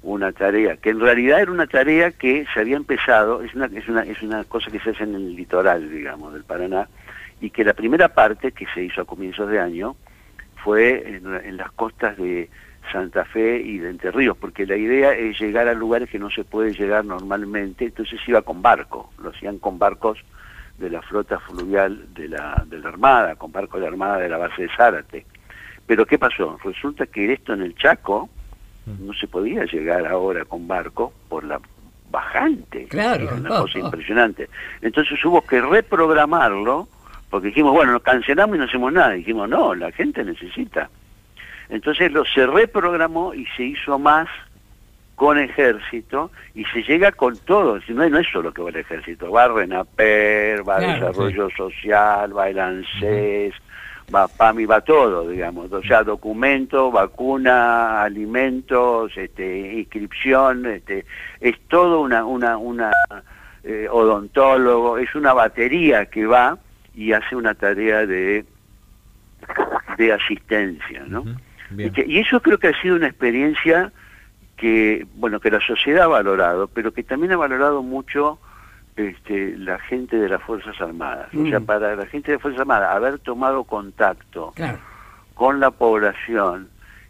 una 0.00 0.30
tarea, 0.30 0.76
que 0.76 0.90
en 0.90 1.00
realidad 1.00 1.40
era 1.40 1.50
una 1.50 1.66
tarea 1.66 2.12
que 2.12 2.46
se 2.54 2.60
había 2.60 2.76
empezado, 2.76 3.42
es 3.42 3.52
una, 3.54 3.66
es 3.66 3.88
una, 3.88 4.02
es 4.02 4.22
una 4.22 4.44
cosa 4.44 4.70
que 4.70 4.78
se 4.78 4.90
hace 4.90 5.02
en 5.02 5.16
el 5.16 5.34
litoral, 5.34 5.90
digamos, 5.90 6.32
del 6.32 6.44
Paraná, 6.44 6.88
y 7.40 7.50
que 7.50 7.64
la 7.64 7.74
primera 7.74 8.08
parte, 8.08 8.52
que 8.52 8.66
se 8.72 8.84
hizo 8.84 9.02
a 9.02 9.04
comienzos 9.04 9.50
de 9.50 9.58
año, 9.58 9.96
fue 10.62 11.16
en, 11.16 11.56
las 11.56 11.72
costas 11.72 12.16
de 12.16 12.48
Santa 12.90 13.24
Fe 13.24 13.60
y 13.60 13.78
de 13.78 13.90
Entre 13.90 14.10
Ríos, 14.10 14.36
porque 14.36 14.66
la 14.66 14.76
idea 14.76 15.12
es 15.12 15.38
llegar 15.38 15.68
a 15.68 15.74
lugares 15.74 16.10
que 16.10 16.18
no 16.18 16.30
se 16.30 16.44
puede 16.44 16.72
llegar 16.72 17.04
normalmente, 17.04 17.86
entonces 17.86 18.20
iba 18.26 18.42
con 18.42 18.62
barco, 18.62 19.12
lo 19.22 19.30
hacían 19.30 19.58
con 19.58 19.78
barcos 19.78 20.18
de 20.78 20.90
la 20.90 21.02
flota 21.02 21.40
fluvial 21.40 22.14
de 22.14 22.28
la, 22.28 22.64
de 22.66 22.78
la 22.78 22.88
Armada, 22.88 23.36
con 23.36 23.52
barcos 23.52 23.80
de 23.80 23.86
la 23.86 23.92
Armada 23.92 24.18
de 24.18 24.28
la 24.28 24.38
base 24.38 24.62
de 24.62 24.68
Zárate. 24.76 25.26
Pero 25.86 26.06
¿qué 26.06 26.18
pasó? 26.18 26.58
Resulta 26.62 27.06
que 27.06 27.32
esto 27.32 27.54
en 27.54 27.62
el 27.62 27.74
Chaco, 27.74 28.28
no 28.86 29.12
se 29.12 29.28
podía 29.28 29.64
llegar 29.64 30.06
ahora 30.06 30.46
con 30.46 30.66
barco 30.66 31.12
por 31.28 31.44
la 31.44 31.60
bajante. 32.10 32.86
Claro. 32.86 33.28
una 33.36 33.48
cosa 33.50 33.78
impresionante. 33.78 34.48
Entonces 34.80 35.22
hubo 35.24 35.42
que 35.42 35.60
reprogramarlo, 35.60 36.88
porque 37.30 37.48
dijimos, 37.48 37.72
bueno, 37.72 37.92
nos 37.92 38.02
cancelamos 38.02 38.56
y 38.56 38.58
no 38.58 38.64
hacemos 38.64 38.92
nada. 38.92 39.10
dijimos, 39.10 39.48
no, 39.48 39.74
la 39.74 39.92
gente 39.92 40.24
necesita. 40.24 40.88
Entonces 41.68 42.12
lo 42.12 42.24
se 42.24 42.46
reprogramó 42.46 43.34
y 43.34 43.46
se 43.56 43.64
hizo 43.64 43.98
más 43.98 44.28
con 45.18 45.36
ejército 45.36 46.30
y 46.54 46.64
se 46.66 46.82
llega 46.82 47.12
con 47.12 47.36
todo. 47.38 47.80
No, 47.88 48.04
es 48.04 48.26
solo 48.32 48.54
que 48.54 48.62
va 48.62 48.70
el 48.70 48.76
ejército, 48.76 49.30
va 49.30 49.48
RENAPER, 49.48 50.66
va 50.66 50.78
Desarrollo 50.78 51.50
Social, 51.50 52.36
va 52.36 52.48
el 52.48 52.58
ANSES, 52.58 53.54
va 54.14 54.28
PAMI, 54.28 54.64
va 54.64 54.80
todo, 54.80 55.28
digamos, 55.28 55.72
o 55.72 55.82
sea, 55.82 56.04
documento, 56.04 56.90
vacuna, 56.90 58.02
alimentos, 58.02 59.12
este, 59.16 59.74
inscripción, 59.74 60.66
este, 60.66 61.04
es 61.40 61.58
todo 61.68 62.00
una, 62.00 62.24
una, 62.24 62.56
una 62.56 62.92
eh, 63.64 63.88
odontólogo, 63.90 64.98
es 64.98 65.14
una 65.16 65.34
batería 65.34 66.06
que 66.06 66.26
va 66.26 66.58
y 66.94 67.12
hace 67.12 67.34
una 67.34 67.54
tarea 67.54 68.06
de, 68.06 68.44
de 69.98 70.12
asistencia, 70.12 71.04
¿no? 71.06 71.24
Y 71.76 72.18
eso 72.18 72.40
creo 72.40 72.58
que 72.58 72.68
ha 72.68 72.80
sido 72.80 72.96
una 72.96 73.08
experiencia 73.08 73.92
que, 74.56 75.06
bueno, 75.14 75.40
que 75.40 75.50
la 75.50 75.60
sociedad 75.60 76.04
ha 76.04 76.08
valorado, 76.08 76.68
pero 76.68 76.92
que 76.92 77.02
también 77.02 77.32
ha 77.32 77.36
valorado 77.36 77.82
mucho 77.82 78.38
este, 78.96 79.56
la 79.56 79.78
gente 79.78 80.16
de 80.16 80.28
las 80.28 80.42
Fuerzas 80.42 80.78
Armadas. 80.80 81.28
O 81.34 81.46
sea, 81.46 81.60
mm. 81.60 81.64
para 81.64 81.94
la 81.94 82.06
gente 82.06 82.32
de 82.32 82.36
las 82.36 82.42
Fuerzas 82.42 82.60
Armadas 82.60 82.94
haber 82.94 83.18
tomado 83.20 83.64
contacto 83.64 84.52
con 85.34 85.60
la 85.60 85.70
población, 85.70 86.68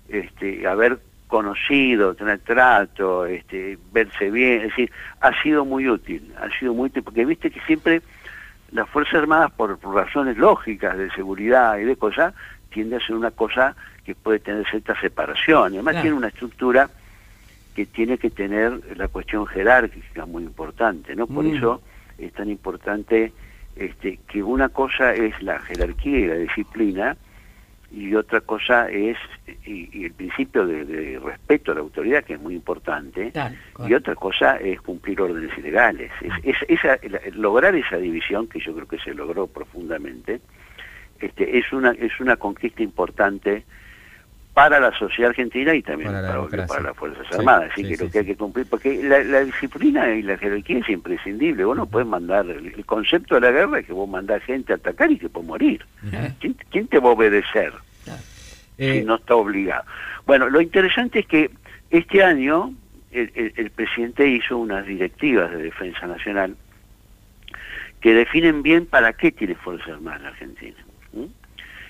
este, 0.09 0.67
haber 0.67 0.99
conocido, 1.27 2.15
tener 2.15 2.41
trato, 2.41 3.27
este, 3.27 3.79
verse 3.93 4.31
bien, 4.31 4.63
es 4.63 4.69
decir, 4.69 4.91
ha 5.21 5.43
sido 5.43 5.65
muy 5.65 5.89
útil, 5.89 6.35
ha 6.39 6.49
sido 6.59 6.75
muy 6.75 6.87
útil, 6.87 7.03
porque 7.03 7.25
viste 7.25 7.51
que 7.51 7.61
siempre 7.61 8.03
las 8.71 8.89
Fuerzas 8.91 9.15
Armadas, 9.17 9.51
por, 9.53 9.79
razones 9.95 10.37
lógicas 10.37 10.97
de 10.99 11.11
seguridad 11.13 11.79
y 11.79 11.85
de 11.85 11.97
cosas, 11.97 12.35
tiende 12.71 12.97
a 12.97 13.01
ser 13.01 13.17
una 13.17 13.31
cosa 13.31 13.75
que 14.09 14.15
puede 14.15 14.39
tener 14.39 14.67
cierta 14.71 14.99
separación, 14.99 15.75
y 15.75 15.77
además 15.77 16.01
tiene 16.01 16.17
una 16.17 16.29
estructura 16.29 16.89
que 17.75 17.85
tiene 17.85 18.17
que 18.17 18.31
tener 18.31 18.97
la 18.97 19.07
cuestión 19.09 19.47
jerárquica 19.47 20.25
muy 20.25 20.45
importante, 20.45 21.15
¿no? 21.15 21.27
Por 21.27 21.45
mm. 21.45 21.57
eso 21.57 21.83
es 22.17 22.33
tan 22.33 22.49
importante 22.49 23.35
este, 23.77 24.19
que 24.27 24.43
una 24.43 24.71
cosa 24.71 25.13
es 25.13 25.43
la 25.43 25.59
jerarquía 25.59 26.19
y 26.21 26.27
la 26.27 26.35
disciplina 26.37 27.17
y 27.93 28.15
otra 28.15 28.41
cosa 28.41 28.89
es 28.89 29.19
y, 29.67 30.07
el 30.07 30.13
principio 30.13 30.67
de, 30.67 31.21
respeto 31.23 31.73
a 31.73 31.75
la 31.75 31.83
autoridad 31.83 32.25
que 32.25 32.33
es 32.33 32.41
muy 32.41 32.55
importante 32.55 33.31
y 33.87 33.93
otra 33.93 34.15
cosa 34.15 34.57
es 34.57 34.81
cumplir 34.81 35.21
órdenes 35.21 35.57
ilegales 35.59 36.11
es, 36.43 36.57
esa, 36.67 36.99
lograr 37.35 37.75
esa 37.75 37.99
división 37.99 38.49
que 38.49 38.61
yo 38.61 38.75
creo 38.75 38.89
que 38.89 38.99
se 38.99 39.15
logró 39.15 39.47
profundamente 39.47 40.41
este, 41.21 41.59
es 41.59 41.73
una 41.73 41.93
es 41.93 42.21
una 42.21 42.37
conquista 42.37 42.83
importante 42.83 43.65
para 44.59 44.81
la 44.81 44.91
sociedad 44.99 45.31
argentina 45.31 45.73
y 45.73 45.83
también 45.83 46.11
para, 46.11 46.33
las 46.83 46.97
Fuerzas 46.97 47.25
Armadas. 47.31 47.71
Así 47.71 47.85
que 47.85 47.97
lo 47.97 48.11
que 48.11 48.19
hay 48.19 48.25
que 48.25 48.35
cumplir, 48.35 48.67
porque 48.69 49.01
la, 49.05 49.45
disciplina 49.45 50.13
y 50.13 50.23
la 50.23 50.37
jerarquía 50.37 50.79
es 50.79 50.89
imprescindible. 50.89 51.65
Vos 51.65 51.77
no 51.77 51.87
puedes 51.87 52.09
mandar, 52.09 52.45
el, 52.51 52.85
concepto 52.85 53.37
de 53.37 53.43
la 53.43 53.53
guerra 53.53 53.79
es 53.79 53.87
que 53.87 53.93
vos 53.93 54.09
mandás 54.09 54.43
gente 54.43 54.73
a 54.73 54.77
atacar 54.77 55.13
y 55.13 55.19
que 55.19 55.29
puede 55.29 55.47
morir. 55.47 55.87
¿Quién, 56.41 56.89
te 56.89 56.99
va 56.99 57.11
a 57.11 57.13
obedecer 57.13 57.73
si 58.77 58.85
eh, 58.85 59.05
no 59.07 59.15
está 59.15 59.37
obligado? 59.37 59.85
Bueno, 60.27 60.51
lo 60.51 60.61
interesante 60.61 61.21
es 61.21 61.27
que 61.29 61.53
este 61.91 62.25
año 62.25 62.75
el, 63.13 63.71
presidente 63.77 64.27
hizo 64.27 64.59
unas 64.59 64.85
directivas 64.87 65.53
de 65.53 65.63
defensa 65.63 66.05
nacional 66.09 66.57
que 68.01 68.13
definen 68.13 68.65
bien 68.65 68.87
para 68.87 69.13
qué 69.13 69.31
tiene 69.31 69.55
Fuerzas 69.55 69.91
Armadas 69.91 70.23
la 70.23 70.29
Argentina. 70.31 70.77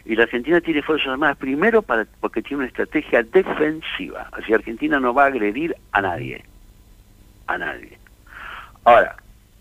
Y 0.08 0.16
la 0.16 0.22
Argentina 0.22 0.58
tiene 0.62 0.80
Fuerzas 0.80 1.08
Armadas 1.08 1.36
primero 1.36 1.82
para, 1.82 2.06
porque 2.20 2.40
tiene 2.40 2.62
una 2.62 2.68
estrategia 2.68 3.22
defensiva. 3.22 4.30
Así 4.32 4.54
Argentina 4.54 4.98
no 4.98 5.12
va 5.12 5.24
a 5.24 5.26
agredir 5.26 5.76
a 5.92 6.00
nadie. 6.00 6.42
A 7.46 7.58
nadie. 7.58 7.98
Ahora, 8.84 9.16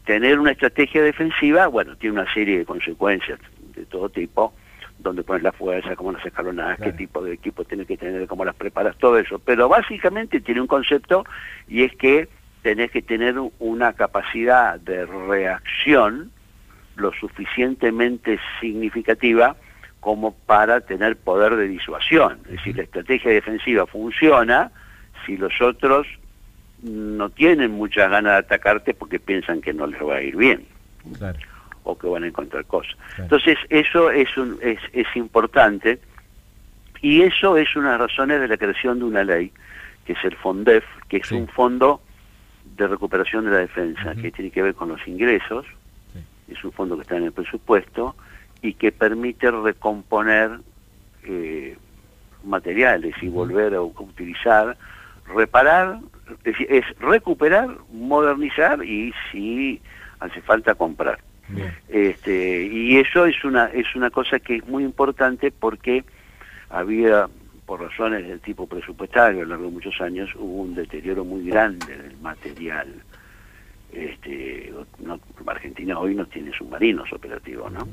tener 0.05 0.39
una 0.39 0.51
estrategia 0.51 1.03
defensiva, 1.03 1.67
bueno, 1.67 1.97
tiene 1.97 2.21
una 2.21 2.33
serie 2.33 2.59
de 2.59 2.65
consecuencias 2.65 3.37
de 3.75 3.85
todo 3.87 4.07
tipo, 4.07 4.53
donde 4.99 5.21
pones 5.21 5.43
la 5.43 5.51
fuerza, 5.51 5.97
cómo 5.97 6.13
las 6.13 6.25
escalonadas, 6.25 6.79
qué 6.79 6.93
tipo 6.93 7.21
de 7.21 7.33
equipo 7.33 7.65
tienes 7.65 7.85
que 7.85 7.97
tener, 7.97 8.25
cómo 8.25 8.45
las 8.45 8.55
preparas, 8.55 8.97
todo 8.97 9.19
eso. 9.19 9.39
Pero 9.39 9.67
básicamente 9.67 10.39
tiene 10.39 10.61
un 10.61 10.67
concepto 10.67 11.25
y 11.67 11.83
es 11.83 11.93
que 11.97 12.29
tenés 12.61 12.89
que 12.91 13.01
tener 13.01 13.35
una 13.59 13.91
capacidad 13.91 14.79
de 14.79 15.05
reacción 15.05 16.31
lo 16.95 17.11
suficientemente 17.11 18.39
significativa 18.61 19.57
como 20.07 20.31
para 20.31 20.79
tener 20.79 21.17
poder 21.17 21.57
de 21.57 21.67
disuasión. 21.67 22.39
Es 22.45 22.51
decir, 22.51 22.77
la 22.77 22.83
estrategia 22.83 23.29
defensiva 23.29 23.85
funciona 23.85 24.71
si 25.25 25.35
los 25.35 25.59
otros 25.59 26.07
no 26.81 27.29
tienen 27.29 27.71
muchas 27.71 28.09
ganas 28.09 28.31
de 28.31 28.37
atacarte 28.37 28.93
porque 28.93 29.19
piensan 29.19 29.59
que 29.59 29.73
no 29.73 29.85
les 29.85 30.01
va 30.01 30.15
a 30.15 30.21
ir 30.21 30.37
bien. 30.37 30.65
O 31.83 31.97
que 31.97 32.07
van 32.07 32.23
a 32.23 32.27
encontrar 32.27 32.63
cosas. 32.63 32.95
Entonces, 33.17 33.57
eso 33.67 34.09
es, 34.09 34.37
un, 34.37 34.57
es, 34.61 34.79
es 34.93 35.07
importante. 35.15 35.99
Y 37.01 37.23
eso 37.23 37.57
es 37.57 37.75
una 37.75 37.91
de 37.91 37.97
las 37.97 38.09
razones 38.09 38.39
de 38.39 38.47
la 38.47 38.55
creación 38.55 38.99
de 38.99 39.03
una 39.03 39.25
ley, 39.25 39.51
que 40.05 40.13
es 40.13 40.23
el 40.23 40.37
FONDEF, 40.37 40.85
que 41.09 41.17
es 41.17 41.29
un 41.33 41.49
fondo 41.49 41.99
de 42.77 42.87
recuperación 42.87 43.43
de 43.43 43.51
la 43.51 43.57
defensa, 43.57 44.15
que 44.15 44.31
tiene 44.31 44.51
que 44.51 44.61
ver 44.61 44.73
con 44.73 44.87
los 44.87 45.05
ingresos, 45.05 45.65
es 46.47 46.63
un 46.63 46.71
fondo 46.71 46.95
que 46.95 47.01
está 47.01 47.17
en 47.17 47.25
el 47.25 47.33
presupuesto, 47.33 48.15
y 48.61 48.73
que 48.73 48.91
permite 48.91 49.51
recomponer 49.51 50.59
eh, 51.23 51.77
materiales 52.43 53.15
y 53.21 53.27
volver 53.27 53.75
a 53.75 53.81
utilizar, 53.81 54.77
reparar, 55.33 55.99
es, 56.43 56.85
recuperar, 56.99 57.69
modernizar 57.91 58.83
y 58.83 59.13
si 59.31 59.81
hace 60.19 60.41
falta 60.41 60.75
comprar. 60.75 61.19
Este, 61.87 62.65
y 62.65 62.97
eso 62.97 63.25
es 63.25 63.43
una, 63.45 63.67
es 63.67 63.95
una 63.95 64.09
cosa 64.09 64.39
que 64.39 64.57
es 64.57 64.67
muy 64.67 64.83
importante 64.83 65.51
porque 65.51 66.03
había, 66.69 67.29
por 67.65 67.81
razones 67.81 68.27
del 68.27 68.41
tipo 68.41 68.67
presupuestario 68.67 69.41
a 69.41 69.43
lo 69.43 69.49
largo 69.49 69.65
de 69.65 69.71
muchos 69.71 70.01
años, 70.01 70.29
hubo 70.35 70.63
un 70.63 70.75
deterioro 70.75 71.23
muy 71.23 71.45
grande 71.49 71.95
del 71.95 72.17
material 72.17 72.93
este, 73.93 74.73
Argentina 75.45 75.97
hoy 75.97 76.15
no 76.15 76.25
tiene 76.25 76.51
submarinos 76.51 77.11
operativos, 77.13 77.71
¿no? 77.71 77.87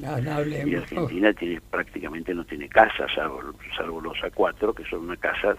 No, 0.00 0.18
no 0.18 0.46
Y 0.46 0.74
Argentina 0.74 1.32
tiene 1.34 1.60
prácticamente 1.60 2.34
no 2.34 2.44
tiene 2.44 2.68
casas, 2.68 3.10
salvo, 3.14 3.40
salvo 3.76 4.00
los 4.00 4.16
A4, 4.18 4.74
que 4.74 4.84
son 4.84 5.00
una 5.00 5.16
casas 5.16 5.56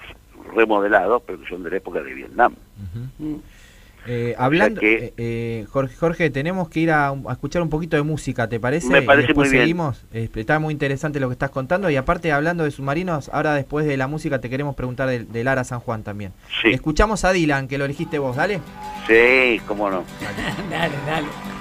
remodelados, 0.55 1.21
pero 1.25 1.39
que 1.39 1.47
son 1.47 1.63
de 1.63 1.69
la 1.69 1.77
época 1.77 2.01
de 2.01 2.13
Vietnam. 2.13 2.55
Eh, 4.07 4.33
hablando, 4.35 4.81
eh, 4.81 5.13
eh, 5.15 5.67
Jorge, 5.69 5.95
Jorge, 5.95 6.29
tenemos 6.31 6.69
que 6.69 6.79
ir 6.79 6.91
a, 6.91 7.13
escuchar 7.29 7.61
un 7.61 7.69
poquito 7.69 7.97
de 7.97 8.01
música, 8.01 8.49
¿te 8.49 8.59
parece? 8.59 8.87
Me 8.87 9.03
parece 9.03 9.27
después 9.27 9.49
muy 9.49 9.51
bien. 9.51 9.63
seguimos. 9.63 10.05
está 10.11 10.57
muy 10.57 10.73
interesante 10.73 11.19
lo 11.19 11.27
que 11.27 11.33
estás 11.33 11.51
contando 11.51 11.87
y 11.87 11.95
aparte 11.95 12.31
hablando 12.31 12.63
de 12.63 12.71
submarinos, 12.71 13.29
ahora 13.29 13.53
después 13.53 13.85
de 13.85 13.97
la 13.97 14.07
música 14.07 14.41
te 14.41 14.49
queremos 14.49 14.75
preguntar 14.75 15.07
del 15.07 15.31
de 15.31 15.43
Lara 15.43 15.63
San 15.63 15.81
Juan 15.81 16.03
también. 16.03 16.33
Sí. 16.63 16.71
Escuchamos 16.71 17.23
a 17.25 17.31
Dylan, 17.31 17.67
que 17.67 17.77
lo 17.77 17.85
elegiste 17.85 18.17
vos, 18.17 18.35
dale. 18.35 18.59
Sí, 19.05 19.61
cómo 19.67 19.91
no. 19.91 20.03
dale, 20.71 20.95
dale. 21.05 21.60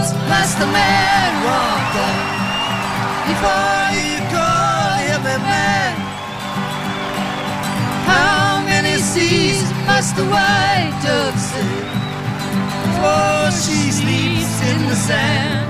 Roads 0.00 0.12
must 0.28 0.58
a 0.58 0.66
man 0.66 1.30
walk 1.44 1.84
down 1.94 2.26
before 3.28 3.86
you 4.00 4.16
call 4.34 4.96
him 5.08 5.20
a 5.20 5.38
man? 5.38 5.96
How 8.06 8.62
many 8.64 8.98
seas 8.98 9.70
must 9.86 10.16
the 10.16 10.24
white 10.24 10.92
dove 11.04 11.38
sail 11.38 11.90
before 12.84 13.50
she 13.62 13.90
sleeps 13.90 14.56
in 14.70 14.88
the 14.88 14.96
sand? 14.96 15.68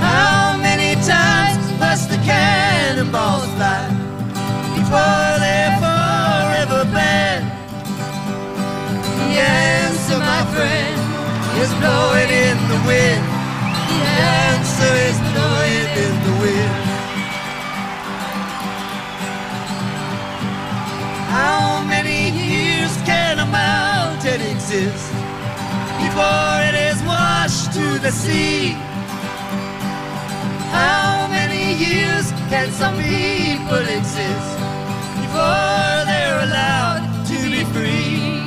How 0.00 0.56
many 0.58 0.94
times 1.02 1.64
must 1.78 2.10
the 2.10 2.16
cannonballs 2.16 3.46
fly 3.56 3.88
before 4.76 5.32
they're 5.42 5.76
forever 5.82 6.84
banned? 6.92 7.50
The 9.18 9.40
answer, 9.40 10.18
my 10.18 10.44
friend, 10.54 11.01
is 11.62 11.74
blowing 11.74 12.30
in 12.46 12.56
the 12.72 12.80
wind. 12.90 13.24
The 13.88 14.22
answer 14.50 14.92
is 15.08 15.16
blowing 15.30 15.88
in 16.04 16.14
the 16.26 16.34
wind. 16.42 16.82
How 21.36 21.84
many 21.94 22.20
years 22.30 22.92
can 23.10 23.38
a 23.38 23.46
mountain 23.46 24.40
exist 24.54 25.06
before 26.02 26.54
it 26.68 26.76
is 26.90 26.98
washed 27.04 27.72
to 27.78 27.86
the 28.06 28.10
sea? 28.10 28.74
How 30.78 31.28
many 31.30 31.64
years 31.86 32.32
can 32.50 32.72
some 32.72 32.96
people 32.96 33.84
exist 34.00 34.50
before 35.22 35.94
they're 36.10 36.40
allowed 36.48 37.04
to 37.30 37.38
be 37.54 37.62
free? 37.74 38.42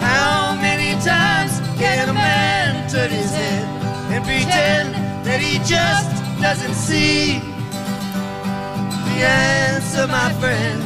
How 0.00 0.56
many 0.60 0.77
times 1.04 1.60
can 1.78 2.08
a 2.08 2.12
man 2.12 2.88
turn 2.90 3.10
his 3.10 3.30
head 3.32 3.64
and 4.12 4.24
pretend 4.24 4.94
that 5.24 5.40
he 5.40 5.58
just 5.58 6.10
doesn't 6.40 6.74
see? 6.74 7.38
The 9.06 9.18
answer, 9.24 10.06
my 10.06 10.32
friend, 10.40 10.80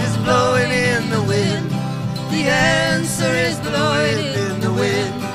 is 0.00 0.16
blowing 0.18 0.70
in 0.70 1.10
the 1.10 1.22
wind. 1.22 1.70
The 2.30 2.44
answer 2.48 3.32
is 3.48 3.58
blowing 3.60 4.18
in 4.34 4.60
the 4.60 4.72
wind. 4.72 5.27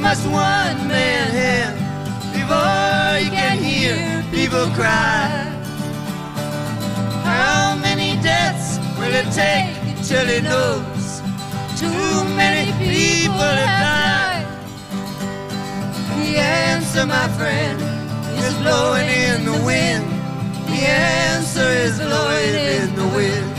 Must 0.00 0.24
one 0.24 0.88
man 0.88 1.28
have 1.30 1.74
before 2.32 3.18
he 3.20 3.28
can 3.28 3.58
hear 3.62 4.24
people 4.30 4.66
cry? 4.74 5.28
How 7.22 7.76
many 7.76 8.20
deaths 8.22 8.78
will 8.98 9.12
it 9.12 9.28
take 9.32 9.76
till 10.08 10.26
he 10.26 10.40
knows 10.40 11.20
too 11.78 12.24
many 12.34 12.72
people 12.78 13.44
have 13.60 13.76
died? 13.84 14.46
The 16.16 16.38
answer, 16.38 17.04
my 17.04 17.28
friend, 17.36 17.78
is 18.40 18.54
blowing 18.64 19.06
in 19.06 19.44
the 19.44 19.58
wind. 19.66 20.06
The 20.66 20.80
answer 20.88 21.68
is 21.86 21.98
blowing 21.98 22.54
in 22.54 22.94
the 22.94 23.08
wind. 23.16 23.50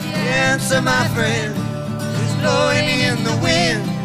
The 0.00 0.16
answer, 0.48 0.80
my 0.80 1.06
friend, 1.08 1.52
is 2.24 2.34
blowing 2.40 2.88
in 2.88 3.22
the 3.22 3.36
wind. 3.42 3.95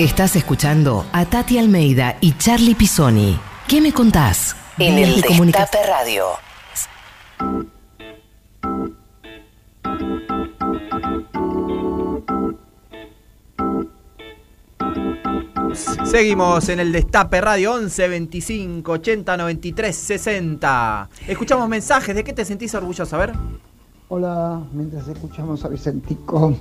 Estás 0.00 0.34
escuchando 0.34 1.04
a 1.12 1.26
Tati 1.26 1.58
Almeida 1.58 2.16
y 2.22 2.32
Charlie 2.38 2.74
Pisoni. 2.74 3.38
¿Qué 3.68 3.82
me 3.82 3.92
contás? 3.92 4.56
En 4.78 4.96
el 4.96 5.20
de. 5.20 5.28
Destape 5.28 5.86
Radio. 5.86 6.24
Seguimos 16.06 16.68
en 16.70 16.80
el 16.80 16.92
Destape 16.92 17.40
Radio 17.42 17.74
11 17.74 18.08
25 18.08 18.92
80 18.92 19.36
93 19.36 19.94
60. 19.94 21.08
Escuchamos 21.28 21.68
mensajes. 21.68 22.14
¿De 22.14 22.24
qué 22.24 22.32
te 22.32 22.46
sentís 22.46 22.74
orgulloso? 22.74 23.16
A 23.16 23.18
ver. 23.18 23.32
Hola, 24.12 24.60
mientras 24.72 25.06
escuchamos 25.06 25.64
a 25.64 25.68
Vicentico, 25.68 26.52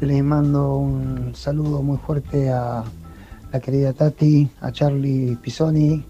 les 0.00 0.24
mando 0.24 0.78
un 0.78 1.32
saludo 1.32 1.80
muy 1.80 1.96
fuerte 1.96 2.50
a 2.50 2.82
la 3.52 3.60
querida 3.60 3.92
Tati, 3.92 4.50
a 4.60 4.72
Charlie 4.72 5.36
Pisoni 5.36 6.04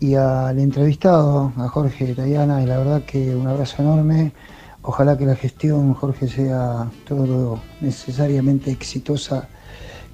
y 0.00 0.14
al 0.14 0.58
entrevistado, 0.58 1.50
a 1.56 1.66
Jorge 1.66 2.14
Tayana, 2.14 2.62
y 2.62 2.66
la 2.66 2.76
verdad 2.76 3.02
que 3.06 3.34
un 3.34 3.46
abrazo 3.46 3.80
enorme. 3.80 4.34
Ojalá 4.82 5.16
que 5.16 5.24
la 5.24 5.34
gestión, 5.34 5.94
Jorge, 5.94 6.28
sea 6.28 6.90
todo 7.08 7.26
lo 7.26 7.60
necesariamente 7.80 8.70
exitosa 8.70 9.48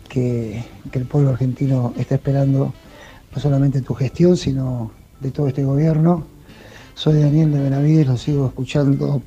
que, 0.08 0.64
que 0.92 0.98
el 1.00 1.06
pueblo 1.06 1.30
argentino 1.30 1.92
está 1.98 2.14
esperando, 2.14 2.72
no 3.34 3.42
solamente 3.42 3.82
tu 3.82 3.94
gestión, 3.94 4.36
sino 4.36 4.92
de 5.18 5.32
todo 5.32 5.48
este 5.48 5.64
gobierno. 5.64 6.22
Soy 6.94 7.20
Daniel 7.20 7.52
de 7.52 7.62
Benavides, 7.62 8.06
lo 8.06 8.16
sigo 8.16 8.46
escuchando 8.46 9.20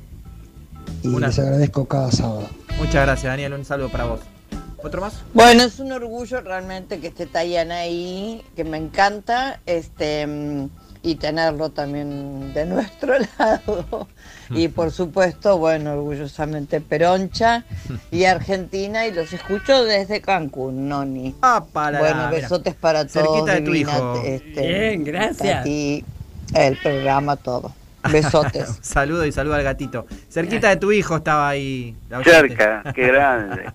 y 1.02 1.08
Una- 1.08 1.28
les 1.28 1.38
agradezco 1.38 1.86
cada 1.86 2.10
sábado. 2.10 2.48
Muchas 2.78 2.94
gracias, 3.06 3.24
Daniel. 3.24 3.52
Un 3.54 3.64
saludo 3.64 3.88
para 3.90 4.04
vos. 4.04 4.20
¿Otro 4.84 5.00
más? 5.00 5.14
Bueno, 5.32 5.62
es 5.62 5.78
un 5.78 5.92
orgullo 5.92 6.40
realmente 6.40 6.98
que 6.98 7.08
esté 7.08 7.26
Tayana 7.26 7.76
ahí, 7.76 8.42
que 8.56 8.64
me 8.64 8.78
encanta, 8.78 9.60
este 9.66 10.26
y 11.04 11.16
tenerlo 11.16 11.70
también 11.70 12.52
de 12.54 12.64
nuestro 12.66 13.14
lado. 13.38 14.08
Y 14.54 14.68
por 14.68 14.90
supuesto, 14.90 15.56
bueno, 15.56 15.94
orgullosamente 15.94 16.82
Peroncha 16.82 17.64
y 18.10 18.24
Argentina, 18.24 19.06
y 19.06 19.12
los 19.12 19.32
escucho 19.32 19.84
desde 19.84 20.20
Cancún, 20.20 20.90
Noni. 20.90 21.34
para 21.72 21.98
bueno, 22.00 22.16
mira. 22.28 22.30
besotes 22.30 22.74
para 22.74 23.08
Cerquita 23.08 23.22
todos. 23.32 23.46
de 23.46 23.60
tu 23.62 23.72
divina, 23.72 23.92
hijo. 23.96 24.22
este, 24.22 24.60
Bien, 24.66 25.04
gracias. 25.04 25.58
Tati, 25.58 26.04
el 26.54 26.76
programa, 26.82 27.36
todo. 27.36 27.72
Besotes. 28.10 28.78
saludo 28.82 29.24
y 29.26 29.32
saludo 29.32 29.54
al 29.54 29.62
gatito. 29.62 30.06
Cerquita 30.30 30.68
de 30.70 30.76
tu 30.76 30.90
hijo 30.92 31.16
estaba 31.16 31.48
ahí. 31.48 31.94
Cerca, 32.24 32.82
qué 32.94 33.06
grande. 33.08 33.64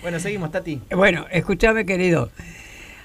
Bueno, 0.00 0.20
seguimos, 0.20 0.52
Tati. 0.52 0.80
Bueno, 0.94 1.26
escúchame, 1.28 1.84
querido. 1.84 2.30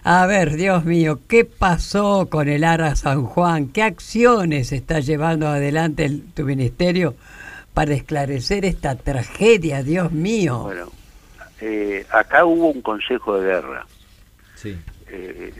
A 0.03 0.27
ver, 0.27 0.55
Dios 0.55 0.85
mío, 0.85 1.19
¿qué 1.27 1.43
pasó 1.43 2.27
con 2.29 2.47
el 2.47 2.63
ARA 2.63 2.95
San 2.95 3.23
Juan? 3.25 3.69
¿Qué 3.69 3.81
acciones 3.81 4.71
está 4.71 4.99
llevando 4.99 5.47
adelante 5.47 6.05
el- 6.05 6.21
tu 6.33 6.43
ministerio 6.43 7.15
para 7.73 7.95
esclarecer 7.95 8.63
esta 8.63 8.95
tragedia, 8.95 9.81
Dios 9.81 10.11
mío? 10.11 10.59
Bueno, 10.59 10.91
eh, 11.61 12.05
acá 12.11 12.45
hubo 12.45 12.69
un 12.69 12.83
consejo 12.83 13.39
de 13.39 13.47
guerra. 13.47 13.87
Sí. 14.53 14.77
Eh, 15.07 15.51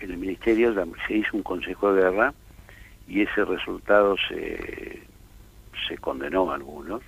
en 0.00 0.10
el 0.10 0.16
ministerio 0.18 0.74
se 1.08 1.14
hizo 1.14 1.30
un 1.34 1.42
consejo 1.42 1.94
de 1.94 2.02
guerra 2.02 2.34
y 3.08 3.22
ese 3.22 3.44
resultado 3.44 4.16
se, 4.28 5.02
se 5.88 5.98
condenó 5.98 6.50
a 6.50 6.56
algunos 6.56 7.02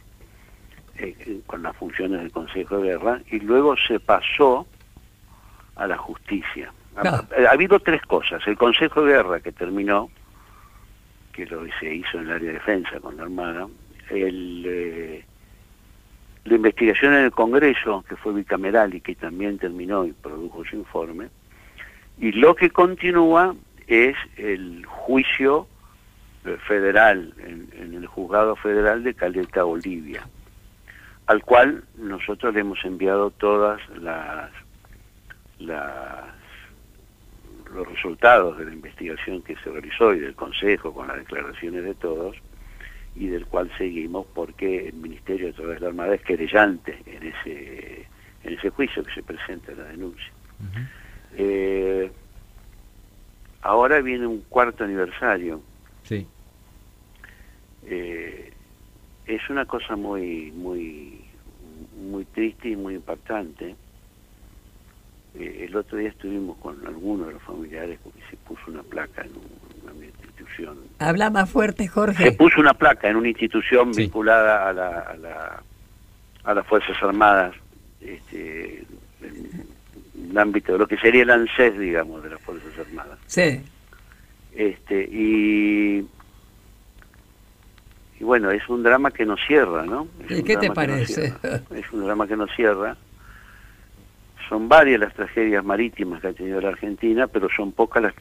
eh, 0.97 1.41
con 1.47 1.63
las 1.63 1.77
funciones 1.77 2.21
del 2.21 2.31
consejo 2.31 2.79
de 2.79 2.91
guerra 2.91 3.21
y 3.31 3.41
luego 3.41 3.77
se 3.77 3.99
pasó 4.01 4.67
a 5.77 5.87
la 5.87 5.97
justicia. 5.97 6.73
Ha, 6.97 7.25
habido 7.51 7.81
tres 7.81 8.03
cosas. 8.03 8.47
El 8.47 8.57
consejo 8.57 9.03
de 9.03 9.15
guerra 9.15 9.41
que 9.41 9.53
terminó, 9.53 10.11
que 11.33 11.47
lo 11.47 11.65
se 11.81 11.95
hizo 11.95 12.19
en 12.19 12.27
el 12.27 12.33
área 12.33 12.49
de 12.49 12.55
defensa 12.55 13.01
con 13.01 13.17
la 13.17 13.25
Armada, 13.25 13.67
el, 14.11 14.65
eh, 14.67 15.25
la 16.45 16.55
investigación 16.55 17.15
en 17.15 17.25
el 17.25 17.33
Congreso, 17.33 18.05
que 18.09 18.17
fue 18.17 18.33
bicameral 18.33 18.95
y 18.95 19.01
que 19.01 19.15
también 19.17 19.59
terminó 19.59 20.05
y 20.05 20.13
produjo 20.13 20.65
su 20.65 20.77
informe, 20.77 21.29
y 22.19 22.31
lo 22.33 22.55
que 22.55 22.71
continúa 22.71 23.57
es 23.89 24.17
el 24.37 24.87
juicio 24.87 25.67
federal, 26.67 27.33
en, 27.39 27.69
en 27.73 27.95
el 27.95 28.07
juzgado 28.07 28.57
federal 28.57 29.03
de 29.03 29.15
Caleta, 29.15 29.65
Bolivia, 29.65 30.27
al 31.27 31.43
cual 31.43 31.85
nosotros 31.97 32.55
le 32.55 32.61
hemos 32.61 32.85
enviado 32.85 33.31
todas 33.31 33.81
las, 33.99 34.51
las 35.59 36.35
los 37.75 37.89
resultados 37.89 38.57
de 38.59 38.67
la 38.67 38.73
investigación 38.73 39.43
que 39.43 39.57
se 39.57 39.71
realizó 39.71 40.15
y 40.15 40.21
del 40.21 40.35
Consejo 40.35 40.95
con 40.95 41.09
las 41.09 41.17
declaraciones 41.17 41.85
de 41.85 41.95
todos 41.95 42.37
y 43.17 43.27
del 43.27 43.47
cual 43.47 43.71
seguimos 43.77 44.27
porque 44.35 44.89
el 44.89 44.95
Ministerio 44.95 45.49
de 45.49 45.53
Través 45.53 45.75
de 45.77 45.81
la 45.81 45.89
Armada 45.89 46.15
es 46.15 46.23
querellante 46.23 47.03
en 47.07 47.23
ese, 47.25 48.07
en 48.45 48.55
ese 48.55 48.71
juicio 48.71 49.03
que 49.03 49.13
se 49.13 49.23
presenta 49.23 49.73
en 49.73 49.79
la 49.79 49.85
denuncia. 49.85 50.33
Eh, 51.37 52.11
ahora 53.63 54.01
viene 54.01 54.27
un 54.27 54.41
cuarto 54.43 54.85
aniversario. 54.85 55.61
Sí. 56.05 56.27
Eh, 57.87 58.53
es 59.27 59.51
una 59.51 59.65
cosa 59.65 59.97
muy, 59.97 60.53
muy, 60.53 61.25
muy 62.11 62.25
triste 62.27 62.71
y 62.71 62.77
muy 62.77 62.95
impactante 62.95 63.75
eh, 65.35 65.67
el 65.69 65.77
otro 65.77 65.99
día 65.99 66.11
estuvimos 66.11 66.57
con 66.59 66.87
algunos 66.87 67.27
de 67.27 67.33
los 67.35 67.43
familiares 67.43 67.99
porque 68.05 68.21
se 68.31 68.37
puso 68.37 68.63
una 68.69 68.83
placa 68.85 69.23
en 69.23 69.33
una 69.83 70.07
institución. 70.07 70.79
Habla 71.01 71.31
más 71.31 71.51
fuerte, 71.51 71.89
Jorge. 71.89 72.23
Se 72.23 72.33
puso 72.33 72.61
una 72.61 72.75
placa 72.75 73.09
en 73.09 73.17
una 73.17 73.29
institución 73.29 73.91
vinculada 73.93 74.69
a 74.69 74.73
la, 74.73 75.01
a 75.01 75.17
la 75.17 75.63
a 76.45 76.55
las 76.55 76.67
Fuerzas 76.67 76.97
Armadas, 77.03 77.55
este, 78.03 78.85
en 79.23 80.31
el 80.31 80.39
ámbito 80.39 80.73
de 80.73 80.79
lo 80.79 80.87
que 80.87 80.99
sería 80.99 81.23
el 81.23 81.31
ANSES, 81.31 81.79
digamos, 81.79 82.23
de 82.23 82.31
las 82.31 82.41
Fuerzas 82.43 82.79
Armadas. 82.79 83.19
Sí. 83.27 83.63
Este, 84.55 85.09
y, 85.11 86.07
y 88.25 88.27
bueno, 88.27 88.51
es 88.51 88.67
un 88.71 88.83
drama 88.83 89.11
que 89.11 89.27
no 89.27 89.37
cierra, 89.37 89.85
¿no? 89.85 90.09
Es 90.29 90.39
¿Y 90.39 90.43
qué 90.43 90.57
te 90.57 90.71
parece? 90.71 91.35
es 91.75 91.93
un 91.93 92.05
drama 92.07 92.27
que 92.27 92.37
no 92.37 92.47
cierra. 92.47 92.97
Son 94.49 94.67
varias 94.67 94.99
las 95.01 95.13
tragedias 95.13 95.63
marítimas 95.63 96.23
que 96.23 96.29
ha 96.29 96.33
tenido 96.33 96.59
la 96.61 96.69
Argentina, 96.71 97.27
pero 97.27 97.49
son 97.55 97.73
pocas 97.73 98.03
las, 98.03 98.15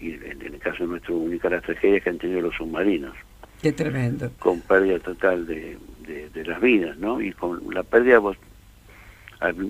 en 0.00 0.42
el 0.42 0.58
caso 0.58 0.84
nuestro, 0.84 1.14
únicas 1.16 1.52
las 1.52 1.62
tragedias 1.62 2.02
que 2.02 2.10
han 2.10 2.18
tenido 2.18 2.40
los 2.40 2.56
submarinos, 2.56 3.14
Qué 3.62 3.70
tremendo. 3.72 4.32
con 4.40 4.60
pérdida 4.62 4.98
total 4.98 5.46
de, 5.46 5.78
de, 6.00 6.28
de 6.30 6.44
las 6.44 6.60
vidas, 6.60 6.96
¿no? 6.98 7.20
Y 7.20 7.30
con 7.32 7.62
la 7.72 7.84
pérdida, 7.84 8.18
vos, 8.18 8.36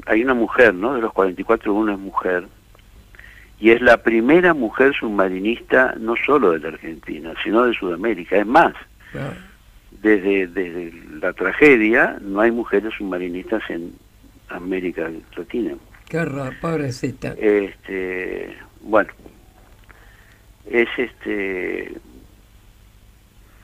hay- 0.07 0.23
una 0.25 0.35
mujer, 0.35 0.73
¿no? 0.73 0.95
De 0.95 1.03
los 1.03 1.13
44, 1.13 1.75
una 1.75 1.93
es 1.93 1.99
mujer, 1.99 2.47
y 3.61 3.71
es 3.73 3.83
la 3.83 4.03
primera 4.03 4.55
mujer 4.55 4.95
submarinista 4.95 5.95
no 6.01 6.15
solo 6.17 6.53
de 6.53 6.61
la 6.61 6.69
Argentina, 6.69 7.35
sino 7.45 7.65
de 7.65 7.75
Sudamérica. 7.75 8.37
Es 8.37 8.47
más, 8.47 8.75
desde, 10.07 10.47
desde 10.47 10.93
la 11.21 11.33
tragedia 11.33 12.17
no 12.21 12.41
hay 12.41 12.53
mujeres 12.53 12.95
submarinistas 12.97 13.63
en 13.69 13.93
América 14.49 15.11
Latina. 15.37 15.75
Qué 16.09 16.19
horror, 16.19 16.55
pobrecita. 16.61 17.35
Este, 17.37 18.57
bueno, 18.83 19.11
es 20.71 20.89
este 20.97 21.93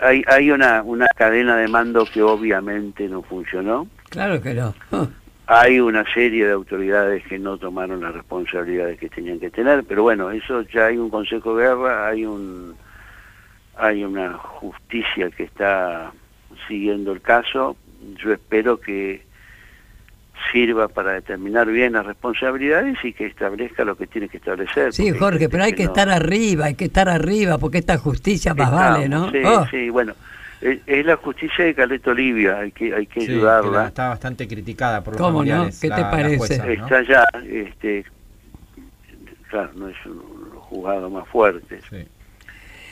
hay 0.00 0.24
hay 0.26 0.50
una 0.50 0.82
una 0.82 1.06
cadena 1.16 1.56
de 1.56 1.68
mando 1.68 2.04
que 2.04 2.22
obviamente 2.22 3.08
no 3.08 3.22
funcionó. 3.22 3.86
Claro 4.10 4.42
que 4.42 4.54
no. 4.54 4.74
Hay 5.46 5.80
una 5.80 6.04
serie 6.14 6.46
de 6.46 6.52
autoridades 6.52 7.26
que 7.26 7.38
no 7.38 7.58
tomaron 7.58 8.00
las 8.00 8.14
responsabilidades 8.14 8.98
que 8.98 9.08
tenían 9.10 9.38
que 9.40 9.50
tener, 9.50 9.84
pero 9.84 10.04
bueno, 10.04 10.30
eso 10.30 10.62
ya 10.62 10.86
hay 10.86 10.96
un 10.96 11.10
Consejo 11.10 11.56
de 11.56 11.64
Guerra, 11.64 12.06
hay 12.06 12.24
un 12.24 12.74
hay 13.76 14.04
una 14.04 14.34
justicia 14.34 15.30
que 15.30 15.42
está 15.42 16.12
siguiendo 16.68 17.12
el 17.12 17.20
caso. 17.20 17.76
Yo 18.22 18.32
espero 18.32 18.80
que 18.80 19.24
sirva 20.50 20.88
para 20.88 21.12
determinar 21.12 21.68
bien 21.68 21.92
las 21.92 22.04
responsabilidades 22.04 22.98
y 23.04 23.12
que 23.12 23.26
establezca 23.26 23.84
lo 23.84 23.96
que 23.96 24.06
tiene 24.06 24.28
que 24.28 24.38
establecer. 24.38 24.92
Sí, 24.92 25.10
Jorge, 25.12 25.48
pero 25.48 25.64
hay 25.64 25.72
que 25.72 25.84
estar 25.84 26.08
arriba, 26.08 26.66
hay 26.66 26.74
que 26.74 26.86
estar 26.86 27.08
arriba, 27.08 27.58
porque 27.58 27.78
esta 27.78 27.96
justicia 27.98 28.52
más 28.54 28.72
vale, 28.72 29.08
¿no? 29.08 29.30
Sí, 29.30 29.38
Oh, 29.44 29.66
sí, 29.70 29.88
bueno, 29.90 30.14
es, 30.60 30.80
es 30.86 31.06
la 31.06 31.16
justicia 31.16 31.64
de 31.64 31.74
Caleta 31.74 32.10
Olivia, 32.10 32.58
hay 32.58 32.72
que 32.72 32.92
hay 32.94 33.06
que 33.06 33.20
Sí, 33.20 33.26
que 33.26 33.32
ayudarla. 33.34 33.86
está 33.86 34.08
bastante 34.08 34.48
criticada 34.48 35.02
por 35.04 35.14
los 35.14 35.20
¿Cómo 35.22 35.44
no? 35.44 35.66
¿Qué 35.66 35.88
te 35.88 35.88
la- 35.88 36.10
parece? 36.10 36.36
jueza, 36.38 36.66
¿no? 36.66 36.72
Está 36.72 37.02
ya, 37.02 37.24
este, 37.48 38.04
claro, 39.48 39.70
no 39.76 39.88
es 39.88 39.96
un 40.06 40.50
juzgado 40.56 41.08
más 41.08 41.28
fuerte. 41.28 41.80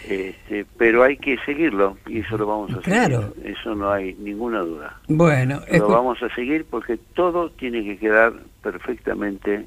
Este, 0.08 0.64
pero 0.78 1.02
hay 1.02 1.16
que 1.18 1.36
seguirlo 1.44 1.98
y 2.06 2.20
eso 2.20 2.38
lo 2.38 2.46
vamos 2.46 2.72
a 2.74 2.80
Claro. 2.80 3.32
seguir. 3.34 3.56
Eso 3.58 3.74
no 3.74 3.90
hay 3.92 4.14
ninguna 4.14 4.60
duda. 4.60 4.98
Bueno, 5.08 5.60
Lo 5.70 5.88
vamos 5.88 6.22
a 6.22 6.34
seguir 6.34 6.64
porque 6.68 6.96
todo 7.14 7.50
tiene 7.50 7.84
que 7.84 7.98
quedar 7.98 8.32
perfectamente 8.62 9.66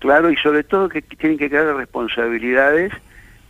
claro 0.00 0.30
y 0.30 0.36
sobre 0.36 0.64
todo 0.64 0.88
que 0.88 1.02
tienen 1.02 1.38
que 1.38 1.48
quedar 1.50 1.66
las 1.66 1.76
responsabilidades 1.76 2.92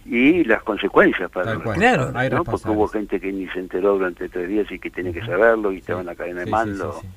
y 0.04 0.44
las 0.44 0.62
consecuencias 0.62 1.30
para 1.30 1.54
los 1.54 1.62
Claro. 1.74 2.10
Hay 2.14 2.28
¿no? 2.30 2.44
porque 2.44 2.68
hubo 2.70 2.88
gente 2.88 3.20
que 3.20 3.32
ni 3.32 3.46
se 3.48 3.60
enteró 3.60 3.94
durante 3.94 4.28
tres 4.28 4.48
días 4.48 4.70
y 4.70 4.78
que 4.78 4.90
tenía 4.90 5.12
que 5.12 5.24
saberlo 5.24 5.72
y 5.72 5.78
estaba 5.78 6.00
en 6.00 6.06
la 6.06 6.14
cadena 6.14 6.40
de 6.40 6.46
Sí, 6.46 6.50
sí, 6.50 6.52
mando. 6.52 6.92
sí, 6.94 7.00
sí. 7.02 7.08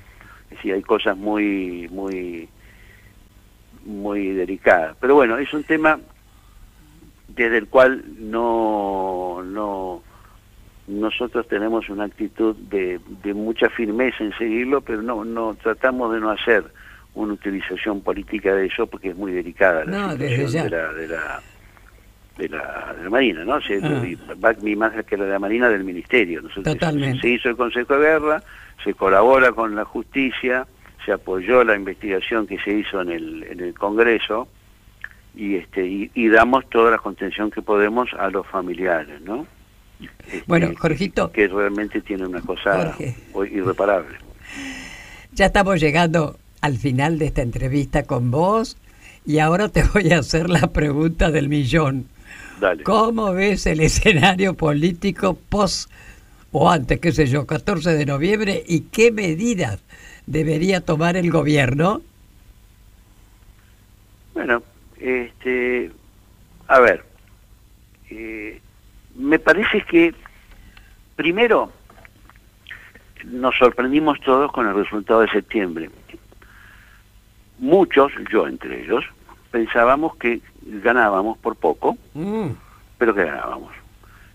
Es 0.44 0.56
decir, 0.58 0.74
hay 0.74 0.82
cosas 0.82 1.16
muy, 1.16 1.88
muy, 1.90 2.48
muy 3.84 4.28
delicadas. 4.32 4.96
Pero 5.00 5.14
bueno, 5.16 5.36
es 5.38 5.52
un 5.52 5.64
tema 5.64 5.98
desde 7.34 7.58
el 7.58 7.68
cual 7.68 8.04
no, 8.18 9.42
no 9.44 10.02
nosotros 10.86 11.48
tenemos 11.48 11.88
una 11.88 12.04
actitud 12.04 12.54
de, 12.56 13.00
de 13.22 13.34
mucha 13.34 13.68
firmeza 13.70 14.22
en 14.22 14.32
seguirlo, 14.36 14.80
pero 14.82 15.00
no, 15.02 15.24
no 15.24 15.54
tratamos 15.54 16.12
de 16.12 16.20
no 16.20 16.30
hacer 16.30 16.64
una 17.14 17.32
utilización 17.34 18.00
política 18.02 18.54
de 18.54 18.66
eso 18.66 18.86
porque 18.86 19.08
es 19.10 19.16
muy 19.16 19.32
delicada 19.32 19.84
la 19.84 19.90
No, 19.90 20.10
situación 20.12 20.64
de 20.64 20.70
la, 20.70 20.92
de 20.92 21.08
la 21.08 21.40
de 22.36 22.48
la, 22.48 22.94
de 22.98 23.04
la 23.04 23.10
Marina, 23.10 23.44
¿no? 23.44 23.60
Se, 23.60 23.76
Ah. 23.80 24.02
va 24.44 24.52
mi 24.60 24.74
más 24.74 24.92
que 25.04 25.16
la 25.16 25.24
de 25.24 25.30
la 25.30 25.38
Marina 25.38 25.68
del 25.68 25.84
Ministerio. 25.84 26.42
Nosotros, 26.42 26.64
Totalmente. 26.64 27.20
Se 27.20 27.28
hizo 27.28 27.48
el 27.48 27.56
Consejo 27.56 27.94
de 27.96 28.00
Guerra, 28.08 28.42
se 28.82 28.92
colabora 28.94 29.52
con 29.52 29.76
la 29.76 29.84
justicia, 29.84 30.66
se 31.06 31.12
apoyó 31.12 31.62
la 31.62 31.76
investigación 31.76 32.48
que 32.48 32.58
se 32.58 32.72
hizo 32.72 33.00
en 33.02 33.10
el, 33.10 33.44
en 33.44 33.60
el 33.60 33.74
Congreso 33.74 34.48
y 35.36 35.56
este 35.56 35.86
y, 35.86 36.10
y 36.14 36.28
damos 36.28 36.68
toda 36.70 36.90
la 36.90 36.98
contención 36.98 37.50
que 37.50 37.62
podemos 37.62 38.08
a 38.18 38.30
los 38.30 38.46
familiares, 38.46 39.20
¿no? 39.22 39.46
Este, 40.00 40.44
Bueno, 40.46 40.72
Jorgito. 40.78 41.30
Que 41.32 41.48
realmente 41.48 42.00
tiene 42.00 42.26
una 42.26 42.40
cosa 42.40 42.76
Jorge. 42.76 43.16
hoy 43.32 43.50
irreparable. 43.54 44.16
ya 45.32 45.46
estamos 45.46 45.80
llegando 45.80 46.38
al 46.60 46.76
final 46.78 47.18
de 47.18 47.26
esta 47.26 47.42
entrevista 47.42 48.04
con 48.04 48.30
vos 48.30 48.76
y 49.26 49.38
ahora 49.38 49.68
te 49.68 49.82
voy 49.84 50.12
a 50.12 50.18
hacer 50.18 50.50
la 50.50 50.68
pregunta 50.68 51.30
del 51.30 51.48
millón. 51.48 52.06
Dale. 52.60 52.84
¿Cómo 52.84 53.32
ves 53.32 53.66
el 53.66 53.80
escenario 53.80 54.54
político 54.54 55.36
post 55.48 55.90
o 56.52 56.70
antes, 56.70 57.00
qué 57.00 57.10
sé 57.10 57.26
yo, 57.26 57.46
14 57.46 57.94
de 57.94 58.06
noviembre 58.06 58.62
y 58.66 58.82
qué 58.82 59.10
medidas 59.10 59.80
debería 60.26 60.80
tomar 60.80 61.16
el 61.16 61.30
gobierno? 61.30 62.00
Bueno, 64.34 64.62
este, 65.04 65.90
a 66.66 66.80
ver, 66.80 67.04
eh, 68.08 68.58
me 69.14 69.38
parece 69.38 69.82
que 69.82 70.14
primero 71.14 71.70
nos 73.24 73.54
sorprendimos 73.56 74.18
todos 74.20 74.50
con 74.50 74.66
el 74.66 74.74
resultado 74.74 75.20
de 75.20 75.28
septiembre. 75.28 75.90
Muchos, 77.58 78.12
yo 78.32 78.48
entre 78.48 78.82
ellos, 78.82 79.04
pensábamos 79.50 80.16
que 80.16 80.40
ganábamos 80.62 81.36
por 81.38 81.56
poco, 81.56 81.98
Mm, 82.14 82.52
pero 82.96 83.14
que 83.14 83.24
ganábamos. 83.24 83.74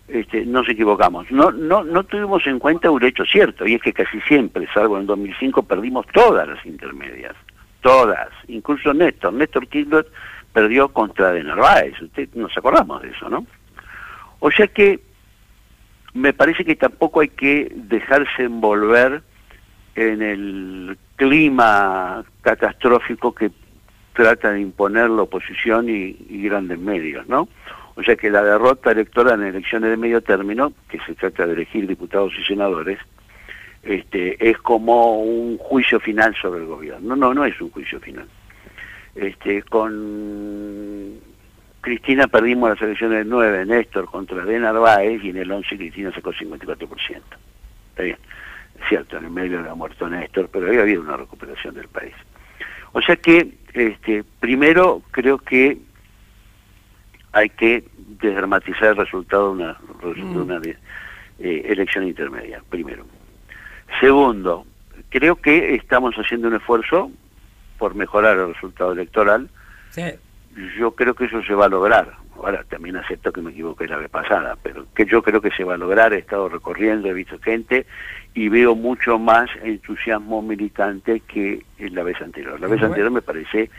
Este, 0.07 0.45
nos 0.45 0.69
equivocamos. 0.69 1.31
No, 1.31 1.51
no, 1.51 1.83
no 1.83 2.03
tuvimos 2.03 2.45
en 2.45 2.59
cuenta 2.59 2.91
un 2.91 3.03
hecho 3.03 3.25
cierto, 3.25 3.65
y 3.65 3.73
es 3.73 3.81
que 3.81 3.93
casi 3.93 4.21
siempre, 4.21 4.67
salvo 4.71 4.99
en 4.99 5.07
2005, 5.07 5.63
perdimos 5.63 6.05
todas 6.13 6.47
las 6.47 6.63
intermedias. 6.63 7.35
Todas. 7.81 8.29
Incluso 8.47 8.93
Néstor. 8.93 9.33
Néstor 9.33 9.67
Kirchner 9.67 10.05
perdió 10.53 10.89
contra 10.89 11.31
de 11.31 11.43
Narváez. 11.43 12.01
Usted 12.01 12.29
nos 12.35 12.55
acordamos 12.57 13.01
de 13.01 13.09
eso, 13.09 13.29
¿no? 13.29 13.45
O 14.39 14.51
sea 14.51 14.67
que 14.67 14.99
me 16.13 16.33
parece 16.33 16.65
que 16.65 16.75
tampoco 16.75 17.21
hay 17.21 17.29
que 17.29 17.71
dejarse 17.73 18.43
envolver 18.43 19.21
en 19.95 20.21
el 20.21 20.97
clima 21.15 22.23
catastrófico 22.41 23.33
que 23.35 23.51
trata 24.13 24.51
de 24.51 24.61
imponer 24.61 25.09
la 25.09 25.23
oposición 25.23 25.89
y, 25.89 26.15
y 26.29 26.43
grandes 26.43 26.79
medios, 26.79 27.27
¿no? 27.27 27.47
O 27.95 28.03
sea 28.03 28.15
que 28.15 28.29
la 28.29 28.43
derrota 28.43 28.91
electoral 28.91 29.41
en 29.41 29.47
elecciones 29.47 29.89
de 29.89 29.97
medio 29.97 30.21
término, 30.21 30.71
que 30.87 30.99
se 31.01 31.15
trata 31.15 31.45
de 31.45 31.53
elegir 31.53 31.85
diputados 31.85 32.31
y 32.39 32.45
senadores, 32.45 32.97
este, 33.83 34.49
es 34.49 34.57
como 34.59 35.21
un 35.21 35.57
juicio 35.57 35.99
final 35.99 36.35
sobre 36.41 36.61
el 36.61 36.67
gobierno. 36.67 37.15
No, 37.15 37.27
no, 37.27 37.33
no 37.33 37.45
es 37.45 37.59
un 37.59 37.69
juicio 37.71 37.99
final. 37.99 38.27
Este, 39.15 39.63
con 39.63 41.19
Cristina 41.81 42.27
perdimos 42.27 42.69
las 42.69 42.81
elecciones 42.81 43.19
del 43.19 43.29
9, 43.29 43.65
Néstor 43.65 44.05
contra 44.05 44.45
de 44.45 44.59
Narváez, 44.59 45.23
y 45.23 45.29
en 45.29 45.37
el 45.37 45.51
11 45.51 45.77
Cristina 45.77 46.11
sacó 46.13 46.31
54%. 46.33 47.21
Está 47.89 48.03
bien, 48.03 48.17
es 48.79 48.87
cierto, 48.87 49.17
en 49.17 49.25
el 49.25 49.31
medio 49.31 49.59
ha 49.69 49.75
muerto 49.75 50.09
Néstor, 50.09 50.49
pero 50.51 50.67
había 50.67 50.81
habido 50.81 51.01
una 51.01 51.17
recuperación 51.17 51.75
del 51.75 51.87
país. 51.87 52.13
O 52.91 53.01
sea 53.01 53.15
que, 53.15 53.55
este, 53.73 54.23
primero, 54.39 55.01
creo 55.11 55.37
que 55.37 55.77
hay 57.31 57.49
que 57.49 57.83
desdramatizar 58.21 58.89
el 58.89 58.97
resultado 58.97 59.55
de 59.55 59.63
una, 59.63 59.77
de 60.03 60.21
una 60.21 60.61
eh, 60.65 61.65
elección 61.65 62.07
intermedia, 62.07 62.61
primero. 62.69 63.05
Segundo, 63.99 64.65
creo 65.09 65.35
que 65.35 65.75
estamos 65.75 66.15
haciendo 66.15 66.47
un 66.47 66.55
esfuerzo 66.55 67.11
por 67.79 67.95
mejorar 67.95 68.37
el 68.37 68.53
resultado 68.53 68.91
electoral. 68.91 69.49
Yo 70.77 70.91
creo 70.91 71.15
que 71.15 71.25
eso 71.25 71.41
se 71.43 71.55
va 71.55 71.65
a 71.65 71.69
lograr. 71.69 72.11
Ahora, 72.35 72.63
también 72.69 72.95
acepto 72.95 73.31
que 73.31 73.41
me 73.41 73.51
equivoqué 73.51 73.87
la 73.87 73.97
vez 73.97 74.09
pasada, 74.09 74.57
pero 74.61 74.85
que 74.93 75.05
yo 75.05 75.21
creo 75.21 75.41
que 75.41 75.51
se 75.51 75.63
va 75.63 75.73
a 75.73 75.77
lograr. 75.77 76.13
He 76.13 76.19
estado 76.19 76.47
recorriendo, 76.47 77.09
he 77.09 77.13
visto 77.13 77.39
gente 77.39 77.85
y 78.33 78.49
veo 78.49 78.75
mucho 78.75 79.17
más 79.17 79.49
entusiasmo 79.63 80.41
militante 80.41 81.21
que 81.21 81.65
en 81.77 81.95
la 81.95 82.03
vez 82.03 82.21
anterior. 82.21 82.59
La 82.59 82.67
vez 82.67 82.81
anterior 82.81 83.11
me 83.11 83.21
parece 83.21 83.69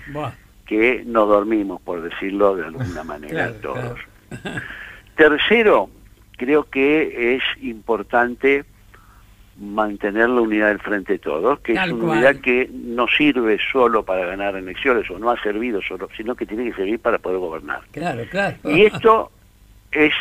que 0.67 1.03
no 1.07 1.27
dormimos, 1.27 1.81
por 1.81 2.03
decirlo 2.03 2.57
de 2.57 2.67
alguna 2.67 3.05
manera, 3.05 3.53
todos. 3.61 3.99
Tercero, 5.17 5.91
creo 6.37 6.65
que 6.65 7.37
es 7.37 7.43
importante 7.63 8.65
mantener 9.61 10.31
la 10.31 10.41
unidad 10.41 10.69
del 10.69 10.81
frente 10.81 11.13
de 11.13 11.19
todos, 11.19 11.61
que 11.61 11.73
es 11.73 11.93
una 11.93 12.13
unidad 12.13 12.37
que 12.37 12.69
no 12.73 13.07
sirve 13.07 13.59
solo 13.71 14.03
para 14.03 14.25
ganar 14.25 14.57
elecciones 14.57 15.09
o 15.11 15.19
no 15.19 15.31
ha 15.31 15.41
servido 15.43 15.83
solo, 15.83 16.09
sino 16.17 16.35
que 16.35 16.47
tiene 16.47 16.65
que 16.65 16.73
servir 16.73 16.99
para 16.99 17.19
poder 17.19 17.39
gobernar. 17.39 17.83
Claro, 17.93 18.25
claro. 18.31 18.57
Y 18.65 18.83
esto 18.87 19.31
es 19.93 20.15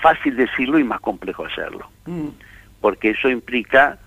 fácil 0.00 0.36
decirlo 0.36 0.78
y 0.78 0.84
más 0.84 1.00
complejo 1.00 1.44
hacerlo, 1.44 1.86
mm. 2.06 2.28
porque 2.80 3.10
eso 3.10 3.28
implica 3.28 3.98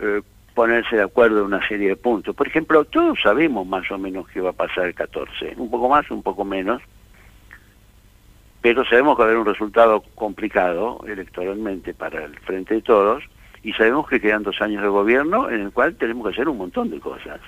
eh, 0.00 0.22
ponerse 0.54 0.96
de 0.96 1.02
acuerdo 1.02 1.40
en 1.40 1.46
una 1.46 1.66
serie 1.66 1.88
de 1.88 1.96
puntos. 1.96 2.34
Por 2.36 2.46
ejemplo, 2.46 2.84
todos 2.84 3.18
sabemos 3.20 3.66
más 3.66 3.90
o 3.90 3.98
menos 3.98 4.28
qué 4.28 4.40
va 4.40 4.50
a 4.50 4.54
pasar 4.54 4.86
el 4.86 4.94
14, 4.94 5.54
un 5.56 5.70
poco 5.70 5.88
más, 5.88 6.08
un 6.08 6.22
poco 6.22 6.44
menos, 6.44 6.80
pero 8.60 8.84
sabemos 8.84 9.16
que 9.16 9.22
va 9.22 9.28
a 9.28 9.30
haber 9.32 9.40
un 9.40 9.46
resultado 9.46 10.04
complicado 10.14 11.00
electoralmente 11.08 11.94
para 11.94 12.24
el 12.24 12.38
frente 12.40 12.74
de 12.74 12.82
todos, 12.82 13.24
y 13.62 13.72
sabemos 13.74 14.08
que 14.08 14.20
quedan 14.20 14.42
dos 14.42 14.60
años 14.60 14.82
de 14.82 14.88
gobierno 14.88 15.50
en 15.50 15.60
el 15.60 15.70
cual 15.72 15.94
tenemos 15.96 16.26
que 16.26 16.32
hacer 16.32 16.48
un 16.48 16.58
montón 16.58 16.90
de 16.90 17.00
cosas, 17.00 17.40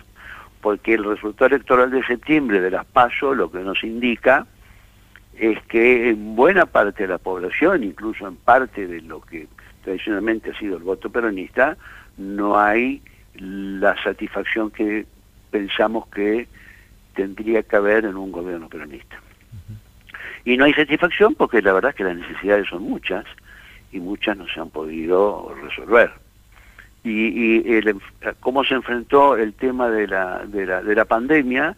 porque 0.60 0.94
el 0.94 1.04
resultado 1.04 1.54
electoral 1.54 1.90
de 1.90 2.02
septiembre 2.04 2.60
de 2.60 2.70
las 2.70 2.84
PASO 2.84 3.34
lo 3.34 3.50
que 3.50 3.60
nos 3.60 3.82
indica 3.82 4.46
es 5.38 5.60
que 5.64 6.10
en 6.10 6.36
buena 6.36 6.66
parte 6.66 7.04
de 7.04 7.08
la 7.08 7.18
población, 7.18 7.82
incluso 7.82 8.26
en 8.28 8.36
parte 8.36 8.86
de 8.86 9.00
lo 9.00 9.20
que 9.22 9.48
tradicionalmente 9.82 10.50
ha 10.50 10.58
sido 10.58 10.76
el 10.76 10.82
voto 10.82 11.10
peronista, 11.10 11.76
no 12.18 12.58
hay 12.58 13.02
la 13.34 14.00
satisfacción 14.02 14.70
que 14.70 15.06
pensamos 15.50 16.06
que 16.08 16.48
tendría 17.14 17.62
que 17.62 17.76
haber 17.76 18.04
en 18.04 18.16
un 18.16 18.30
gobierno 18.30 18.68
peronista. 18.68 19.20
Y 20.44 20.56
no 20.56 20.64
hay 20.64 20.74
satisfacción 20.74 21.34
porque 21.34 21.62
la 21.62 21.72
verdad 21.72 21.90
es 21.90 21.96
que 21.96 22.04
las 22.04 22.16
necesidades 22.16 22.68
son 22.68 22.82
muchas 22.82 23.24
y 23.92 24.00
muchas 24.00 24.36
no 24.36 24.46
se 24.48 24.60
han 24.60 24.70
podido 24.70 25.54
resolver. 25.62 26.10
Y, 27.04 27.10
y 27.10 27.76
el, 27.76 27.96
cómo 28.40 28.64
se 28.64 28.74
enfrentó 28.74 29.36
el 29.36 29.54
tema 29.54 29.88
de 29.90 30.06
la, 30.06 30.44
de, 30.46 30.66
la, 30.66 30.82
de 30.82 30.94
la 30.94 31.04
pandemia 31.04 31.76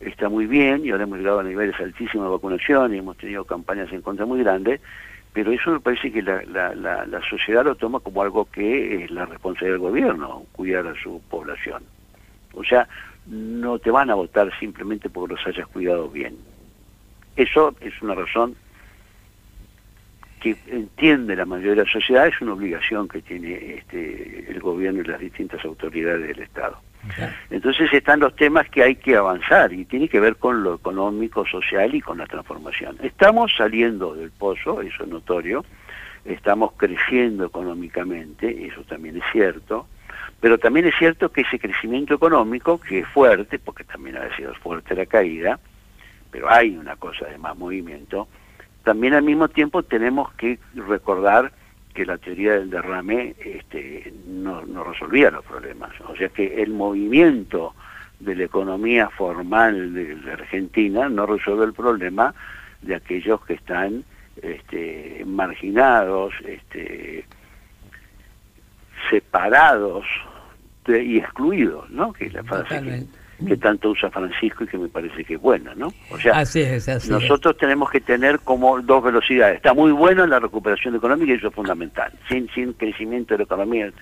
está 0.00 0.28
muy 0.28 0.46
bien 0.46 0.84
y 0.84 0.90
ahora 0.90 1.04
hemos 1.04 1.18
llegado 1.18 1.40
a 1.40 1.44
niveles 1.44 1.78
altísimos 1.80 2.26
de 2.26 2.32
vacunación 2.32 2.94
y 2.94 2.98
hemos 2.98 3.16
tenido 3.16 3.44
campañas 3.44 3.90
en 3.92 4.02
contra 4.02 4.26
muy 4.26 4.42
grandes, 4.42 4.80
pero 5.32 5.50
eso 5.52 5.70
me 5.70 5.80
parece 5.80 6.12
que 6.12 6.22
la, 6.22 6.42
la, 6.44 6.74
la, 6.74 7.20
sociedad 7.28 7.64
lo 7.64 7.74
toma 7.74 8.00
como 8.00 8.22
algo 8.22 8.44
que 8.50 9.04
es 9.04 9.10
la 9.10 9.24
responsabilidad 9.24 9.74
del 9.74 9.88
gobierno, 9.88 10.44
cuidar 10.52 10.86
a 10.86 10.94
su 11.02 11.22
población. 11.30 11.82
O 12.52 12.64
sea, 12.64 12.88
no 13.26 13.78
te 13.78 13.90
van 13.90 14.10
a 14.10 14.14
votar 14.14 14.50
simplemente 14.58 15.08
porque 15.08 15.34
los 15.34 15.46
hayas 15.46 15.66
cuidado 15.68 16.08
bien. 16.08 16.36
Eso 17.36 17.74
es 17.80 18.00
una 18.02 18.14
razón 18.14 18.56
que 20.40 20.56
entiende 20.68 21.34
la 21.36 21.44
mayoría 21.44 21.70
de 21.70 21.84
la 21.84 21.90
sociedad, 21.90 22.26
es 22.26 22.40
una 22.40 22.52
obligación 22.52 23.08
que 23.08 23.22
tiene 23.22 23.76
este, 23.76 24.50
el 24.50 24.60
gobierno 24.60 25.00
y 25.00 25.04
las 25.04 25.20
distintas 25.20 25.64
autoridades 25.64 26.28
del 26.28 26.40
Estado. 26.40 26.78
Entonces 27.50 27.92
están 27.92 28.20
los 28.20 28.34
temas 28.34 28.68
que 28.68 28.82
hay 28.82 28.96
que 28.96 29.16
avanzar 29.16 29.72
y 29.72 29.84
tiene 29.84 30.08
que 30.08 30.18
ver 30.18 30.36
con 30.36 30.62
lo 30.62 30.74
económico, 30.74 31.46
social 31.46 31.94
y 31.94 32.00
con 32.00 32.18
la 32.18 32.26
transformación. 32.26 32.96
Estamos 33.02 33.52
saliendo 33.56 34.14
del 34.14 34.30
pozo, 34.32 34.80
eso 34.82 35.04
es 35.04 35.08
notorio, 35.08 35.64
estamos 36.24 36.72
creciendo 36.76 37.46
económicamente, 37.46 38.66
eso 38.66 38.82
también 38.82 39.18
es 39.18 39.22
cierto, 39.30 39.86
pero 40.40 40.58
también 40.58 40.86
es 40.86 40.94
cierto 40.98 41.30
que 41.30 41.42
ese 41.42 41.58
crecimiento 41.58 42.14
económico, 42.14 42.80
que 42.80 43.00
es 43.00 43.08
fuerte, 43.08 43.58
porque 43.58 43.84
también 43.84 44.16
ha 44.16 44.34
sido 44.36 44.52
fuerte 44.54 44.94
la 44.94 45.06
caída, 45.06 45.58
pero 46.30 46.50
hay 46.50 46.76
una 46.76 46.96
cosa 46.96 47.26
de 47.26 47.38
más 47.38 47.56
movimiento, 47.56 48.28
también 48.86 49.14
al 49.14 49.24
mismo 49.24 49.48
tiempo 49.48 49.82
tenemos 49.82 50.32
que 50.34 50.60
recordar 50.76 51.50
que 51.92 52.06
la 52.06 52.18
teoría 52.18 52.52
del 52.52 52.70
derrame 52.70 53.34
este, 53.44 54.14
no, 54.28 54.62
resolvía 54.84 55.32
los 55.32 55.44
problemas. 55.44 55.90
O 56.08 56.14
sea 56.14 56.28
que 56.28 56.62
el 56.62 56.70
movimiento 56.70 57.74
de 58.20 58.36
la 58.36 58.44
economía 58.44 59.08
formal 59.08 59.92
de 59.92 60.32
Argentina 60.32 61.08
no 61.08 61.26
resuelve 61.26 61.64
el 61.64 61.72
problema 61.72 62.32
de 62.80 62.94
aquellos 62.94 63.44
que 63.44 63.54
están 63.54 64.04
este, 64.40 65.24
marginados, 65.26 66.32
este, 66.46 67.24
separados 69.10 70.06
y 70.86 71.18
excluidos, 71.18 71.90
¿no? 71.90 72.12
Que 72.12 72.30
la 72.30 72.44
frase 72.44 73.08
tanto 73.60 73.90
usa 73.90 74.10
Francisco 74.10 74.64
y 74.64 74.66
que 74.66 74.78
me 74.78 74.88
parece 74.88 75.24
que 75.24 75.34
es 75.34 75.40
buena, 75.40 75.74
¿no? 75.74 75.92
O 76.10 76.18
sea, 76.18 76.42
nosotros 77.08 77.56
tenemos 77.58 77.90
que 77.90 78.00
tener 78.00 78.40
como 78.40 78.80
dos 78.80 79.04
velocidades. 79.04 79.56
Está 79.56 79.74
muy 79.74 79.92
buena 79.92 80.26
la 80.26 80.38
recuperación 80.38 80.94
económica 80.94 81.32
y 81.32 81.36
eso 81.36 81.48
es 81.48 81.54
fundamental, 81.54 82.12
sin, 82.28 82.48
sin 82.50 82.72
crecimiento 82.72 83.34
de 83.34 83.38
la 83.38 83.44
economía, 83.44 83.92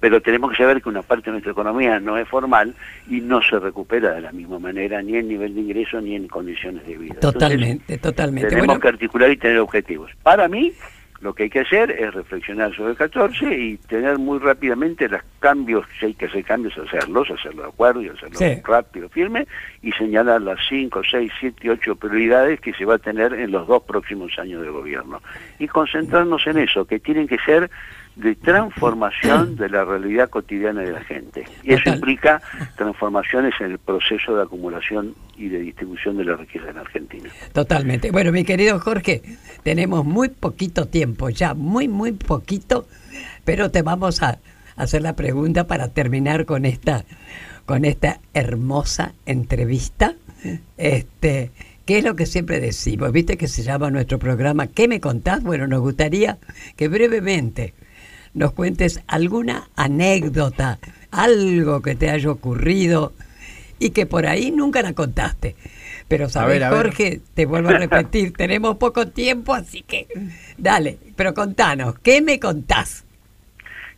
pero 0.00 0.20
tenemos 0.20 0.50
que 0.50 0.58
saber 0.58 0.82
que 0.82 0.88
una 0.88 1.02
parte 1.02 1.26
de 1.26 1.32
nuestra 1.32 1.52
economía 1.52 2.00
no 2.00 2.16
es 2.18 2.28
formal 2.28 2.74
y 3.08 3.20
no 3.20 3.40
se 3.42 3.58
recupera 3.58 4.12
de 4.12 4.20
la 4.20 4.32
misma 4.32 4.58
manera, 4.58 5.02
ni 5.02 5.16
en 5.16 5.28
nivel 5.28 5.54
de 5.54 5.60
ingreso 5.60 6.00
ni 6.00 6.14
en 6.14 6.28
condiciones 6.28 6.86
de 6.86 6.96
vida. 6.96 7.20
Totalmente, 7.20 7.98
totalmente. 7.98 8.48
Tenemos 8.48 8.78
que 8.78 8.88
articular 8.88 9.30
y 9.30 9.36
tener 9.36 9.58
objetivos. 9.58 10.10
Para 10.22 10.48
mí, 10.48 10.72
lo 11.22 11.32
que 11.34 11.44
hay 11.44 11.50
que 11.50 11.60
hacer 11.60 11.92
es 11.92 12.12
reflexionar 12.12 12.74
sobre 12.74 12.90
el 12.90 12.96
14 12.96 13.56
y 13.56 13.76
tener 13.76 14.18
muy 14.18 14.40
rápidamente 14.40 15.08
los 15.08 15.22
cambios, 15.38 15.86
si 15.98 16.06
hay 16.06 16.14
que 16.14 16.26
hacer 16.26 16.44
cambios, 16.44 16.76
hacerlos, 16.76 17.30
hacerlo 17.30 17.62
de 17.62 17.68
acuerdo 17.68 18.02
y 18.02 18.08
hacerlo 18.08 18.38
rápido, 18.64 19.08
firme, 19.08 19.46
y 19.82 19.92
señalar 19.92 20.42
las 20.42 20.58
5, 20.68 21.00
6, 21.08 21.32
7, 21.38 21.70
8 21.70 21.96
prioridades 21.96 22.60
que 22.60 22.72
se 22.74 22.84
va 22.84 22.96
a 22.96 22.98
tener 22.98 23.32
en 23.34 23.52
los 23.52 23.68
dos 23.68 23.84
próximos 23.84 24.36
años 24.36 24.62
de 24.62 24.70
gobierno. 24.70 25.22
Y 25.60 25.68
concentrarnos 25.68 26.44
en 26.48 26.58
eso, 26.58 26.86
que 26.86 26.98
tienen 26.98 27.28
que 27.28 27.38
ser 27.38 27.70
de 28.16 28.34
transformación 28.34 29.56
de 29.56 29.68
la 29.68 29.84
realidad 29.84 30.28
cotidiana 30.28 30.82
de 30.82 30.92
la 30.92 31.02
gente. 31.04 31.44
Y 31.62 31.72
eso 31.72 31.88
implica 31.88 32.42
transformaciones 32.76 33.54
en 33.60 33.72
el 33.72 33.78
proceso 33.78 34.36
de 34.36 34.42
acumulación 34.42 35.14
y 35.36 35.48
de 35.48 35.60
distribución 35.60 36.18
de 36.18 36.24
la 36.24 36.36
riqueza 36.36 36.70
en 36.70 36.78
Argentina. 36.78 37.30
Totalmente. 37.52 38.10
Bueno, 38.10 38.32
mi 38.32 38.44
querido 38.44 38.78
Jorge, 38.80 39.22
tenemos 39.62 40.04
muy 40.04 40.28
poquito 40.28 40.86
tiempo, 40.86 41.30
ya 41.30 41.54
muy, 41.54 41.88
muy 41.88 42.12
poquito, 42.12 42.86
pero 43.44 43.70
te 43.70 43.82
vamos 43.82 44.22
a 44.22 44.38
hacer 44.76 45.02
la 45.02 45.16
pregunta 45.16 45.66
para 45.66 45.88
terminar 45.88 46.44
con 46.44 46.66
esta, 46.66 47.04
con 47.64 47.84
esta 47.84 48.20
hermosa 48.34 49.14
entrevista. 49.24 50.14
Este, 50.76 51.50
¿Qué 51.86 51.98
es 51.98 52.04
lo 52.04 52.14
que 52.14 52.26
siempre 52.26 52.60
decimos? 52.60 53.10
¿Viste 53.10 53.36
que 53.36 53.48
se 53.48 53.62
llama 53.62 53.90
nuestro 53.90 54.18
programa 54.18 54.66
¿Qué 54.66 54.86
me 54.86 55.00
contás? 55.00 55.42
Bueno, 55.42 55.66
nos 55.66 55.80
gustaría 55.80 56.38
que 56.76 56.88
brevemente 56.88 57.74
nos 58.34 58.52
cuentes 58.52 59.02
alguna 59.06 59.68
anécdota, 59.76 60.78
algo 61.10 61.82
que 61.82 61.94
te 61.94 62.10
haya 62.10 62.30
ocurrido 62.30 63.12
y 63.78 63.90
que 63.90 64.06
por 64.06 64.26
ahí 64.26 64.50
nunca 64.50 64.82
la 64.82 64.94
contaste. 64.94 65.56
Pero 66.08 66.28
sabes, 66.28 66.62
Jorge, 66.68 67.20
te 67.34 67.46
vuelvo 67.46 67.70
a 67.70 67.78
repetir, 67.78 68.32
tenemos 68.36 68.76
poco 68.76 69.08
tiempo, 69.08 69.54
así 69.54 69.82
que 69.82 70.06
dale, 70.56 70.98
pero 71.16 71.34
contanos, 71.34 71.98
¿qué 72.00 72.20
me 72.20 72.38
contás? 72.38 73.04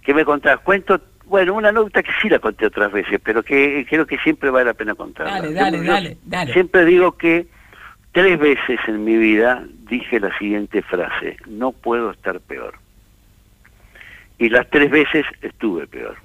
¿Qué 0.02 0.14
me 0.14 0.24
contás? 0.24 0.60
Cuento, 0.60 1.00
bueno, 1.26 1.54
una 1.54 1.70
anécdota 1.70 2.02
que 2.02 2.12
sí 2.20 2.28
la 2.28 2.38
conté 2.38 2.66
otras 2.66 2.92
veces, 2.92 3.20
pero 3.22 3.42
que 3.42 3.86
creo 3.88 4.06
que 4.06 4.18
siempre 4.18 4.50
vale 4.50 4.66
la 4.66 4.74
pena 4.74 4.94
contarla. 4.94 5.40
Dale, 5.40 5.52
dale, 5.52 5.82
dale, 5.82 6.18
dale. 6.24 6.52
Siempre 6.52 6.84
digo 6.84 7.16
que 7.16 7.46
tres 8.12 8.38
veces 8.38 8.78
en 8.86 9.04
mi 9.04 9.16
vida 9.16 9.64
dije 9.88 10.20
la 10.20 10.36
siguiente 10.38 10.82
frase, 10.82 11.36
no 11.46 11.72
puedo 11.72 12.10
estar 12.10 12.40
peor 12.40 12.74
y 14.38 14.48
las 14.48 14.68
tres 14.70 14.90
veces 14.90 15.24
estuve 15.42 15.86
peor. 15.86 16.16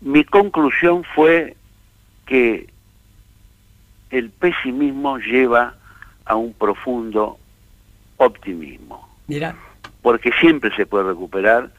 mi 0.00 0.24
conclusión 0.24 1.04
fue 1.14 1.56
que 2.26 2.68
el 4.10 4.30
pesimismo 4.30 5.18
lleva 5.18 5.74
a 6.24 6.36
un 6.36 6.52
profundo 6.52 7.38
optimismo. 8.16 9.08
Mira. 9.26 9.56
Porque 10.02 10.30
siempre 10.40 10.74
se 10.76 10.86
puede 10.86 11.08
recuperar, 11.08 11.70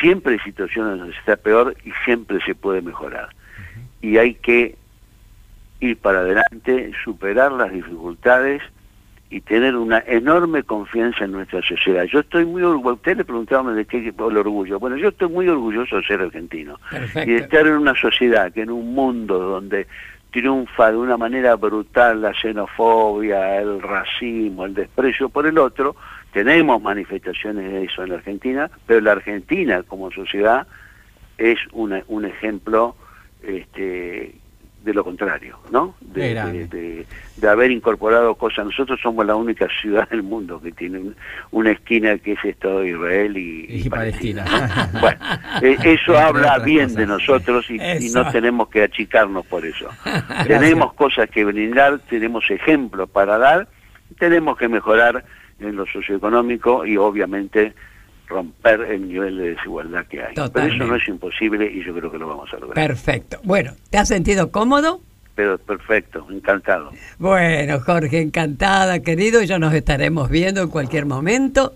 siempre 0.00 0.34
hay 0.34 0.38
situaciones 0.40 0.98
donde 0.98 1.16
está 1.16 1.36
peor 1.36 1.76
y 1.84 1.92
siempre 2.04 2.38
se 2.44 2.54
puede 2.54 2.80
mejorar. 2.80 3.30
Y 4.00 4.16
hay 4.16 4.34
que 4.34 4.76
ir 5.80 5.96
para 5.98 6.20
adelante, 6.20 6.92
superar 7.04 7.52
las 7.52 7.72
dificultades 7.72 8.62
y 9.30 9.40
tener 9.42 9.76
una 9.76 10.02
enorme 10.06 10.62
confianza 10.62 11.24
en 11.24 11.32
nuestra 11.32 11.60
sociedad. 11.62 12.04
Yo 12.04 12.20
estoy 12.20 12.46
muy 12.46 12.62
orgulloso, 12.62 12.94
usted 12.94 13.16
le 13.18 13.24
preguntaba 13.24 13.72
de 13.72 13.84
qué 13.84 13.98
el 13.98 14.36
orgullo. 14.36 14.78
Bueno, 14.78 14.96
yo 14.96 15.08
estoy 15.08 15.28
muy 15.28 15.48
orgulloso 15.48 15.96
de 15.96 16.04
ser 16.04 16.20
argentino 16.22 16.80
y 17.14 17.32
de 17.32 17.36
estar 17.36 17.66
en 17.66 17.74
una 17.74 17.94
sociedad 17.94 18.52
que 18.52 18.62
en 18.62 18.70
un 18.70 18.94
mundo 18.94 19.38
donde 19.38 19.86
triunfa 20.30 20.90
de 20.90 20.96
una 20.96 21.16
manera 21.16 21.56
brutal 21.56 22.22
la 22.22 22.32
xenofobia, 22.34 23.60
el 23.60 23.82
racismo, 23.82 24.64
el 24.64 24.74
desprecio 24.74 25.28
por 25.28 25.46
el 25.46 25.58
otro, 25.58 25.96
tenemos 26.32 26.80
manifestaciones 26.80 27.70
de 27.70 27.84
eso 27.84 28.02
en 28.02 28.10
la 28.10 28.16
Argentina, 28.16 28.70
pero 28.86 29.00
la 29.00 29.12
Argentina 29.12 29.82
como 29.82 30.10
sociedad 30.10 30.66
es 31.36 31.58
una, 31.72 32.02
un 32.08 32.24
ejemplo 32.24 32.96
este, 33.42 34.34
de 34.88 34.94
lo 34.94 35.04
contrario, 35.04 35.58
¿no? 35.70 35.94
De, 36.00 36.34
de, 36.34 37.06
de, 37.36 37.48
haber 37.48 37.70
incorporado 37.70 38.34
cosas. 38.36 38.64
Nosotros 38.64 38.98
somos 39.02 39.26
la 39.26 39.36
única 39.36 39.68
ciudad 39.82 40.08
del 40.08 40.22
mundo 40.22 40.62
que 40.62 40.72
tiene 40.72 41.12
una 41.50 41.72
esquina 41.72 42.16
que 42.16 42.32
es 42.32 42.42
Estado 42.42 42.80
de 42.80 42.88
Israel 42.88 43.36
y, 43.36 43.86
Palestina. 43.90 44.88
bueno, 45.00 45.18
eh, 45.60 45.76
eso 45.84 46.16
habla 46.18 46.58
bien 46.60 46.94
de 46.94 47.06
nosotros 47.06 47.70
y, 47.70 47.78
no 48.14 48.30
tenemos 48.32 48.68
que 48.70 48.82
achicarnos 48.82 49.44
por 49.44 49.66
eso. 49.66 49.88
tenemos 50.46 50.94
cosas 50.94 51.28
que 51.28 51.44
brindar, 51.44 51.98
tenemos 52.08 52.50
ejemplos 52.50 53.10
para 53.10 53.36
dar, 53.36 53.68
tenemos 54.18 54.56
que 54.56 54.68
mejorar 54.68 55.22
en 55.60 55.76
lo 55.76 55.84
socioeconómico 55.84 56.86
y 56.86 56.96
obviamente 56.96 57.74
romper 58.28 58.80
el 58.82 59.08
nivel 59.08 59.38
de 59.38 59.54
desigualdad 59.54 60.06
que 60.06 60.22
hay. 60.22 60.34
Pero 60.34 60.66
eso 60.66 60.84
no 60.84 60.96
es 60.96 61.08
imposible 61.08 61.70
y 61.70 61.84
yo 61.84 61.94
creo 61.94 62.10
que 62.10 62.18
lo 62.18 62.28
vamos 62.28 62.52
a 62.52 62.58
lograr. 62.58 62.74
Perfecto. 62.74 63.40
Bueno, 63.44 63.72
¿te 63.90 63.98
has 63.98 64.08
sentido 64.08 64.50
cómodo? 64.50 65.00
Pero 65.34 65.56
perfecto, 65.56 66.26
encantado. 66.30 66.90
Bueno, 67.18 67.78
Jorge, 67.80 68.20
encantada, 68.20 69.00
querido. 69.00 69.42
Ya 69.42 69.58
nos 69.58 69.72
estaremos 69.72 70.28
viendo 70.30 70.62
en 70.62 70.68
cualquier 70.68 71.06
momento. 71.06 71.74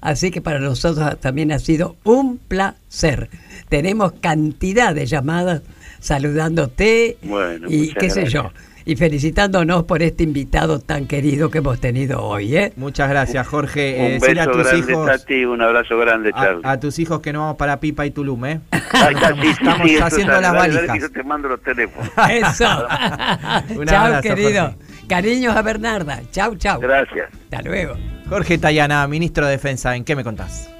Así 0.00 0.30
que 0.30 0.40
para 0.40 0.58
nosotros 0.60 1.20
también 1.20 1.52
ha 1.52 1.58
sido 1.58 1.96
un 2.04 2.38
placer. 2.38 3.28
Tenemos 3.68 4.12
cantidad 4.12 4.94
de 4.94 5.06
llamadas 5.06 5.62
saludándote 6.00 7.18
bueno, 7.22 7.68
y 7.70 7.92
qué 7.94 8.10
sé 8.10 8.26
yo 8.26 8.50
y 8.84 8.96
felicitándonos 8.96 9.84
por 9.84 10.02
este 10.02 10.24
invitado 10.24 10.80
tan 10.80 11.06
querido 11.06 11.50
que 11.50 11.58
hemos 11.58 11.80
tenido 11.80 12.22
hoy. 12.22 12.56
¿eh? 12.56 12.72
Muchas 12.76 13.08
gracias, 13.08 13.46
Jorge. 13.46 13.96
Un 13.98 14.04
eh, 14.04 14.18
beso 14.20 14.40
a 14.40 14.44
tus 14.46 14.62
grande, 14.68 14.92
hijos, 14.92 15.06
Tati, 15.06 15.44
un 15.44 15.62
abrazo 15.62 15.98
grande, 15.98 16.32
Charlie. 16.32 16.62
A, 16.64 16.80
tus 16.80 16.98
hijos 16.98 17.20
que 17.20 17.32
no 17.32 17.40
vamos 17.40 17.56
para 17.56 17.80
Pipa 17.80 18.06
y 18.06 18.10
Tulum, 18.10 18.44
¿eh? 18.46 18.60
estamos, 18.72 20.02
haciendo 20.02 20.40
las 20.40 20.52
valijas. 20.52 20.98
Yo 21.00 21.10
te 21.10 21.22
mando 21.22 21.48
los 21.48 21.62
teléfonos. 21.62 22.10
Eso. 22.30 22.64
chao, 23.86 24.20
querido. 24.22 24.74
Cariños 25.08 25.56
a 25.56 25.62
Bernarda. 25.62 26.20
Chau, 26.30 26.56
chau. 26.56 26.80
Gracias. 26.80 27.28
Hasta 27.32 27.62
luego. 27.62 27.94
Jorge 28.28 28.56
Tayana, 28.58 29.06
ministro 29.08 29.44
de 29.46 29.52
Defensa, 29.52 29.94
¿en 29.94 30.04
qué 30.04 30.16
me 30.16 30.24
contás? 30.24 30.70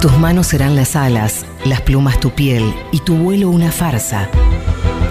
Tus 0.00 0.18
manos 0.18 0.48
serán 0.48 0.74
las 0.76 0.96
alas, 0.96 1.46
las 1.64 1.80
plumas 1.80 2.18
tu 2.18 2.30
piel 2.32 2.74
y 2.90 3.00
tu 3.00 3.14
vuelo 3.14 3.48
una 3.48 3.70
farsa. 3.70 4.28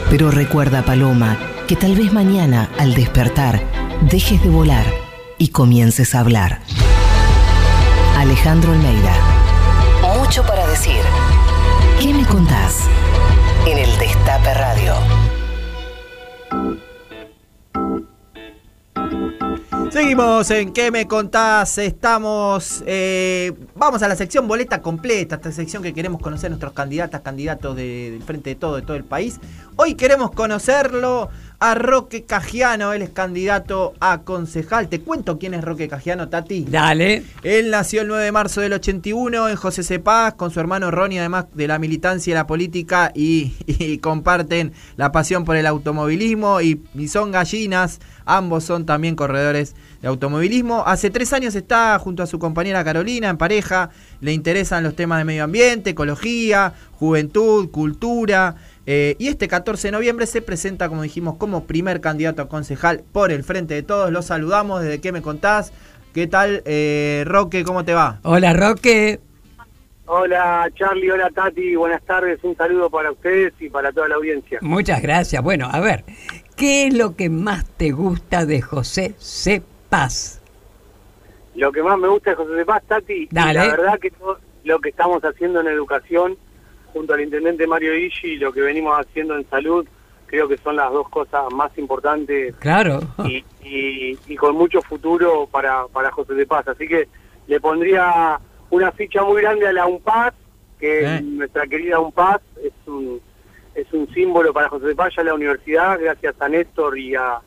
Pero 0.09 0.29
recuerda, 0.29 0.83
Paloma, 0.83 1.37
que 1.67 1.75
tal 1.75 1.95
vez 1.95 2.11
mañana, 2.11 2.69
al 2.77 2.93
despertar, 2.93 3.61
dejes 4.09 4.41
de 4.43 4.49
volar 4.49 4.85
y 5.37 5.49
comiences 5.49 6.15
a 6.15 6.19
hablar. 6.19 6.59
Alejandro 8.17 8.71
Almeida. 8.71 9.13
Mucho 10.01 10.43
para 10.43 10.67
decir. 10.67 11.01
¿Qué 11.99 12.13
me 12.13 12.25
contás? 12.25 12.87
En 13.65 13.77
el 13.77 13.97
Destape 13.97 14.53
Radio. 14.53 14.95
Seguimos 19.91 20.49
en 20.51 20.71
¿Qué 20.71 20.89
me 20.89 21.05
contás? 21.05 21.77
Estamos. 21.77 22.81
Eh, 22.85 23.51
vamos 23.75 24.01
a 24.01 24.07
la 24.07 24.15
sección 24.15 24.47
boleta 24.47 24.81
completa, 24.81 25.35
esta 25.35 25.51
sección 25.51 25.83
que 25.83 25.93
queremos 25.93 26.21
conocer 26.21 26.49
nuestros 26.49 26.71
candidatas, 26.71 27.19
candidatos 27.21 27.75
del 27.75 28.23
frente 28.23 28.51
de 28.51 28.55
todo, 28.55 28.77
de 28.77 28.83
todo 28.83 28.95
el 28.95 29.03
país. 29.03 29.39
Hoy 29.75 29.95
queremos 29.95 30.31
conocerlo 30.31 31.29
a 31.61 31.75
Roque 31.75 32.23
Cagiano, 32.23 32.91
él 32.91 33.03
es 33.03 33.11
candidato 33.11 33.93
a 33.99 34.23
concejal. 34.23 34.89
Te 34.89 34.99
cuento 34.99 35.37
quién 35.37 35.53
es 35.53 35.63
Roque 35.63 35.87
Cagiano, 35.87 36.27
Tati. 36.27 36.65
Dale. 36.67 37.21
Él 37.43 37.69
nació 37.69 38.01
el 38.01 38.07
9 38.07 38.23
de 38.23 38.31
marzo 38.31 38.61
del 38.61 38.73
81 38.73 39.47
en 39.47 39.55
José 39.55 39.83
Cepaz 39.83 40.33
con 40.33 40.49
su 40.49 40.59
hermano 40.59 40.89
Ronnie, 40.89 41.19
además 41.19 41.45
de 41.53 41.67
la 41.67 41.77
militancia 41.77 42.31
y 42.31 42.33
la 42.33 42.47
política, 42.47 43.11
y, 43.13 43.99
comparten 44.01 44.73
la 44.97 45.11
pasión 45.11 45.45
por 45.45 45.55
el 45.55 45.67
automovilismo 45.67 46.61
y, 46.61 46.81
y, 46.95 47.07
son 47.09 47.29
gallinas. 47.29 47.99
Ambos 48.25 48.63
son 48.63 48.87
también 48.87 49.15
corredores 49.15 49.75
de 50.01 50.07
automovilismo. 50.07 50.83
Hace 50.87 51.11
tres 51.11 51.31
años 51.31 51.53
está 51.53 51.99
junto 51.99 52.23
a 52.23 52.27
su 52.27 52.39
compañera 52.39 52.83
Carolina 52.83 53.29
en 53.29 53.37
pareja. 53.37 53.91
Le 54.19 54.33
interesan 54.33 54.83
los 54.83 54.95
temas 54.95 55.19
de 55.19 55.25
medio 55.25 55.43
ambiente, 55.43 55.91
ecología, 55.91 56.73
juventud, 56.93 57.69
cultura. 57.69 58.55
Eh, 58.85 59.15
y 59.19 59.27
este 59.27 59.47
14 59.47 59.89
de 59.89 59.91
noviembre 59.91 60.25
se 60.25 60.41
presenta, 60.41 60.89
como 60.89 61.03
dijimos, 61.03 61.35
como 61.37 61.65
primer 61.65 62.01
candidato 62.01 62.41
a 62.41 62.49
concejal 62.49 63.03
por 63.11 63.31
el 63.31 63.43
Frente 63.43 63.73
de 63.73 63.83
Todos. 63.83 64.11
Los 64.11 64.25
saludamos. 64.25 64.81
¿Desde 64.81 64.99
qué 64.99 65.11
me 65.11 65.21
contás? 65.21 65.71
¿Qué 66.13 66.27
tal, 66.27 66.61
eh, 66.65 67.23
Roque? 67.25 67.63
¿Cómo 67.63 67.85
te 67.85 67.93
va? 67.93 68.19
Hola, 68.23 68.53
Roque. 68.53 69.19
Hola, 70.05 70.69
Charlie. 70.75 71.11
Hola, 71.11 71.29
Tati. 71.29 71.75
Buenas 71.75 72.03
tardes. 72.03 72.43
Un 72.43 72.55
saludo 72.57 72.89
para 72.89 73.11
ustedes 73.11 73.53
y 73.59 73.69
para 73.69 73.91
toda 73.91 74.09
la 74.09 74.15
audiencia. 74.15 74.59
Muchas 74.61 75.01
gracias. 75.01 75.41
Bueno, 75.41 75.69
a 75.71 75.79
ver, 75.79 76.03
¿qué 76.57 76.87
es 76.87 76.93
lo 76.93 77.15
que 77.15 77.29
más 77.29 77.65
te 77.77 77.91
gusta 77.91 78.45
de 78.45 78.61
José 78.61 79.15
C. 79.19 79.61
Paz? 79.89 80.41
Lo 81.55 81.71
que 81.71 81.83
más 81.83 81.97
me 81.99 82.07
gusta 82.07 82.31
de 82.31 82.35
José 82.35 82.55
C. 82.55 82.65
Paz, 82.65 82.83
Tati, 82.87 83.29
la 83.31 83.53
verdad 83.53 83.99
que 83.99 84.11
todo 84.11 84.39
lo 84.63 84.79
que 84.79 84.89
estamos 84.89 85.23
haciendo 85.23 85.61
en 85.61 85.67
educación 85.67 86.37
junto 86.93 87.13
al 87.13 87.21
intendente 87.21 87.67
Mario 87.67 87.95
Ishi, 87.95 88.37
lo 88.37 88.51
que 88.51 88.61
venimos 88.61 88.97
haciendo 88.99 89.35
en 89.35 89.49
salud, 89.49 89.85
creo 90.25 90.47
que 90.47 90.57
son 90.57 90.75
las 90.77 90.91
dos 90.91 91.09
cosas 91.09 91.51
más 91.53 91.77
importantes. 91.77 92.55
Claro. 92.57 93.01
Y, 93.25 93.43
y, 93.63 94.35
con 94.35 94.55
mucho 94.55 94.81
futuro 94.81 95.47
para, 95.51 95.87
para 95.87 96.11
José 96.11 96.33
de 96.33 96.45
Paz. 96.45 96.67
Así 96.67 96.87
que 96.87 97.07
le 97.47 97.59
pondría 97.59 98.39
una 98.69 98.91
ficha 98.91 99.23
muy 99.23 99.41
grande 99.41 99.67
a 99.67 99.73
la 99.73 99.85
UNPAS, 99.85 100.33
que 100.79 101.03
eh. 101.03 101.21
nuestra 101.21 101.67
querida 101.67 101.99
UNPAS 101.99 102.41
es 102.63 102.73
un, 102.87 103.21
es 103.75 103.91
un 103.93 104.07
símbolo 104.13 104.53
para 104.53 104.69
José 104.69 104.87
de 104.87 104.95
Paz, 104.95 105.13
ya 105.15 105.23
la 105.23 105.33
universidad, 105.33 105.99
gracias 105.99 106.35
a 106.39 106.49
Néstor 106.49 106.97
y 106.97 107.15
a, 107.15 107.39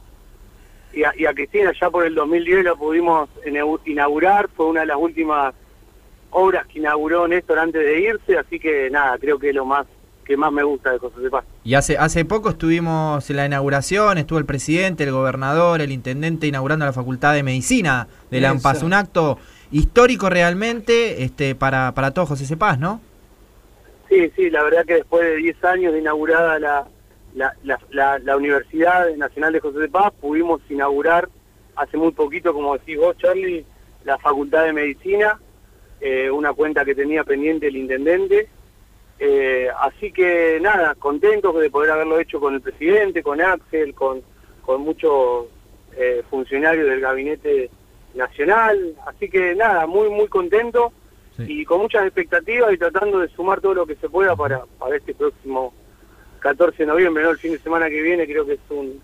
y 0.93 1.05
a, 1.05 1.13
y 1.17 1.27
a 1.27 1.35
Cristina, 1.35 1.73
ya 1.79 1.91
por 1.91 2.05
el 2.05 2.15
2010 2.15 2.65
lo 2.65 2.77
pudimos 2.77 3.29
inaugurar, 3.87 4.49
fue 4.55 4.67
una 4.67 4.81
de 4.81 4.87
las 4.87 4.99
últimas 4.99 5.55
obras 6.35 6.67
que 6.67 6.81
inauguró 6.81 7.27
Néstor 7.29 7.59
antes 7.59 7.81
de 7.81 8.01
irse, 8.01 8.37
así 8.37 8.59
que 8.59 8.91
nada, 8.91 9.17
creo 9.19 9.39
que 9.39 9.51
es 9.51 9.55
lo 9.55 9.65
más 9.65 9.87
que 10.25 10.37
más 10.37 10.51
me 10.51 10.63
gusta 10.63 10.91
de 10.91 10.99
José 10.99 11.21
de 11.21 11.31
Paz. 11.31 11.45
Y 11.65 11.75
hace, 11.75 11.99
hace 11.99 12.25
poco 12.25 12.49
estuvimos 12.49 13.29
en 13.29 13.37
la 13.37 13.47
inauguración, 13.47 14.17
estuvo 14.19 14.39
el 14.39 14.47
presidente, 14.47 15.05
el 15.05 15.13
gobernador, 15.13 15.81
el 15.83 15.93
intendente 15.93 16.47
inaugurando 16.47 16.87
la 16.87 16.95
Facultad 16.95 17.35
de 17.35 17.43
Medicina 17.43 18.09
de 18.31 18.41
la 18.41 18.51
AMPAS, 18.51 18.83
un 18.83 18.95
acto 18.95 19.39
histórico 19.71 20.31
realmente 20.31 21.23
este 21.25 21.55
para, 21.55 21.93
para 21.93 22.13
todos 22.13 22.31
José 22.31 22.47
Cepaz, 22.47 22.79
¿no? 22.79 23.01
Sí, 24.09 24.31
sí, 24.35 24.51
la 24.51 24.63
verdad 24.63 24.85
que 24.87 24.95
después 24.95 25.25
de 25.25 25.37
10 25.37 25.65
años 25.65 25.93
de 25.93 25.99
inaugurada 26.01 26.59
la, 26.59 26.87
la, 27.35 27.55
la, 27.91 28.19
la, 28.19 28.37
Universidad 28.37 29.15
Nacional 29.17 29.53
de 29.53 29.61
José 29.61 29.79
de 29.79 29.89
Paz, 29.89 30.13
pudimos 30.21 30.61
inaugurar 30.71 31.29
hace 31.77 31.97
muy 31.97 32.13
poquito, 32.13 32.53
como 32.53 32.75
decís 32.75 32.99
vos, 32.99 33.17
Charlie, 33.19 33.65
la 34.05 34.19
Facultad 34.19 34.65
de 34.65 34.73
Medicina, 34.73 35.39
eh, 36.01 36.31
una 36.31 36.53
cuenta 36.53 36.85
que 36.85 36.95
tenía 36.95 37.25
pendiente 37.25 37.69
el 37.69 37.77
intendente. 37.77 38.49
Eh, 39.19 39.69
así 39.81 40.13
que 40.13 40.59
nada, 40.61 40.95
contento 40.97 41.53
de 41.53 41.71
poder 41.71 41.91
haberlo 41.91 42.19
hecho 42.19 42.41
con 42.41 42.55
el 42.55 42.61
presidente, 42.61 43.23
con 43.23 43.41
Axel, 43.41 43.95
con, 43.95 44.23
con 44.63 44.83
muchos 44.83 45.47
eh, 45.97 46.23
funcionarios 46.29 46.89
del 46.89 47.01
gabinete 47.01 47.71
nacional. 48.15 48.95
Así 49.07 49.29
que 49.29 49.55
nada, 49.55 49.87
muy, 49.87 50.11
muy 50.11 50.29
contento 50.29 50.93
y 51.37 51.65
con 51.65 51.81
muchas 51.81 52.05
expectativas 52.05 52.73
y 52.73 52.79
tratando 52.79 53.19
de 53.19 53.29
sumar 53.29 53.61
todo 53.61 53.75
lo 53.75 53.87
que 53.87 53.97
se 53.97 54.09
pueda 54.09 54.37
para, 54.37 54.65
para 54.79 54.97
este 54.97 55.15
próximo 55.15 55.75
14 56.39 56.77
de 56.79 56.87
noviembre, 56.87 57.25
¿no? 57.25 57.31
El 57.31 57.39
fin 57.39 57.53
de 57.53 57.59
semana 57.59 57.89
que 57.89 58.01
viene 58.01 58.25
creo 58.27 58.47
que 58.47 58.53
es 58.53 58.61
un, 58.71 59.01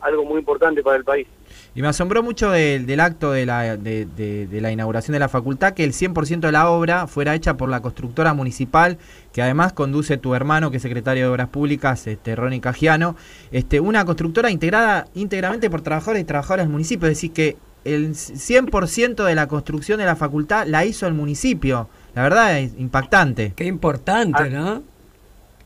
algo 0.00 0.24
muy 0.24 0.40
importante 0.40 0.82
para 0.82 0.96
el 0.96 1.04
país. 1.04 1.26
Y 1.74 1.82
me 1.82 1.88
asombró 1.88 2.22
mucho 2.22 2.50
del, 2.50 2.86
del 2.86 3.00
acto 3.00 3.32
de 3.32 3.46
la, 3.46 3.76
de, 3.76 4.06
de- 4.06 4.46
de 4.46 4.60
la 4.60 4.72
inauguración 4.72 5.12
de 5.12 5.18
la 5.20 5.28
facultad 5.28 5.72
que 5.74 5.84
el 5.84 5.92
100% 5.92 6.40
de 6.40 6.52
la 6.52 6.68
obra 6.70 7.06
fuera 7.06 7.34
hecha 7.34 7.56
por 7.56 7.68
la 7.68 7.80
constructora 7.80 8.34
municipal, 8.34 8.98
que 9.32 9.42
además 9.42 9.72
conduce 9.72 10.16
tu 10.16 10.34
hermano, 10.34 10.70
que 10.70 10.78
es 10.78 10.82
secretario 10.82 11.24
de 11.24 11.30
Obras 11.30 11.48
Públicas, 11.48 12.06
este, 12.06 12.34
Ronnie 12.36 12.60
Cagiano, 12.60 13.16
este, 13.52 13.80
una 13.80 14.04
constructora 14.04 14.50
integrada 14.50 15.06
íntegramente 15.14 15.70
por 15.70 15.82
trabajadores 15.82 16.22
y 16.22 16.24
trabajadoras 16.26 16.66
del 16.66 16.72
municipio, 16.72 17.06
es 17.08 17.16
decir, 17.16 17.32
que 17.32 17.56
el 17.84 18.14
100% 18.14 19.24
de 19.24 19.34
la 19.34 19.46
construcción 19.48 19.98
de 19.98 20.04
la 20.06 20.16
facultad 20.16 20.66
la 20.66 20.84
hizo 20.84 21.06
el 21.06 21.14
municipio. 21.14 21.88
La 22.14 22.22
verdad 22.24 22.58
es 22.58 22.72
impactante. 22.78 23.52
Qué 23.56 23.64
importante, 23.64 24.50
¿no? 24.50 24.82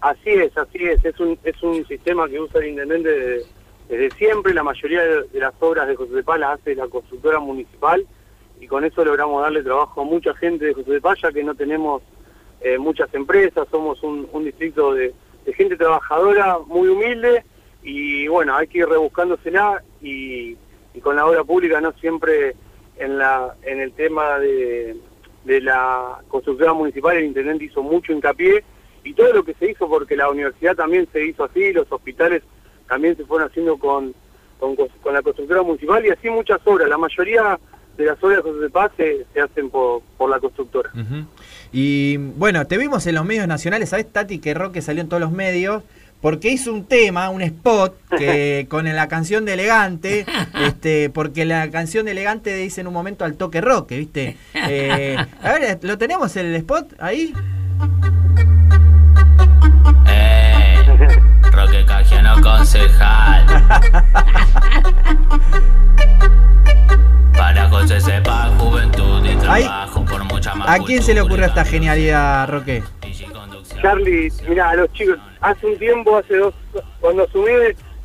Así 0.01 0.29
es, 0.31 0.57
así 0.57 0.79
es. 0.85 1.05
Es 1.05 1.19
un, 1.19 1.39
es 1.43 1.63
un 1.63 1.85
sistema 1.87 2.29
que 2.29 2.39
usa 2.39 2.61
el 2.61 2.69
intendente 2.69 3.09
desde, 3.09 3.47
desde 3.89 4.11
siempre. 4.17 4.55
La 4.55 4.63
mayoría 4.63 5.03
de, 5.03 5.41
las 5.41 5.55
obras 5.61 5.89
de 5.89 5.97
José 5.97 6.15
de 6.15 6.23
Paz 6.23 6.41
las 6.41 6.61
hace 6.61 6.75
la 6.75 6.89
constructora 6.89 7.39
municipal 7.41 8.07
y 8.61 8.67
con 8.67 8.85
eso 8.85 9.05
logramos 9.05 9.43
darle 9.43 9.63
trabajo 9.63 10.01
a 10.01 10.05
mucha 10.05 10.35
gente 10.35 10.67
de 10.67 10.75
José 10.75 10.93
de 10.93 11.01
Paz, 11.01 11.19
que 11.33 11.45
no 11.45 11.55
tenemos 11.55 12.03
eh, 12.61 12.79
muchas 12.79 13.13
empresas, 13.15 13.67
somos 13.71 14.03
un, 14.03 14.45
distrito 14.45 14.95
de, 14.95 15.13
de 15.45 15.53
gente 15.55 15.77
trabajadora 15.77 16.59
muy 16.67 16.89
humilde 16.89 17.45
y 17.83 18.27
bueno, 18.29 18.57
hay 18.57 18.67
que 18.69 18.79
ir 18.79 18.89
rebuscándosela 18.89 19.83
y, 20.01 20.57
y 20.95 21.01
con 21.01 21.17
la 21.17 21.27
obra 21.27 21.45
pública 21.45 21.81
no 21.81 21.93
siempre 21.95 22.55
en, 22.97 23.19
la, 23.19 23.55
en 23.63 23.81
el 23.81 23.93
tema 23.93 24.39
de, 24.39 24.97
de 25.45 25.61
la 25.61 26.21
constructora 26.29 26.73
municipal 26.73 27.17
el 27.17 27.25
intendente 27.25 27.65
hizo 27.65 27.83
mucho 27.83 28.13
hincapié 28.13 28.65
y 29.03 29.13
todo 29.13 29.33
lo 29.33 29.45
que 29.45 29.55
se 29.55 29.71
hizo 29.71 29.89
porque 29.89 30.17
la 30.17 30.31
universidad 30.31 30.75
también 30.75 31.07
se 31.13 31.27
hizo 31.27 31.45
así, 31.45 31.73
los 31.73 31.91
hospitales 31.93 32.43
también 32.89 33.17
se 33.17 33.25
fueron 33.25 33.49
haciendo 33.49 33.77
con, 33.77 34.15
con, 34.59 34.77
con 34.77 35.15
la 35.15 35.23
constructora 35.23 35.63
municipal 35.63 36.05
y 36.05 36.11
así 36.11 36.29
muchas 36.31 36.61
obras, 36.65 36.89
la 36.89 36.99
mayoría 36.99 37.59
de 37.97 38.05
las 38.05 38.23
obras 38.23 38.43
de 38.43 38.51
José 38.51 38.71
Paz 38.71 38.93
se, 38.97 39.27
se 39.33 39.41
hacen 39.41 39.71
por, 39.71 40.03
por 40.17 40.31
la 40.31 40.41
constructora. 40.41 40.91
Y 41.73 42.17
bueno, 42.17 42.67
te 42.67 42.79
vimos 42.79 43.07
en 43.07 43.15
los 43.15 43.25
medios 43.25 43.47
nacionales, 43.47 43.91
¿sabes, 43.91 44.11
Tati, 44.11 44.39
que 44.39 44.55
Roque 44.55 44.83
salió 44.83 45.03
en 45.03 45.09
todos 45.09 45.21
los 45.21 45.33
medios? 45.33 45.83
Porque 46.21 46.49
hizo 46.49 46.73
un 46.73 46.87
tema, 46.87 47.29
un 47.29 47.43
spot, 47.43 47.95
que 48.17 48.67
con 48.71 48.85
la 48.85 49.09
canción 49.09 49.45
de 49.45 49.55
Elegante, 49.55 50.25
este, 50.67 51.11
porque 51.11 51.45
la 51.45 51.71
canción 51.71 52.07
de 52.07 52.13
Elegante 52.13 52.55
dice 52.55 52.81
en 52.81 52.87
un 52.87 52.95
momento 52.95 53.25
al 53.25 53.37
toque 53.37 53.61
Roque, 53.61 53.99
¿viste? 53.99 54.37
Eh, 54.55 55.17
a 55.43 55.53
ver, 55.53 55.79
¿lo 55.83 55.99
tenemos 55.99 56.35
el 56.37 56.55
spot 56.55 56.95
ahí? 56.99 57.35
Concejal. 62.65 63.45
Para 67.37 67.69
José 67.69 68.01
sepa 68.01 68.49
juventud 68.59 69.23
y 69.25 69.37
trabajo 69.37 70.05
por 70.05 70.25
mucha 70.25 70.55
más 70.55 70.69
¿A 70.69 70.79
quién 70.83 71.03
se 71.03 71.13
le 71.13 71.21
ocurrió 71.21 71.45
esta 71.45 71.65
genialidad, 71.65 72.49
Roque? 72.49 72.83
Charlie, 73.83 74.33
mira, 74.49 74.71
a 74.71 74.77
los 74.77 74.91
chicos, 74.95 75.19
hace 75.43 75.67
un 75.67 75.79
tiempo, 75.79 76.17
hace 76.17 76.39
dos, 76.39 76.55
cuando 77.01 77.25
asumí, 77.25 77.51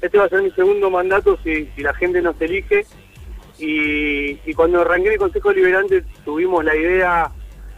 este 0.01 0.17
va 0.17 0.25
a 0.25 0.29
ser 0.29 0.41
mi 0.41 0.51
segundo 0.51 0.89
mandato 0.89 1.37
si, 1.41 1.67
si 1.75 1.81
la 1.81 1.93
gente 1.93 2.21
nos 2.21 2.39
elige. 2.41 2.85
Y, 3.59 4.39
y 4.45 4.53
cuando 4.53 4.81
arranqué 4.81 5.13
el 5.13 5.19
Consejo 5.19 5.53
Liberante 5.53 6.03
tuvimos 6.25 6.65
la 6.65 6.75
idea 6.75 7.31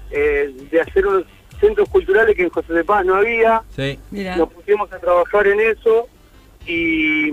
eh, 0.09 0.51
de 0.71 0.81
hacer 0.81 1.05
unos 1.05 1.25
centros 1.59 1.89
culturales 1.89 2.35
que 2.35 2.43
en 2.43 2.49
José 2.49 2.73
de 2.73 2.83
Paz 2.83 3.05
no 3.05 3.15
había. 3.15 3.61
Sí. 3.75 3.99
Nos 4.11 4.51
pusimos 4.51 4.91
a 4.91 4.97
trabajar 4.97 5.45
en 5.47 5.59
eso 5.59 6.07
y, 6.67 7.31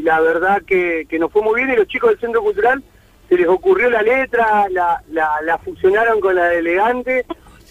la 0.00 0.20
verdad 0.20 0.62
que, 0.66 1.06
que 1.08 1.18
nos 1.18 1.30
fue 1.30 1.42
muy 1.42 1.56
bien 1.56 1.72
y 1.72 1.76
los 1.76 1.86
chicos 1.86 2.10
del 2.10 2.20
Centro 2.20 2.42
Cultural 2.42 2.82
se 3.28 3.36
les 3.36 3.46
ocurrió 3.46 3.88
la 3.90 4.02
letra, 4.02 4.68
la, 4.70 5.02
la, 5.10 5.40
la 5.42 5.58
fusionaron 5.58 6.20
con 6.20 6.34
la 6.34 6.46
de 6.48 6.58
elegante 6.58 7.24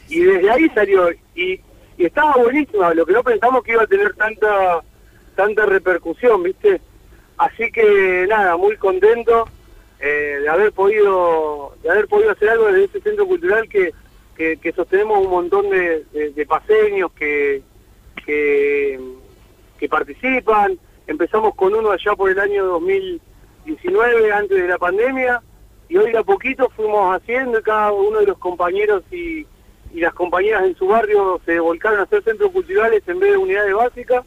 y 0.09 0.21
desde 0.21 0.49
ahí 0.49 0.69
salió 0.69 1.09
y, 1.35 1.59
estaba 1.97 2.33
buenísima, 2.35 2.95
lo 2.95 3.05
que 3.05 3.13
no 3.13 3.21
pensamos 3.21 3.63
que 3.63 3.73
iba 3.73 3.83
a 3.83 3.87
tener 3.87 4.15
tanta 4.15 4.81
tanta 5.35 5.67
repercusión, 5.67 6.41
¿viste? 6.41 6.81
Así 7.37 7.71
que 7.71 8.25
nada, 8.27 8.57
muy 8.57 8.75
contento 8.77 9.47
eh, 9.99 10.39
de 10.41 10.49
haber 10.49 10.71
podido 10.71 11.75
de 11.83 11.91
haber 11.91 12.07
podido 12.07 12.31
hacer 12.31 12.49
algo 12.49 12.65
desde 12.67 12.85
este 12.85 13.01
centro 13.01 13.27
cultural 13.27 13.69
que, 13.69 13.91
que, 14.35 14.73
sostenemos 14.75 15.19
un 15.19 15.29
montón 15.29 15.69
de, 15.69 16.03
de- 16.11 16.45
paseños 16.47 17.11
que, 17.11 17.61
que 18.25 18.99
participan. 19.89 20.79
Empezamos 21.07 21.55
con 21.55 21.73
uno 21.73 21.91
allá 21.91 22.13
por 22.15 22.29
el 22.29 22.39
año 22.39 22.65
2019, 23.65 24.31
antes 24.31 24.57
de 24.61 24.67
la 24.67 24.77
pandemia, 24.77 25.41
y 25.89 25.97
hoy 25.97 26.11
de 26.11 26.17
a 26.19 26.23
poquito 26.23 26.69
fuimos 26.75 27.15
haciendo 27.15 27.59
y 27.59 27.63
cada 27.63 27.91
uno 27.91 28.19
de 28.19 28.27
los 28.27 28.37
compañeros 28.37 29.03
y, 29.11 29.45
y 29.93 29.99
las 29.99 30.13
compañeras 30.13 30.63
en 30.63 30.75
su 30.75 30.87
barrio 30.87 31.41
se 31.45 31.59
volcaron 31.59 31.99
a 31.99 32.03
hacer 32.03 32.23
centros 32.23 32.51
culturales 32.51 33.03
en 33.07 33.19
vez 33.19 33.31
de 33.31 33.37
unidades 33.37 33.73
básicas 33.73 34.23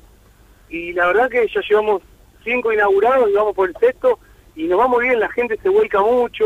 y 0.68 0.92
la 0.92 1.06
verdad 1.06 1.30
que 1.30 1.46
ya 1.48 1.60
llevamos 1.68 2.02
cinco 2.44 2.70
inaugurados 2.72 3.30
y 3.30 3.32
vamos 3.32 3.54
por 3.54 3.68
el 3.70 3.76
sexto 3.78 4.18
y 4.54 4.64
nos 4.64 4.78
va 4.78 4.88
muy 4.88 5.04
bien, 5.08 5.18
la 5.20 5.30
gente 5.30 5.58
se 5.62 5.68
vuelca 5.70 6.00
mucho. 6.02 6.44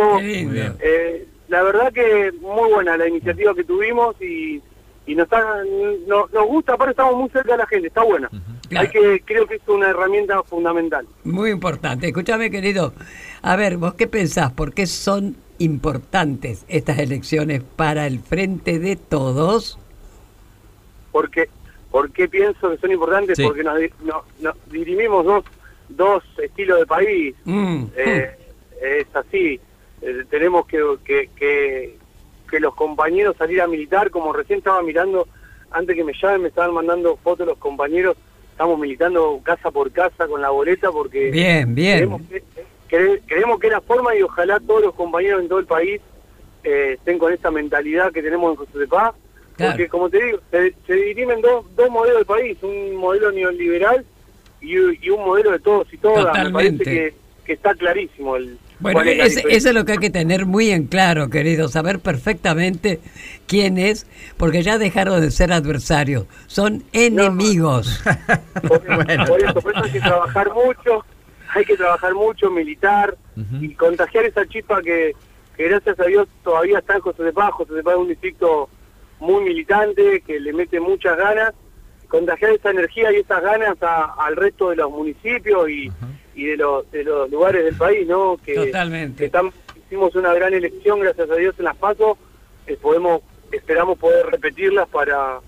Eh, 0.80 1.26
la 1.48 1.62
verdad 1.62 1.92
que 1.92 2.30
muy 2.40 2.70
buena 2.72 2.96
la 2.96 3.08
iniciativa 3.08 3.54
que 3.54 3.64
tuvimos 3.64 4.14
y, 4.22 4.62
y 5.06 5.14
nos, 5.16 5.24
está- 5.24 5.62
no- 6.06 6.28
nos 6.32 6.46
gusta, 6.46 6.74
aparte 6.74 6.92
estamos 6.92 7.16
muy 7.16 7.28
cerca 7.30 7.52
de 7.52 7.58
la 7.58 7.66
gente, 7.66 7.88
está 7.88 8.02
buena. 8.04 8.28
Hay 8.76 8.88
que, 8.88 9.22
creo 9.24 9.46
que 9.46 9.56
es 9.56 9.68
una 9.68 9.90
herramienta 9.90 10.42
fundamental. 10.42 11.06
Muy 11.24 11.50
importante. 11.50 12.08
Escúchame, 12.08 12.50
querido. 12.50 12.92
A 13.42 13.56
ver, 13.56 13.76
¿vos 13.76 13.94
qué 13.94 14.06
pensás? 14.06 14.52
¿Por 14.52 14.74
qué 14.74 14.86
son 14.86 15.36
importantes 15.58 16.64
estas 16.68 16.98
elecciones 16.98 17.62
para 17.62 18.06
el 18.06 18.20
frente 18.20 18.78
de 18.78 18.96
todos? 18.96 19.78
porque 21.10 21.48
¿Por 21.90 22.12
qué 22.12 22.28
pienso 22.28 22.70
que 22.70 22.76
son 22.76 22.92
importantes? 22.92 23.36
Sí. 23.36 23.42
Porque 23.42 23.64
nos, 23.64 23.76
nos 24.40 24.54
dirimimos 24.70 25.24
dos, 25.24 25.44
dos 25.88 26.22
estilos 26.40 26.80
de 26.80 26.86
país. 26.86 27.34
Mm. 27.44 27.84
Eh, 27.96 28.36
es 28.82 29.16
así. 29.16 29.58
Eh, 30.02 30.24
tenemos 30.30 30.66
que, 30.66 30.80
que, 31.04 31.30
que, 31.34 31.96
que 32.48 32.60
los 32.60 32.74
compañeros 32.74 33.36
salir 33.36 33.60
a 33.62 33.66
militar, 33.66 34.10
como 34.10 34.32
recién 34.32 34.58
estaba 34.58 34.82
mirando, 34.82 35.26
antes 35.70 35.96
que 35.96 36.04
me 36.04 36.12
llamen, 36.12 36.42
me 36.42 36.48
estaban 36.48 36.74
mandando 36.74 37.16
fotos 37.16 37.46
los 37.46 37.58
compañeros. 37.58 38.16
Estamos 38.58 38.76
militando 38.80 39.40
casa 39.44 39.70
por 39.70 39.92
casa 39.92 40.26
con 40.26 40.42
la 40.42 40.50
boleta 40.50 40.90
porque 40.90 41.30
Bien, 41.30 41.76
bien. 41.76 41.98
Creemos, 41.98 42.22
que, 42.28 42.42
cre- 42.90 43.20
creemos 43.24 43.60
que 43.60 43.68
es 43.68 43.72
la 43.72 43.80
forma 43.80 44.16
y 44.16 44.22
ojalá 44.22 44.58
todos 44.58 44.82
los 44.82 44.94
compañeros 44.96 45.42
en 45.42 45.48
todo 45.48 45.60
el 45.60 45.66
país 45.66 46.00
eh, 46.64 46.94
estén 46.98 47.20
con 47.20 47.32
esta 47.32 47.52
mentalidad 47.52 48.10
que 48.10 48.20
tenemos 48.20 48.50
en 48.50 48.56
José 48.56 48.78
de 48.80 48.88
Paz. 48.88 49.14
Claro. 49.54 49.72
Porque, 49.74 49.88
como 49.88 50.10
te 50.10 50.24
digo, 50.24 50.38
se, 50.50 50.74
se 50.88 50.92
dirimen 50.92 51.40
dos, 51.40 51.66
dos 51.76 51.88
modelos 51.88 52.18
de 52.18 52.24
país, 52.24 52.58
un 52.62 52.96
modelo 52.96 53.30
neoliberal 53.30 54.04
y, 54.60 54.74
y 55.06 55.10
un 55.10 55.24
modelo 55.24 55.52
de 55.52 55.60
todos 55.60 55.86
y 55.92 55.96
todas. 55.98 56.24
Me 56.24 56.50
parece 56.50 56.78
Totalmente. 56.78 56.84
que, 56.84 57.14
que 57.44 57.52
está 57.52 57.74
clarísimo 57.76 58.34
el 58.34 58.58
Bueno, 58.80 59.00
es 59.00 59.06
diferencia. 59.06 59.42
eso 59.48 59.68
es 59.68 59.74
lo 59.74 59.84
que 59.84 59.92
hay 59.92 59.98
que 59.98 60.10
tener 60.10 60.46
muy 60.46 60.70
en 60.70 60.86
claro, 60.86 61.30
querido, 61.30 61.68
saber 61.68 61.98
perfectamente 61.98 63.00
quién 63.46 63.78
es, 63.78 64.06
porque 64.36 64.62
ya 64.62 64.78
dejaron 64.78 65.20
de 65.20 65.30
ser 65.30 65.52
adversarios, 65.52 66.26
son 66.46 66.84
enemigos. 66.92 68.02
Por 68.68 68.82
eso, 69.10 69.54
por 69.60 69.72
eso 69.72 69.84
hay 69.84 69.90
que 69.90 70.00
trabajar 70.00 70.52
mucho, 70.52 71.04
hay 71.54 71.64
que 71.64 71.76
trabajar 71.76 72.14
mucho, 72.14 72.50
militar 72.50 73.16
y 73.60 73.74
contagiar 73.74 74.24
esa 74.24 74.46
chispa 74.46 74.82
que, 74.82 75.14
que 75.56 75.68
gracias 75.68 75.98
a 76.00 76.04
Dios 76.04 76.28
todavía 76.42 76.78
está 76.78 76.94
en 76.96 77.00
José 77.00 77.22
de 77.22 77.32
Paz. 77.32 77.52
José 77.52 77.74
de 77.74 77.82
Paz 77.82 77.94
es 77.94 78.00
un 78.00 78.08
distrito 78.08 78.68
muy 79.20 79.44
militante, 79.44 80.22
que 80.26 80.40
le 80.40 80.52
mete 80.52 80.80
muchas 80.80 81.16
ganas, 81.16 81.54
contagiar 82.08 82.52
esa 82.52 82.70
energía 82.70 83.12
y 83.12 83.16
esas 83.16 83.42
ganas 83.42 83.76
a- 83.82 84.14
al 84.18 84.36
resto 84.36 84.70
de 84.70 84.76
los 84.76 84.90
municipios 84.90 85.68
y, 85.68 85.90
y 86.34 86.44
de, 86.46 86.56
los, 86.56 86.90
de 86.90 87.04
los 87.04 87.30
lugares 87.30 87.64
del 87.64 87.74
país, 87.76 88.06
¿no? 88.06 88.38
Que, 88.44 88.54
Totalmente. 88.54 89.30
que 89.30 89.40
hicimos 89.86 90.14
una 90.16 90.32
gran 90.34 90.54
elección, 90.54 91.00
gracias 91.00 91.30
a 91.30 91.34
Dios, 91.34 91.54
en 91.58 91.64
las 91.66 91.76
PASO, 91.76 92.16
eh, 92.66 92.76
podemos, 92.80 93.20
esperamos 93.52 93.98
poder 93.98 94.26
repetirlas 94.26 94.88
para, 94.88 95.40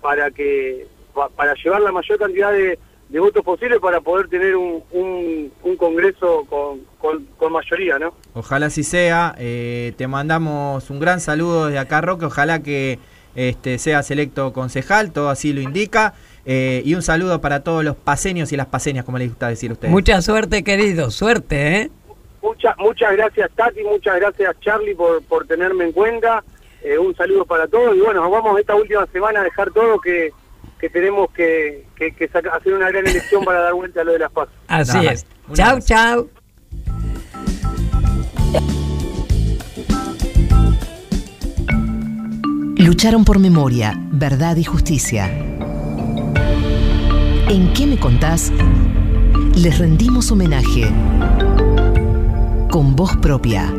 para 0.00 0.30
que 0.30 0.86
pa- 1.14 1.28
para 1.30 1.54
llevar 1.54 1.80
la 1.82 1.92
mayor 1.92 2.18
cantidad 2.18 2.52
de, 2.52 2.78
de 3.08 3.20
votos 3.20 3.44
posible 3.44 3.78
para 3.80 4.00
poder 4.00 4.28
tener 4.28 4.56
un, 4.56 4.82
un, 4.90 5.52
un 5.62 5.76
congreso 5.76 6.44
con, 6.48 6.80
con, 6.98 7.24
con 7.36 7.52
mayoría, 7.52 7.98
¿no? 7.98 8.14
Ojalá 8.34 8.66
así 8.66 8.82
sea. 8.82 9.34
Eh, 9.38 9.92
te 9.96 10.06
mandamos 10.08 10.90
un 10.90 10.98
gran 11.00 11.20
saludo 11.20 11.66
desde 11.66 11.78
acá, 11.78 12.00
Roque. 12.00 12.24
Ojalá 12.24 12.62
que 12.62 12.98
este, 13.34 13.78
seas 13.78 14.10
electo 14.10 14.52
concejal, 14.52 15.12
todo 15.12 15.30
así 15.30 15.52
lo 15.52 15.60
indica. 15.60 16.14
Eh, 16.46 16.82
y 16.84 16.94
un 16.94 17.02
saludo 17.02 17.40
para 17.40 17.60
todos 17.60 17.82
los 17.84 17.96
paseños 17.96 18.52
y 18.52 18.56
las 18.56 18.66
paseñas, 18.66 19.04
como 19.04 19.16
les 19.18 19.28
gusta 19.30 19.48
decir 19.48 19.70
a 19.70 19.72
ustedes. 19.74 19.90
Mucha 19.90 20.20
suerte, 20.20 20.62
querido, 20.62 21.10
suerte, 21.10 21.76
¿eh? 21.76 21.90
Muchas 22.42 22.76
muchas 22.76 23.12
gracias 23.12 23.50
Tati, 23.56 23.82
muchas 23.82 24.16
gracias 24.16 24.54
Charlie 24.60 24.94
por, 24.94 25.22
por 25.22 25.46
tenerme 25.46 25.84
en 25.84 25.92
cuenta. 25.92 26.44
Eh, 26.82 26.98
un 26.98 27.16
saludo 27.16 27.46
para 27.46 27.66
todos 27.66 27.96
y 27.96 28.00
bueno, 28.00 28.28
vamos 28.30 28.60
esta 28.60 28.74
última 28.74 29.06
semana 29.06 29.40
a 29.40 29.44
dejar 29.44 29.70
todo 29.70 29.98
que, 29.98 30.30
que 30.78 30.90
tenemos 30.90 31.30
que, 31.30 31.86
que, 31.96 32.12
que 32.12 32.28
saca- 32.28 32.54
hacer 32.54 32.74
una 32.74 32.90
gran 32.90 33.06
elección 33.06 33.42
para 33.42 33.60
dar 33.60 33.72
vuelta 33.72 34.02
a 34.02 34.04
lo 34.04 34.12
de 34.12 34.18
las 34.18 34.30
pasos. 34.30 34.52
Así 34.68 35.06
es. 35.06 35.24
Un 35.48 35.54
Chau, 35.54 36.28
Lucharon 42.84 43.24
por 43.24 43.38
memoria, 43.38 43.98
verdad 44.10 44.56
y 44.56 44.64
justicia. 44.64 45.30
¿En 47.48 47.72
qué 47.72 47.86
me 47.86 47.98
contás? 47.98 48.52
Les 49.56 49.78
rendimos 49.78 50.30
homenaje 50.30 50.92
con 52.70 52.94
voz 52.94 53.16
propia. 53.16 53.72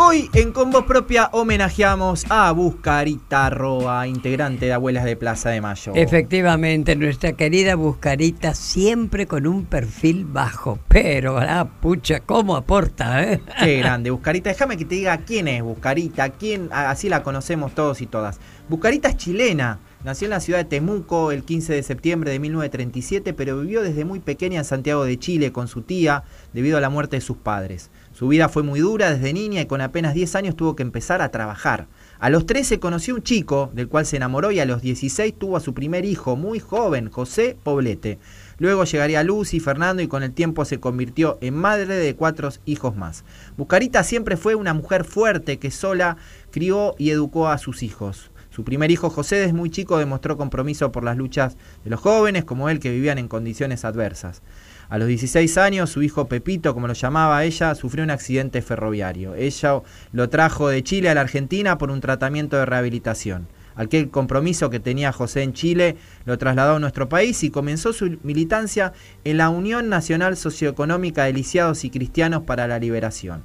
Hoy 0.00 0.30
en 0.32 0.52
Con 0.52 0.70
Voz 0.70 0.84
Propia 0.84 1.28
homenajeamos 1.32 2.24
a 2.28 2.52
Buscarita 2.52 3.50
Roa, 3.50 4.06
integrante 4.06 4.66
de 4.66 4.72
Abuelas 4.72 5.04
de 5.04 5.16
Plaza 5.16 5.50
de 5.50 5.60
Mayo. 5.60 5.90
Efectivamente, 5.96 6.94
nuestra 6.94 7.32
querida 7.32 7.74
Buscarita 7.74 8.54
siempre 8.54 9.26
con 9.26 9.44
un 9.48 9.64
perfil 9.64 10.24
bajo, 10.24 10.78
pero 10.86 11.40
la 11.40 11.64
pucha, 11.64 12.20
¿cómo 12.20 12.54
aporta? 12.54 13.24
eh? 13.24 13.40
Qué 13.58 13.78
grande, 13.78 14.10
Buscarita. 14.10 14.50
Déjame 14.50 14.76
que 14.76 14.84
te 14.84 14.94
diga 14.94 15.18
quién 15.18 15.48
es 15.48 15.64
Buscarita, 15.64 16.28
quién, 16.30 16.68
así 16.70 17.08
la 17.08 17.24
conocemos 17.24 17.74
todos 17.74 18.00
y 18.00 18.06
todas. 18.06 18.38
Buscarita 18.68 19.08
es 19.08 19.16
chilena, 19.16 19.80
nació 20.04 20.26
en 20.26 20.30
la 20.30 20.40
ciudad 20.40 20.60
de 20.60 20.66
Temuco 20.66 21.32
el 21.32 21.42
15 21.42 21.72
de 21.72 21.82
septiembre 21.82 22.30
de 22.30 22.38
1937, 22.38 23.32
pero 23.32 23.58
vivió 23.58 23.82
desde 23.82 24.04
muy 24.04 24.20
pequeña 24.20 24.58
en 24.58 24.64
Santiago 24.64 25.04
de 25.04 25.18
Chile 25.18 25.50
con 25.50 25.66
su 25.66 25.82
tía 25.82 26.22
debido 26.52 26.78
a 26.78 26.80
la 26.80 26.88
muerte 26.88 27.16
de 27.16 27.20
sus 27.20 27.38
padres. 27.38 27.90
Su 28.18 28.26
vida 28.26 28.48
fue 28.48 28.64
muy 28.64 28.80
dura 28.80 29.14
desde 29.14 29.32
niña 29.32 29.60
y 29.60 29.66
con 29.66 29.80
apenas 29.80 30.12
10 30.12 30.34
años 30.34 30.56
tuvo 30.56 30.74
que 30.74 30.82
empezar 30.82 31.22
a 31.22 31.28
trabajar. 31.28 31.86
A 32.18 32.30
los 32.30 32.46
13 32.46 32.80
conoció 32.80 33.14
un 33.14 33.22
chico 33.22 33.70
del 33.74 33.86
cual 33.86 34.06
se 34.06 34.16
enamoró 34.16 34.50
y 34.50 34.58
a 34.58 34.64
los 34.64 34.82
16 34.82 35.38
tuvo 35.38 35.56
a 35.56 35.60
su 35.60 35.72
primer 35.72 36.04
hijo, 36.04 36.34
muy 36.34 36.58
joven, 36.58 37.10
José 37.10 37.56
Poblete. 37.62 38.18
Luego 38.58 38.82
llegaría 38.82 39.22
Lucy, 39.22 39.60
Fernando 39.60 40.02
y 40.02 40.08
con 40.08 40.24
el 40.24 40.32
tiempo 40.32 40.64
se 40.64 40.80
convirtió 40.80 41.38
en 41.42 41.54
madre 41.54 41.94
de 41.94 42.16
cuatro 42.16 42.48
hijos 42.64 42.96
más. 42.96 43.22
Buscarita 43.56 44.02
siempre 44.02 44.36
fue 44.36 44.56
una 44.56 44.74
mujer 44.74 45.04
fuerte 45.04 45.60
que 45.60 45.70
sola 45.70 46.16
crió 46.50 46.96
y 46.98 47.10
educó 47.10 47.46
a 47.46 47.58
sus 47.58 47.84
hijos. 47.84 48.32
Su 48.50 48.64
primer 48.64 48.90
hijo 48.90 49.10
José 49.10 49.36
desde 49.36 49.52
muy 49.52 49.70
chico 49.70 49.96
demostró 49.96 50.36
compromiso 50.36 50.90
por 50.90 51.04
las 51.04 51.16
luchas 51.16 51.56
de 51.84 51.90
los 51.90 52.00
jóvenes 52.00 52.44
como 52.44 52.68
él 52.68 52.80
que 52.80 52.90
vivían 52.90 53.18
en 53.18 53.28
condiciones 53.28 53.84
adversas. 53.84 54.42
A 54.88 54.96
los 54.96 55.08
16 55.08 55.58
años, 55.58 55.90
su 55.90 56.02
hijo 56.02 56.28
Pepito, 56.28 56.72
como 56.72 56.86
lo 56.86 56.94
llamaba 56.94 57.44
ella, 57.44 57.74
sufrió 57.74 58.04
un 58.04 58.10
accidente 58.10 58.62
ferroviario. 58.62 59.34
Ella 59.34 59.82
lo 60.12 60.28
trajo 60.30 60.68
de 60.68 60.82
Chile 60.82 61.10
a 61.10 61.14
la 61.14 61.20
Argentina 61.20 61.76
por 61.76 61.90
un 61.90 62.00
tratamiento 62.00 62.56
de 62.56 62.64
rehabilitación. 62.64 63.48
Aquel 63.76 64.08
compromiso 64.08 64.70
que 64.70 64.80
tenía 64.80 65.12
José 65.12 65.42
en 65.42 65.52
Chile 65.52 65.96
lo 66.24 66.38
trasladó 66.38 66.76
a 66.76 66.78
nuestro 66.80 67.08
país 67.08 67.44
y 67.44 67.50
comenzó 67.50 67.92
su 67.92 68.18
militancia 68.22 68.94
en 69.24 69.36
la 69.36 69.50
Unión 69.50 69.90
Nacional 69.90 70.38
Socioeconómica 70.38 71.24
de 71.24 71.34
Lisiados 71.34 71.84
y 71.84 71.90
Cristianos 71.90 72.42
para 72.44 72.66
la 72.66 72.78
Liberación. 72.78 73.44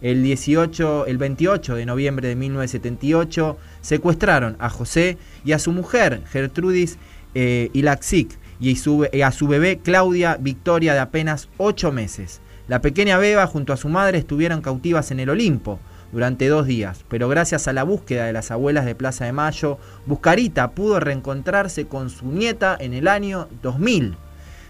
El, 0.00 0.22
18, 0.22 1.06
el 1.06 1.18
28 1.18 1.74
de 1.76 1.86
noviembre 1.86 2.28
de 2.28 2.34
1978 2.34 3.58
secuestraron 3.82 4.56
a 4.58 4.70
José 4.70 5.18
y 5.44 5.52
a 5.52 5.58
su 5.58 5.70
mujer, 5.70 6.22
Gertrudis 6.30 6.98
eh, 7.34 7.70
Ilaxic, 7.72 8.38
y 8.60 8.76
y 9.12 9.22
a 9.22 9.32
su 9.32 9.48
bebé 9.48 9.78
Claudia 9.78 10.36
Victoria 10.40 10.94
de 10.94 11.00
apenas 11.00 11.48
8 11.58 11.92
meses. 11.92 12.40
La 12.68 12.82
pequeña 12.82 13.16
Beba 13.16 13.46
junto 13.46 13.72
a 13.72 13.76
su 13.76 13.88
madre 13.88 14.18
estuvieron 14.18 14.60
cautivas 14.60 15.10
en 15.10 15.20
el 15.20 15.30
Olimpo 15.30 15.78
durante 16.12 16.48
dos 16.48 16.66
días, 16.66 17.04
pero 17.08 17.28
gracias 17.28 17.68
a 17.68 17.72
la 17.72 17.82
búsqueda 17.82 18.26
de 18.26 18.32
las 18.32 18.50
abuelas 18.50 18.84
de 18.84 18.94
Plaza 18.94 19.24
de 19.24 19.32
Mayo, 19.32 19.78
Buscarita 20.06 20.72
pudo 20.72 21.00
reencontrarse 21.00 21.86
con 21.86 22.10
su 22.10 22.26
nieta 22.26 22.76
en 22.78 22.94
el 22.94 23.08
año 23.08 23.48
2000. 23.62 24.16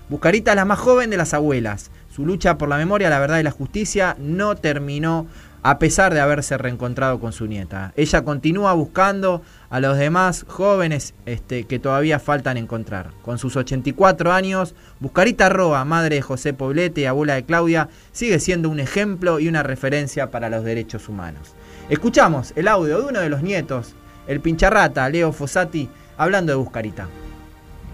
Buscarita 0.08 0.52
es 0.52 0.56
la 0.56 0.64
más 0.64 0.78
joven 0.78 1.10
de 1.10 1.16
las 1.16 1.34
abuelas. 1.34 1.90
Su 2.08 2.24
lucha 2.24 2.58
por 2.58 2.68
la 2.68 2.76
memoria, 2.76 3.10
la 3.10 3.18
verdad 3.18 3.38
y 3.38 3.42
la 3.42 3.50
justicia 3.50 4.16
no 4.18 4.56
terminó 4.56 5.26
a 5.68 5.78
pesar 5.78 6.14
de 6.14 6.20
haberse 6.20 6.56
reencontrado 6.56 7.20
con 7.20 7.34
su 7.34 7.46
nieta. 7.46 7.92
Ella 7.94 8.24
continúa 8.24 8.72
buscando 8.72 9.42
a 9.68 9.80
los 9.80 9.98
demás 9.98 10.46
jóvenes 10.48 11.12
este, 11.26 11.64
que 11.64 11.78
todavía 11.78 12.18
faltan 12.18 12.56
encontrar. 12.56 13.10
Con 13.20 13.36
sus 13.36 13.54
84 13.54 14.32
años, 14.32 14.74
Buscarita 14.98 15.50
Roa, 15.50 15.84
madre 15.84 16.14
de 16.14 16.22
José 16.22 16.54
Poblete 16.54 17.02
y 17.02 17.04
abuela 17.04 17.34
de 17.34 17.44
Claudia, 17.44 17.90
sigue 18.12 18.40
siendo 18.40 18.70
un 18.70 18.80
ejemplo 18.80 19.40
y 19.40 19.48
una 19.48 19.62
referencia 19.62 20.30
para 20.30 20.48
los 20.48 20.64
derechos 20.64 21.06
humanos. 21.06 21.54
Escuchamos 21.90 22.54
el 22.56 22.66
audio 22.66 23.02
de 23.02 23.06
uno 23.06 23.20
de 23.20 23.28
los 23.28 23.42
nietos, 23.42 23.94
el 24.26 24.40
pincharrata 24.40 25.06
Leo 25.10 25.32
Fossati, 25.32 25.90
hablando 26.16 26.50
de 26.50 26.56
Buscarita. 26.56 27.08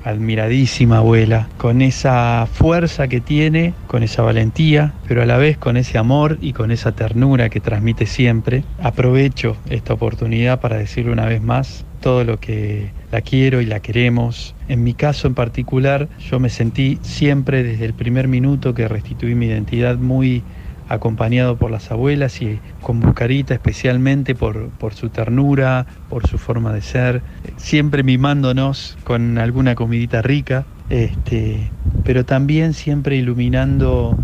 Admiradísima 0.05 0.99
abuela, 0.99 1.49
con 1.57 1.83
esa 1.83 2.47
fuerza 2.51 3.09
que 3.09 3.21
tiene, 3.21 3.75
con 3.87 4.03
esa 4.03 4.23
valentía, 4.23 4.93
pero 5.09 5.23
a 5.23 5.27
la 5.27 5.39
vez 5.39 5.57
con 5.57 5.77
ese 5.77 5.99
amor 5.99 6.39
y 6.41 6.53
con 6.53 6.71
esa 6.71 6.93
ternura 6.93 7.49
que 7.49 7.61
transmite 7.61 8.07
siempre. 8.07 8.65
Aprovecho 8.83 9.57
esta 9.71 9.95
oportunidad 9.95 10.61
para 10.61 10.77
decirle 10.77 11.13
una 11.13 11.27
vez 11.27 11.43
más 11.43 11.85
todo 12.01 12.23
lo 12.25 12.39
que 12.39 12.91
la 13.11 13.23
quiero 13.23 13.63
y 13.63 13.67
la 13.67 13.81
queremos. 13.81 14.55
En 14.69 14.85
mi 14.85 14.93
caso 14.93 15.27
en 15.27 15.35
particular, 15.35 16.09
yo 16.31 16.39
me 16.39 16.51
sentí 16.51 16.99
siempre 17.01 17.63
desde 17.63 17.87
el 17.87 17.95
primer 17.95 18.29
minuto 18.29 18.75
que 18.75 18.89
restituí 18.89 19.35
mi 19.35 19.47
identidad 19.47 19.97
muy 19.97 20.43
acompañado 20.89 21.57
por 21.57 21.71
las 21.71 21.91
abuelas 21.91 22.41
y 22.43 22.61
con 22.83 23.01
Buscarita 23.01 23.55
especialmente 23.55 24.35
por, 24.35 24.69
por 24.71 24.95
su 24.95 25.09
ternura, 25.09 25.87
por 26.09 26.27
su 26.27 26.39
forma 26.39 26.73
de 26.73 26.83
ser, 26.83 27.23
siempre 27.57 28.03
mimándonos 28.03 28.99
con 29.05 29.39
alguna 29.39 29.75
comidita 29.75 30.23
rica, 30.23 30.67
este, 30.91 31.71
pero 32.05 32.25
también 32.25 32.75
siempre 32.75 33.17
iluminando 33.17 34.17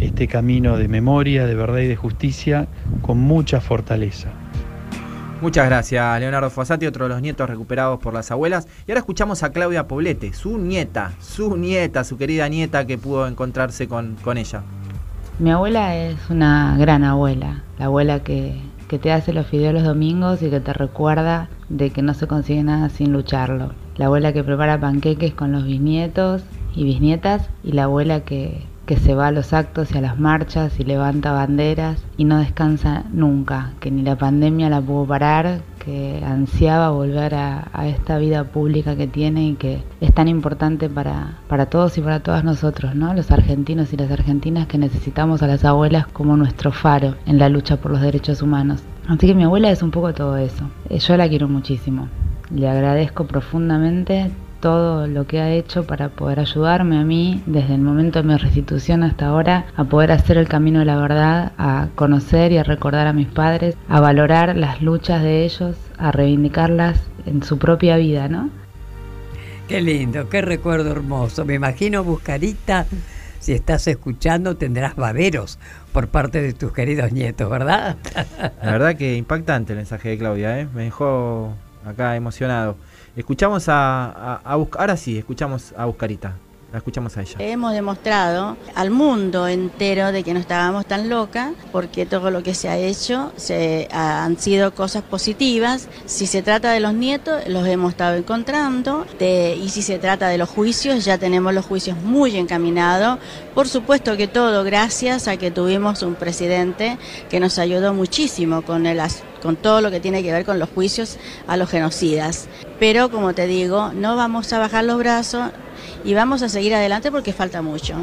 este 0.00 0.28
camino 0.28 0.76
de 0.76 0.88
memoria, 0.88 1.46
de 1.46 1.54
verdad 1.54 1.78
y 1.78 1.88
de 1.88 1.96
justicia 1.96 2.68
con 3.02 3.18
mucha 3.18 3.60
fortaleza. 3.60 4.30
Muchas 5.40 5.66
gracias, 5.66 6.18
Leonardo 6.18 6.50
Fossati, 6.50 6.86
otro 6.86 7.04
de 7.04 7.10
los 7.10 7.22
nietos 7.22 7.48
recuperados 7.48 8.00
por 8.00 8.12
las 8.12 8.30
abuelas. 8.32 8.66
Y 8.88 8.90
ahora 8.90 9.00
escuchamos 9.00 9.44
a 9.44 9.52
Claudia 9.52 9.86
Poblete, 9.86 10.32
su 10.32 10.58
nieta, 10.58 11.12
su 11.20 11.56
nieta, 11.56 12.02
su 12.02 12.18
querida 12.18 12.48
nieta 12.48 12.86
que 12.88 12.98
pudo 12.98 13.28
encontrarse 13.28 13.86
con, 13.86 14.16
con 14.16 14.36
ella. 14.36 14.62
Mi 15.38 15.52
abuela 15.52 15.94
es 15.94 16.30
una 16.30 16.76
gran 16.76 17.04
abuela, 17.04 17.62
la 17.78 17.84
abuela 17.84 18.24
que, 18.24 18.60
que 18.88 18.98
te 18.98 19.12
hace 19.12 19.32
los 19.32 19.46
fideos 19.46 19.72
los 19.72 19.84
domingos 19.84 20.42
y 20.42 20.50
que 20.50 20.58
te 20.58 20.72
recuerda 20.72 21.48
de 21.68 21.90
que 21.90 22.02
no 22.02 22.12
se 22.14 22.26
consigue 22.26 22.64
nada 22.64 22.88
sin 22.88 23.12
lucharlo. 23.12 23.70
La 23.96 24.06
abuela 24.06 24.32
que 24.32 24.42
prepara 24.42 24.80
panqueques 24.80 25.34
con 25.34 25.52
los 25.52 25.64
bisnietos 25.64 26.42
y 26.74 26.82
bisnietas 26.82 27.50
y 27.62 27.70
la 27.70 27.84
abuela 27.84 28.20
que, 28.20 28.66
que 28.84 28.96
se 28.96 29.14
va 29.14 29.28
a 29.28 29.30
los 29.30 29.52
actos 29.52 29.94
y 29.94 29.98
a 29.98 30.00
las 30.00 30.18
marchas 30.18 30.80
y 30.80 30.82
levanta 30.82 31.30
banderas 31.30 32.02
y 32.16 32.24
no 32.24 32.38
descansa 32.40 33.04
nunca, 33.12 33.74
que 33.78 33.92
ni 33.92 34.02
la 34.02 34.16
pandemia 34.16 34.68
la 34.70 34.80
pudo 34.80 35.06
parar, 35.06 35.60
que 35.88 36.22
ansiaba 36.22 36.90
volver 36.90 37.34
a, 37.34 37.70
esta 37.86 38.18
vida 38.18 38.44
pública 38.44 38.94
que 38.94 39.06
tiene 39.06 39.48
y 39.48 39.54
que 39.54 39.82
es 40.02 40.12
tan 40.12 40.28
importante 40.28 40.90
para, 40.90 41.38
para 41.48 41.64
todos 41.64 41.96
y 41.96 42.02
para 42.02 42.20
todas 42.20 42.44
nosotros, 42.44 42.94
¿no? 42.94 43.14
Los 43.14 43.30
argentinos 43.30 43.94
y 43.94 43.96
las 43.96 44.10
argentinas 44.10 44.66
que 44.66 44.76
necesitamos 44.76 45.42
a 45.42 45.46
las 45.46 45.64
abuelas 45.64 46.06
como 46.08 46.36
nuestro 46.36 46.72
faro 46.72 47.14
en 47.24 47.38
la 47.38 47.48
lucha 47.48 47.78
por 47.78 47.90
los 47.90 48.02
derechos 48.02 48.42
humanos. 48.42 48.82
Así 49.06 49.26
que 49.26 49.34
mi 49.34 49.44
abuela 49.44 49.70
es 49.70 49.82
un 49.82 49.90
poco 49.90 50.12
todo 50.12 50.36
eso. 50.36 50.68
Eh, 50.90 50.98
Yo 50.98 51.16
la 51.16 51.26
quiero 51.26 51.48
muchísimo. 51.48 52.08
Le 52.54 52.68
agradezco 52.68 53.26
profundamente 53.26 54.30
todo 54.60 55.06
lo 55.06 55.26
que 55.26 55.40
ha 55.40 55.50
hecho 55.50 55.86
para 55.86 56.08
poder 56.08 56.40
ayudarme 56.40 56.98
a 56.98 57.04
mí 57.04 57.42
desde 57.46 57.74
el 57.74 57.80
momento 57.80 58.20
de 58.20 58.28
mi 58.28 58.36
restitución 58.36 59.02
hasta 59.02 59.26
ahora 59.26 59.66
a 59.76 59.84
poder 59.84 60.12
hacer 60.12 60.36
el 60.36 60.48
camino 60.48 60.80
de 60.80 60.84
la 60.84 60.96
verdad, 60.96 61.52
a 61.58 61.88
conocer 61.94 62.52
y 62.52 62.58
a 62.58 62.64
recordar 62.64 63.06
a 63.06 63.12
mis 63.12 63.28
padres, 63.28 63.76
a 63.88 64.00
valorar 64.00 64.56
las 64.56 64.82
luchas 64.82 65.22
de 65.22 65.44
ellos, 65.44 65.76
a 65.98 66.12
reivindicarlas 66.12 67.00
en 67.26 67.42
su 67.42 67.58
propia 67.58 67.96
vida, 67.96 68.28
¿no? 68.28 68.50
Qué 69.68 69.80
lindo, 69.80 70.28
qué 70.28 70.40
recuerdo 70.40 70.90
hermoso. 70.90 71.44
Me 71.44 71.54
imagino, 71.54 72.02
Buscarita, 72.02 72.86
si 73.38 73.52
estás 73.52 73.86
escuchando, 73.86 74.56
tendrás 74.56 74.96
baberos 74.96 75.58
por 75.92 76.08
parte 76.08 76.40
de 76.40 76.54
tus 76.54 76.72
queridos 76.72 77.12
nietos, 77.12 77.50
¿verdad? 77.50 77.96
La 78.62 78.72
verdad 78.72 78.96
que 78.96 79.16
impactante 79.16 79.74
el 79.74 79.78
mensaje 79.78 80.08
de 80.10 80.18
Claudia, 80.18 80.58
¿eh? 80.60 80.68
me 80.74 80.84
dejó 80.84 81.52
acá 81.84 82.16
emocionado. 82.16 82.76
Escuchamos 83.18 83.68
a, 83.68 84.12
a, 84.12 84.40
a 84.44 84.52
ahora 84.52 84.96
sí, 84.96 85.18
escuchamos 85.18 85.74
a 85.76 85.86
Buscarita. 85.86 86.36
La 86.70 86.78
escuchamos 86.78 87.16
a 87.16 87.22
ella. 87.22 87.34
Hemos 87.38 87.72
demostrado 87.72 88.58
al 88.74 88.90
mundo 88.90 89.48
entero 89.48 90.12
de 90.12 90.22
que 90.22 90.34
no 90.34 90.40
estábamos 90.40 90.84
tan 90.84 91.08
locas, 91.08 91.52
porque 91.72 92.04
todo 92.04 92.30
lo 92.30 92.42
que 92.42 92.54
se 92.54 92.68
ha 92.68 92.76
hecho 92.76 93.32
se, 93.36 93.88
han 93.90 94.38
sido 94.38 94.74
cosas 94.74 95.02
positivas. 95.02 95.88
Si 96.04 96.26
se 96.26 96.42
trata 96.42 96.72
de 96.72 96.80
los 96.80 96.92
nietos, 96.92 97.48
los 97.48 97.66
hemos 97.66 97.92
estado 97.92 98.16
encontrando, 98.16 99.06
y 99.18 99.68
si 99.70 99.80
se 99.80 99.98
trata 99.98 100.28
de 100.28 100.36
los 100.36 100.50
juicios, 100.50 101.06
ya 101.06 101.16
tenemos 101.16 101.54
los 101.54 101.64
juicios 101.64 101.96
muy 102.02 102.36
encaminados. 102.36 103.18
Por 103.54 103.66
supuesto 103.66 104.18
que 104.18 104.28
todo 104.28 104.62
gracias 104.62 105.26
a 105.26 105.38
que 105.38 105.50
tuvimos 105.50 106.02
un 106.02 106.16
presidente 106.16 106.98
que 107.30 107.40
nos 107.40 107.58
ayudó 107.58 107.94
muchísimo 107.94 108.60
con 108.60 108.84
el 108.84 109.00
con 109.40 109.56
todo 109.56 109.80
lo 109.80 109.90
que 109.90 110.00
tiene 110.00 110.22
que 110.22 110.32
ver 110.32 110.44
con 110.44 110.58
los 110.58 110.68
juicios 110.68 111.16
a 111.46 111.56
los 111.56 111.70
genocidas. 111.70 112.48
Pero 112.78 113.10
como 113.10 113.32
te 113.32 113.46
digo, 113.46 113.92
no 113.94 114.16
vamos 114.16 114.52
a 114.52 114.58
bajar 114.58 114.84
los 114.84 114.98
brazos 114.98 115.50
y 116.04 116.14
vamos 116.14 116.42
a 116.42 116.48
seguir 116.48 116.74
adelante 116.74 117.10
porque 117.10 117.32
falta 117.32 117.62
mucho. 117.62 117.96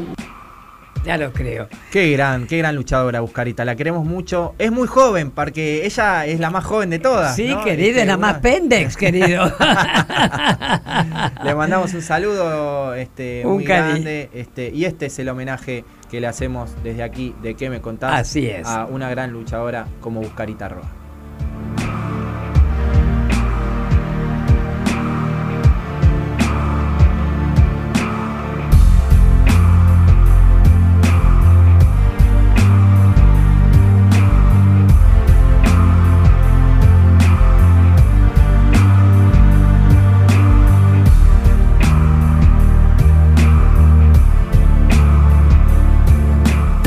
Ya 1.04 1.16
lo 1.16 1.32
creo. 1.32 1.68
Qué 1.92 2.10
gran, 2.10 2.48
qué 2.48 2.58
gran 2.58 2.74
luchadora 2.74 3.20
Buscarita, 3.20 3.64
la 3.64 3.76
queremos 3.76 4.04
mucho. 4.04 4.56
Es 4.58 4.72
muy 4.72 4.88
joven, 4.88 5.30
porque 5.30 5.86
ella 5.86 6.26
es 6.26 6.40
la 6.40 6.50
más 6.50 6.64
joven 6.64 6.90
de 6.90 6.98
todas. 6.98 7.36
Sí, 7.36 7.46
¿no? 7.48 7.62
querida, 7.62 7.86
Este, 7.88 8.00
es 8.00 8.06
la 8.08 8.16
una- 8.16 8.26
más 8.32 8.40
pendex, 8.40 8.96
querido. 8.96 9.44
Le 11.44 11.54
mandamos 11.54 11.94
un 11.94 12.02
saludo 12.02 12.94
este, 12.94 13.42
Un 13.44 13.54
muy 13.54 13.64
cari- 13.64 13.90
grande. 13.92 14.30
Este, 14.34 14.70
y 14.74 14.84
este 14.84 15.06
es 15.06 15.18
el 15.20 15.28
homenaje 15.28 15.84
que 16.10 16.20
le 16.20 16.26
hacemos 16.26 16.70
desde 16.82 17.02
aquí 17.04 17.34
de 17.40 17.54
qué 17.54 17.70
me 17.70 17.80
contás 17.80 18.12
Así 18.12 18.46
es. 18.48 18.66
a 18.66 18.86
una 18.86 19.08
gran 19.10 19.30
luchadora 19.32 19.86
como 20.00 20.20
Buscarita 20.20 20.68
Roa. 20.68 20.88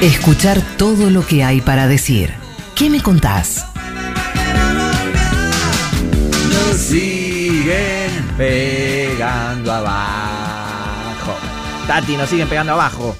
Escuchar 0.00 0.62
todo 0.76 1.10
lo 1.10 1.26
que 1.26 1.42
hay 1.42 1.60
para 1.60 1.88
decir. 1.88 2.32
¿Qué 2.76 2.88
me 2.88 3.02
contás? 3.02 3.66
Nos 6.52 6.76
siguen 6.76 8.12
pegando 8.36 9.72
abajo. 9.72 11.34
Tati, 11.88 12.16
nos 12.16 12.30
siguen 12.30 12.48
pegando 12.48 12.74
abajo. 12.74 13.16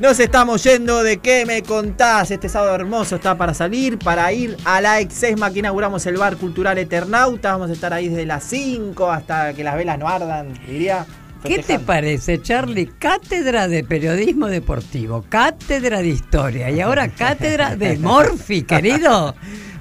Nos 0.00 0.18
estamos 0.18 0.64
yendo 0.64 1.02
de 1.02 1.18
qué 1.18 1.44
me 1.44 1.62
contás. 1.62 2.30
Este 2.30 2.48
sábado 2.48 2.74
hermoso 2.74 3.16
está 3.16 3.36
para 3.36 3.52
salir, 3.52 3.98
para 3.98 4.32
ir 4.32 4.56
a 4.64 4.80
la 4.80 5.00
Exesma 5.00 5.50
que 5.50 5.58
inauguramos 5.58 6.06
el 6.06 6.16
bar 6.16 6.38
cultural 6.38 6.78
Eternauta. 6.78 7.52
Vamos 7.52 7.68
a 7.68 7.74
estar 7.74 7.92
ahí 7.92 8.08
desde 8.08 8.24
las 8.24 8.44
5 8.44 9.10
hasta 9.10 9.52
que 9.52 9.62
las 9.62 9.76
velas 9.76 9.98
no 9.98 10.08
ardan, 10.08 10.54
diría. 10.66 11.04
¿Qué 11.44 11.58
te 11.62 11.78
parece, 11.78 12.40
Charlie? 12.40 12.86
Cátedra 12.98 13.68
de 13.68 13.84
periodismo 13.84 14.46
deportivo, 14.46 15.24
cátedra 15.28 16.00
de 16.00 16.08
historia 16.08 16.70
y 16.70 16.80
ahora 16.80 17.08
cátedra 17.08 17.76
de 17.76 17.98
Morphy, 17.98 18.62
querido. 18.62 19.34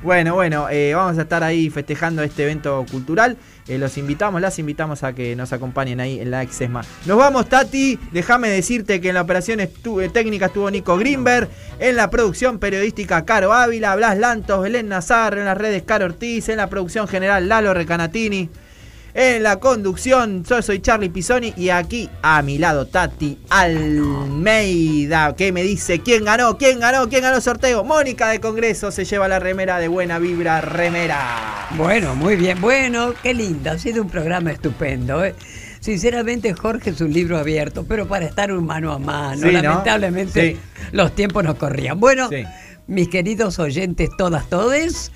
Bueno, 0.04 0.34
bueno, 0.36 0.68
eh, 0.70 0.94
vamos 0.94 1.18
a 1.18 1.22
estar 1.22 1.42
ahí 1.44 1.70
festejando 1.70 2.22
este 2.24 2.44
evento 2.44 2.86
cultural. 2.92 3.38
Eh, 3.70 3.78
los 3.78 3.98
invitamos, 3.98 4.42
las 4.42 4.60
invitamos 4.60 5.04
a 5.04 5.14
que 5.14 5.34
nos 5.38 5.54
acompañen 5.54 6.02
ahí 6.02 6.20
en 6.20 6.30
la 6.32 6.42
Exesma. 6.42 6.82
Nos 7.06 7.18
vamos, 7.18 7.48
Tati. 7.48 7.98
Déjame 8.12 8.50
decirte 8.50 9.00
que 9.00 9.08
en 9.10 9.16
la 9.16 9.22
operación 9.22 9.60
estu- 9.62 10.04
eh, 10.04 10.10
técnica 10.10 10.48
estuvo 10.48 10.70
Nico 10.70 10.98
Greenberg. 10.98 11.48
En 11.80 11.96
la 11.96 12.10
producción 12.10 12.60
periodística, 12.60 13.24
Caro 13.24 13.54
Ávila, 13.54 13.96
Blas 13.96 14.18
Lantos, 14.18 14.62
Belén 14.64 14.90
Nazar. 14.90 15.38
En 15.38 15.46
las 15.46 15.58
redes, 15.58 15.84
Caro 15.84 16.04
Ortiz. 16.04 16.50
En 16.50 16.58
la 16.58 16.68
producción 16.70 17.08
general, 17.08 17.48
Lalo 17.48 17.74
Recanatini. 17.74 18.50
En 19.16 19.44
la 19.44 19.60
conducción, 19.60 20.44
yo 20.44 20.60
soy 20.64 20.80
Charlie 20.82 21.10
Pisoni 21.10 21.54
y 21.56 21.70
aquí 21.70 22.10
a 22.24 22.42
mi 22.42 22.58
lado 22.58 22.88
Tati 22.88 23.38
Almeida, 23.50 25.36
que 25.36 25.52
me 25.52 25.62
dice 25.62 26.00
quién 26.00 26.26
ganó, 26.26 26.58
quién 26.58 26.80
ganó, 26.80 27.08
quién 27.10 27.22
ganó 27.22 27.36
el 27.36 27.42
sorteo. 27.44 27.84
Mónica 27.84 28.30
de 28.30 28.40
Congreso 28.40 28.90
se 28.90 29.06
lleva 29.06 29.28
la 29.28 29.38
remera 29.38 29.78
de 29.78 29.88
Buena 29.88 30.18
Vibra 30.18 30.62
Remera. 30.62 31.68
Bueno, 31.78 32.16
muy 32.16 32.36
bien. 32.36 32.60
Bueno, 32.60 33.14
qué 33.22 33.36
lindo. 33.36 33.70
Ha 33.72 33.78
sido 33.78 34.02
un 34.02 34.10
programa 34.10 34.52
estupendo. 34.52 35.24
¿eh? 35.24 35.36
Sinceramente, 35.80 36.52
Jorge 36.56 36.90
es 36.90 37.00
un 37.02 37.14
libro 37.14 37.38
abierto, 37.38 37.86
pero 37.88 38.08
para 38.08 38.26
estar 38.26 38.52
un 38.52 38.66
mano 38.66 38.92
a 38.92 38.98
mano. 38.98 39.38
Sí, 39.48 39.54
¿no? 39.54 39.62
Lamentablemente, 39.62 40.54
Sí. 40.54 40.60
los 40.92 41.14
tiempos 41.14 41.44
nos 41.44 41.56
corrían. 41.56 42.00
Bueno, 42.00 42.30
Sí. 42.30 42.46
mis 42.88 43.10
queridos 43.10 43.60
oyentes, 43.60 44.10
todas, 44.18 44.50
todes, 44.50 45.12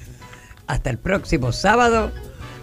hasta 0.67 0.91
el 0.91 0.99
próximo 0.99 1.51
sábado 1.51 2.11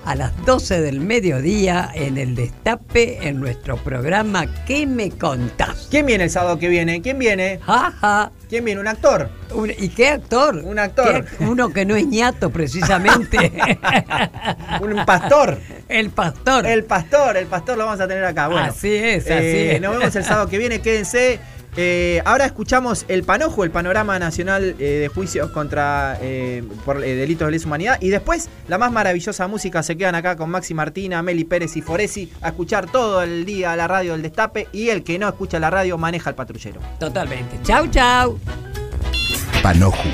a 0.04 0.14
las 0.14 0.44
12 0.44 0.80
del 0.80 1.00
mediodía 1.00 1.90
en 1.94 2.18
el 2.18 2.34
Destape, 2.34 3.28
en 3.28 3.40
nuestro 3.40 3.76
programa 3.76 4.46
¿Qué 4.66 4.86
me 4.86 5.10
contás? 5.10 5.88
¿Quién 5.90 6.06
viene 6.06 6.24
el 6.24 6.30
sábado 6.30 6.58
que 6.58 6.68
viene? 6.68 7.02
¿Quién 7.02 7.18
viene? 7.18 7.60
Jaja. 7.64 8.32
¿Quién 8.48 8.64
viene? 8.64 8.80
¿Un 8.80 8.88
actor? 8.88 9.30
¿Y 9.78 9.88
qué 9.88 10.08
actor? 10.08 10.56
Un 10.56 10.78
actor. 10.78 11.24
Uno 11.40 11.70
que 11.72 11.84
no 11.84 11.96
es 11.96 12.06
ñato, 12.06 12.50
precisamente. 12.50 13.52
Un 14.80 15.04
pastor. 15.04 15.58
El 15.88 16.10
pastor. 16.10 16.66
El 16.66 16.84
pastor, 16.84 17.36
el 17.36 17.46
pastor 17.46 17.78
lo 17.78 17.86
vamos 17.86 18.00
a 18.00 18.08
tener 18.08 18.24
acá. 18.24 18.48
Bueno, 18.48 18.66
así 18.66 18.94
es, 18.94 19.24
así 19.24 19.32
eh, 19.32 19.74
es. 19.76 19.80
Nos 19.80 19.98
vemos 19.98 20.14
el 20.14 20.24
sábado 20.24 20.48
que 20.48 20.58
viene, 20.58 20.80
quédense. 20.80 21.40
Eh, 21.76 22.22
ahora 22.24 22.46
escuchamos 22.46 23.04
el 23.08 23.24
Panojo, 23.24 23.64
el 23.64 23.70
Panorama 23.70 24.18
Nacional 24.18 24.76
eh, 24.78 24.84
de 25.00 25.08
Juicios 25.08 25.50
contra 25.50 26.18
eh, 26.20 26.62
por 26.84 27.02
eh, 27.02 27.16
delitos 27.16 27.46
de 27.46 27.52
lesa 27.52 27.66
humanidad. 27.66 27.98
Y 28.00 28.10
después, 28.10 28.48
la 28.68 28.78
más 28.78 28.92
maravillosa 28.92 29.48
música, 29.48 29.82
se 29.82 29.96
quedan 29.96 30.14
acá 30.14 30.36
con 30.36 30.50
Maxi 30.50 30.74
Martina, 30.74 31.22
Meli 31.22 31.44
Pérez 31.44 31.76
y 31.76 31.82
Foresi 31.82 32.32
a 32.40 32.48
escuchar 32.48 32.90
todo 32.90 33.22
el 33.22 33.44
día 33.44 33.74
la 33.76 33.88
radio 33.88 34.12
del 34.12 34.22
Destape. 34.22 34.68
Y 34.72 34.90
el 34.90 35.02
que 35.02 35.18
no 35.18 35.28
escucha 35.28 35.58
la 35.58 35.70
radio 35.70 35.98
maneja 35.98 36.30
el 36.30 36.36
patrullero. 36.36 36.80
Totalmente. 37.00 37.58
Chau, 37.62 37.88
chau. 37.88 38.38
Panoju. 39.62 40.08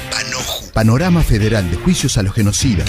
Panorama 0.73 1.23
Federal 1.23 1.69
de 1.71 1.77
Juicios 1.77 2.17
a 2.17 2.23
los 2.23 2.33
Genocidas. 2.33 2.89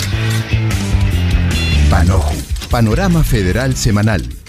Panoju. 1.90 2.36
Panorama 2.70 3.24
Federal 3.24 3.76
Semanal. 3.76 4.41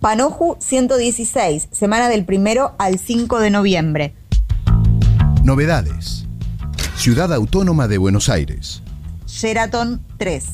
Panoju 0.00 0.56
116, 0.60 1.70
semana 1.72 2.08
del 2.08 2.24
primero 2.24 2.76
al 2.78 3.00
5 3.00 3.40
de 3.40 3.50
noviembre. 3.50 4.14
Novedades. 5.42 6.24
Ciudad 6.94 7.32
Autónoma 7.32 7.88
de 7.88 7.98
Buenos 7.98 8.28
Aires. 8.28 8.80
Sheraton 9.26 10.00
3. 10.18 10.44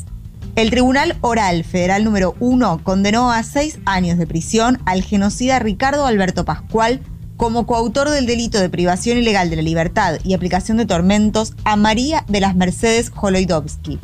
El 0.57 0.71
Tribunal 0.71 1.19
Oral 1.21 1.63
Federal 1.65 2.05
número 2.05 2.35
1 2.41 2.81
condenó 2.85 3.33
a 3.33 3.43
seis 3.43 3.81
años 3.85 4.17
de 4.17 4.27
prisión 4.27 4.81
al 4.87 5.03
genocida 5.03 5.59
Ricardo 5.59 6.07
Alberto 6.07 6.47
Pascual 6.47 7.03
como 7.37 7.67
coautor 7.67 8.09
del 8.09 8.25
delito 8.25 8.59
de 8.59 8.71
privación 8.71 9.19
ilegal 9.19 9.51
de 9.51 9.57
la 9.57 9.63
libertad 9.63 10.21
y 10.25 10.33
aplicación 10.33 10.79
de 10.79 10.87
tormentos 10.87 11.53
a 11.65 11.77
María 11.77 12.25
de 12.29 12.41
las 12.41 12.57
Mercedes 12.57 13.13
Holoidovsky. 13.15 14.01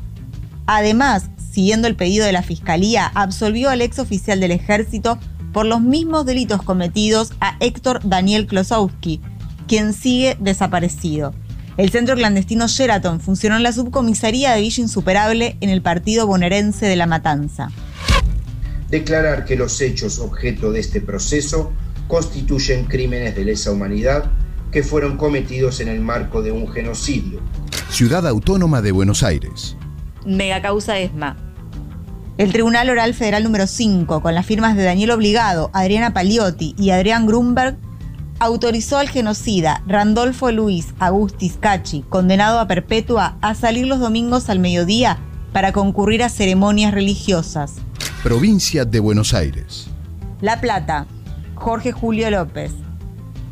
Además, 0.67 1.31
siguiendo 1.51 1.89
el 1.89 1.97
pedido 1.97 2.25
de 2.27 2.33
la 2.33 2.43
Fiscalía, 2.43 3.11
absolvió 3.15 3.71
al 3.71 3.81
ex 3.81 3.99
oficial 3.99 4.41
del 4.41 4.53
ejército 4.53 5.19
por 5.53 5.67
los 5.67 5.81
mismos 5.81 6.27
delitos 6.27 6.63
cometidos 6.63 7.33
a 7.41 7.57
Héctor 7.61 8.01
Daniel 8.05 8.47
Klosowski, 8.47 9.21
quien 9.67 9.93
sigue 9.93 10.37
desaparecido. 10.41 11.35
El 11.77 11.91
centro 11.91 12.15
clandestino 12.15 12.67
Sheraton 12.69 13.21
funcionó 13.21 13.57
en 13.57 13.63
la 13.63 13.73
subcomisaría 13.73 14.53
de 14.53 14.61
Villa 14.61 14.83
Insuperable 14.83 15.57
en 15.61 15.71
el 15.71 15.83
partido 15.83 16.27
bonaerense 16.27 16.87
de 16.87 16.97
La 16.97 17.07
Matanza. 17.07 17.71
Declarar 18.91 19.45
que 19.45 19.57
los 19.57 19.81
hechos 19.81 20.19
objeto 20.19 20.73
de 20.73 20.81
este 20.81 21.01
proceso 21.01 21.73
constituyen 22.07 22.85
crímenes 22.85 23.35
de 23.37 23.45
lesa 23.45 23.71
humanidad 23.71 24.31
que 24.71 24.83
fueron 24.83 25.17
cometidos 25.17 25.81
en 25.81 25.89
el 25.89 26.01
marco 26.01 26.43
de 26.43 26.53
un 26.53 26.69
genocidio. 26.69 27.41
Ciudad 27.89 28.27
Autónoma 28.27 28.83
de 28.83 28.93
Buenos 28.93 29.23
Aires. 29.23 29.77
Megacausa 30.25 30.99
ESMA. 30.99 31.37
El 32.39 32.53
Tribunal 32.53 32.89
Oral 32.89 33.13
Federal 33.15 33.45
número 33.45 33.67
5, 33.67 34.23
con 34.23 34.35
las 34.35 34.47
firmas 34.47 34.77
de 34.77 34.85
Daniel 34.85 35.11
Obligado, 35.11 35.71
Adriana 35.73 36.15
Paliotti 36.15 36.75
y 36.79 36.91
Adrián 36.91 37.27
Grunberg, 37.27 37.77
autorizó 38.39 38.97
al 38.97 39.11
genocida 39.11 39.83
Randolfo 39.87 40.51
Luis 40.51 40.95
Agustis 40.99 41.59
Cachi, 41.61 42.03
condenado 42.09 42.59
a 42.59 42.67
perpetua, 42.67 43.37
a 43.43 43.55
salir 43.55 43.87
los 43.87 44.01
domingos 44.01 44.49
al 44.49 44.59
mediodía 44.59 45.19
para 45.53 45.73
concurrir 45.73 46.23
a 46.23 46.31
ceremonias 46.31 46.95
religiosas. 46.95 47.75
Provincia 48.23 48.85
de 48.85 49.01
Buenos 49.01 49.35
Aires. 49.35 49.89
La 50.41 50.61
Plata, 50.61 51.07
Jorge 51.55 51.93
Julio 51.93 52.31
López. 52.31 52.73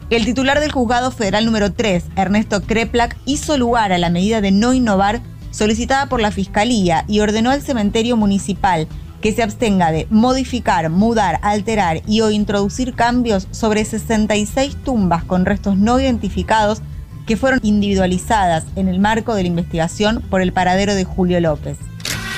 El 0.09 0.24
titular 0.24 0.61
del 0.61 0.73
juzgado 0.73 1.11
federal 1.11 1.45
número 1.45 1.74
3, 1.74 2.05
Ernesto 2.16 2.62
Kreplak, 2.62 3.19
hizo 3.27 3.59
lugar 3.59 3.93
a 3.93 3.99
la 3.99 4.09
medida 4.09 4.40
de 4.40 4.53
no 4.53 4.73
innovar 4.73 5.20
solicitada 5.51 6.07
por 6.07 6.20
la 6.20 6.31
Fiscalía 6.31 7.05
y 7.09 7.20
ordenó 7.20 7.51
al 7.51 7.62
cementerio 7.62 8.16
municipal 8.16 8.89
que 9.20 9.33
se 9.33 9.43
abstenga 9.43 9.91
de 9.91 10.07
modificar, 10.11 10.91
mudar, 10.91 11.41
alterar 11.43 12.03
y 12.07 12.20
o 12.20 12.31
introducir 12.31 12.95
cambios 12.95 13.49
sobre 13.51 13.85
66 13.85 14.77
tumbas 14.85 15.25
con 15.25 15.45
restos 15.45 15.77
no 15.77 15.99
identificados 16.01 16.83
que 17.27 17.37
fueron 17.37 17.61
individualizadas 17.62 18.65
en 18.77 18.89
el 18.89 19.01
marco 19.01 19.35
de 19.35 19.43
la 19.43 19.49
investigación 19.49 20.23
por 20.31 20.41
el 20.41 20.53
paradero 20.53 20.95
de 20.95 21.05
Julio 21.05 21.41
López. 21.41 21.77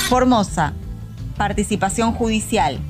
Formosa. 0.08 0.72
Participación 1.36 2.12
judicial. 2.12 2.80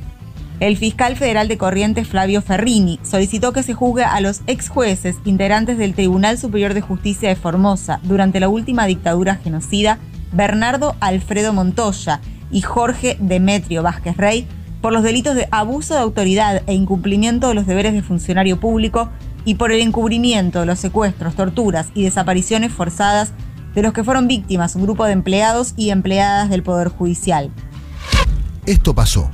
El 0.61 0.77
fiscal 0.77 1.17
federal 1.17 1.49
de 1.49 1.57
Corrientes, 1.57 2.07
Flavio 2.07 2.43
Ferrini, 2.43 3.01
solicitó 3.03 3.55
que 3.55 3.63
se 3.63 3.73
juzgue 3.73 4.05
a 4.05 4.21
los 4.21 4.43
ex 4.47 4.69
jueces 4.69 5.17
integrantes 5.25 5.79
del 5.79 5.95
Tribunal 5.95 6.37
Superior 6.37 6.75
de 6.75 6.83
Justicia 6.83 7.31
de 7.31 7.35
Formosa 7.35 7.99
durante 8.03 8.41
la 8.41 8.51
última 8.51 8.85
dictadura 8.85 9.37
genocida, 9.37 9.99
Bernardo 10.33 10.97
Alfredo 11.01 11.55
Montoya 11.55 12.21
y 12.51 12.61
Jorge 12.61 13.17
Demetrio 13.21 13.83
Vázquez 13.83 14.19
Rey, 14.19 14.47
por 14.83 14.93
los 14.93 15.03
delitos 15.03 15.35
de 15.35 15.49
abuso 15.51 15.95
de 15.95 16.01
autoridad 16.01 16.63
e 16.67 16.75
incumplimiento 16.75 17.49
de 17.49 17.55
los 17.55 17.67
deberes 17.67 17.95
de 17.95 18.03
funcionario 18.03 18.61
público 18.61 19.09
y 19.47 19.55
por 19.55 19.73
el 19.73 19.81
encubrimiento 19.81 20.61
de 20.61 20.67
los 20.67 20.79
secuestros, 20.79 21.37
torturas 21.37 21.89
y 21.95 22.03
desapariciones 22.03 22.71
forzadas 22.71 23.33
de 23.75 23.81
los 23.81 23.95
que 23.95 24.05
fueron 24.05 24.29
víctimas 24.29 24.75
un 24.77 24.83
grupo 24.83 25.07
de 25.07 25.13
empleados 25.13 25.73
y 25.79 25.89
empleadas 25.89 26.51
del 26.51 26.63
Poder 26.63 26.89
Judicial. 26.89 27.51
Esto 28.67 28.95
pasó. 28.95 29.31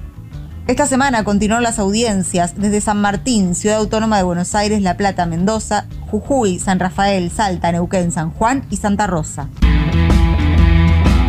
Esta 0.66 0.86
semana 0.86 1.22
continuaron 1.22 1.62
las 1.62 1.78
audiencias 1.78 2.56
desde 2.56 2.80
San 2.80 3.00
Martín, 3.00 3.54
Ciudad 3.54 3.78
Autónoma 3.78 4.16
de 4.16 4.24
Buenos 4.24 4.56
Aires, 4.56 4.82
La 4.82 4.96
Plata, 4.96 5.24
Mendoza, 5.24 5.86
Jujuy, 6.10 6.58
San 6.58 6.80
Rafael, 6.80 7.30
Salta, 7.30 7.70
Neuquén, 7.70 8.10
San 8.10 8.32
Juan 8.32 8.66
y 8.68 8.76
Santa 8.76 9.06
Rosa. 9.06 9.48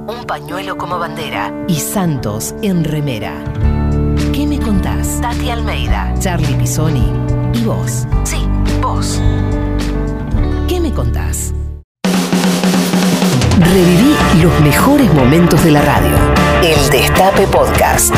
Un 0.07 0.25
pañuelo 0.27 0.77
como 0.77 0.99
bandera 0.99 1.53
y 1.67 1.77
Santos 1.77 2.55
en 2.63 2.85
remera. 2.85 3.33
¿Qué 4.33 4.47
me 4.47 4.59
contás? 4.59 5.21
Tati 5.21 5.51
Almeida, 5.51 6.15
Charlie 6.21 6.55
Pisoni 6.55 7.13
y 7.55 7.63
vos. 7.65 8.07
Sí, 8.25 8.47
vos. 8.81 9.21
¿Qué 10.69 10.81
me 10.81 10.93
contás? 10.93 11.53
Reviví 13.59 14.15
los 14.43 14.61
mejores 14.61 15.13
momentos 15.15 15.65
de 15.65 15.71
la 15.73 15.83
radio. 15.83 16.17
El 16.63 16.91
Destape 16.91 17.47
Podcast. 17.47 18.15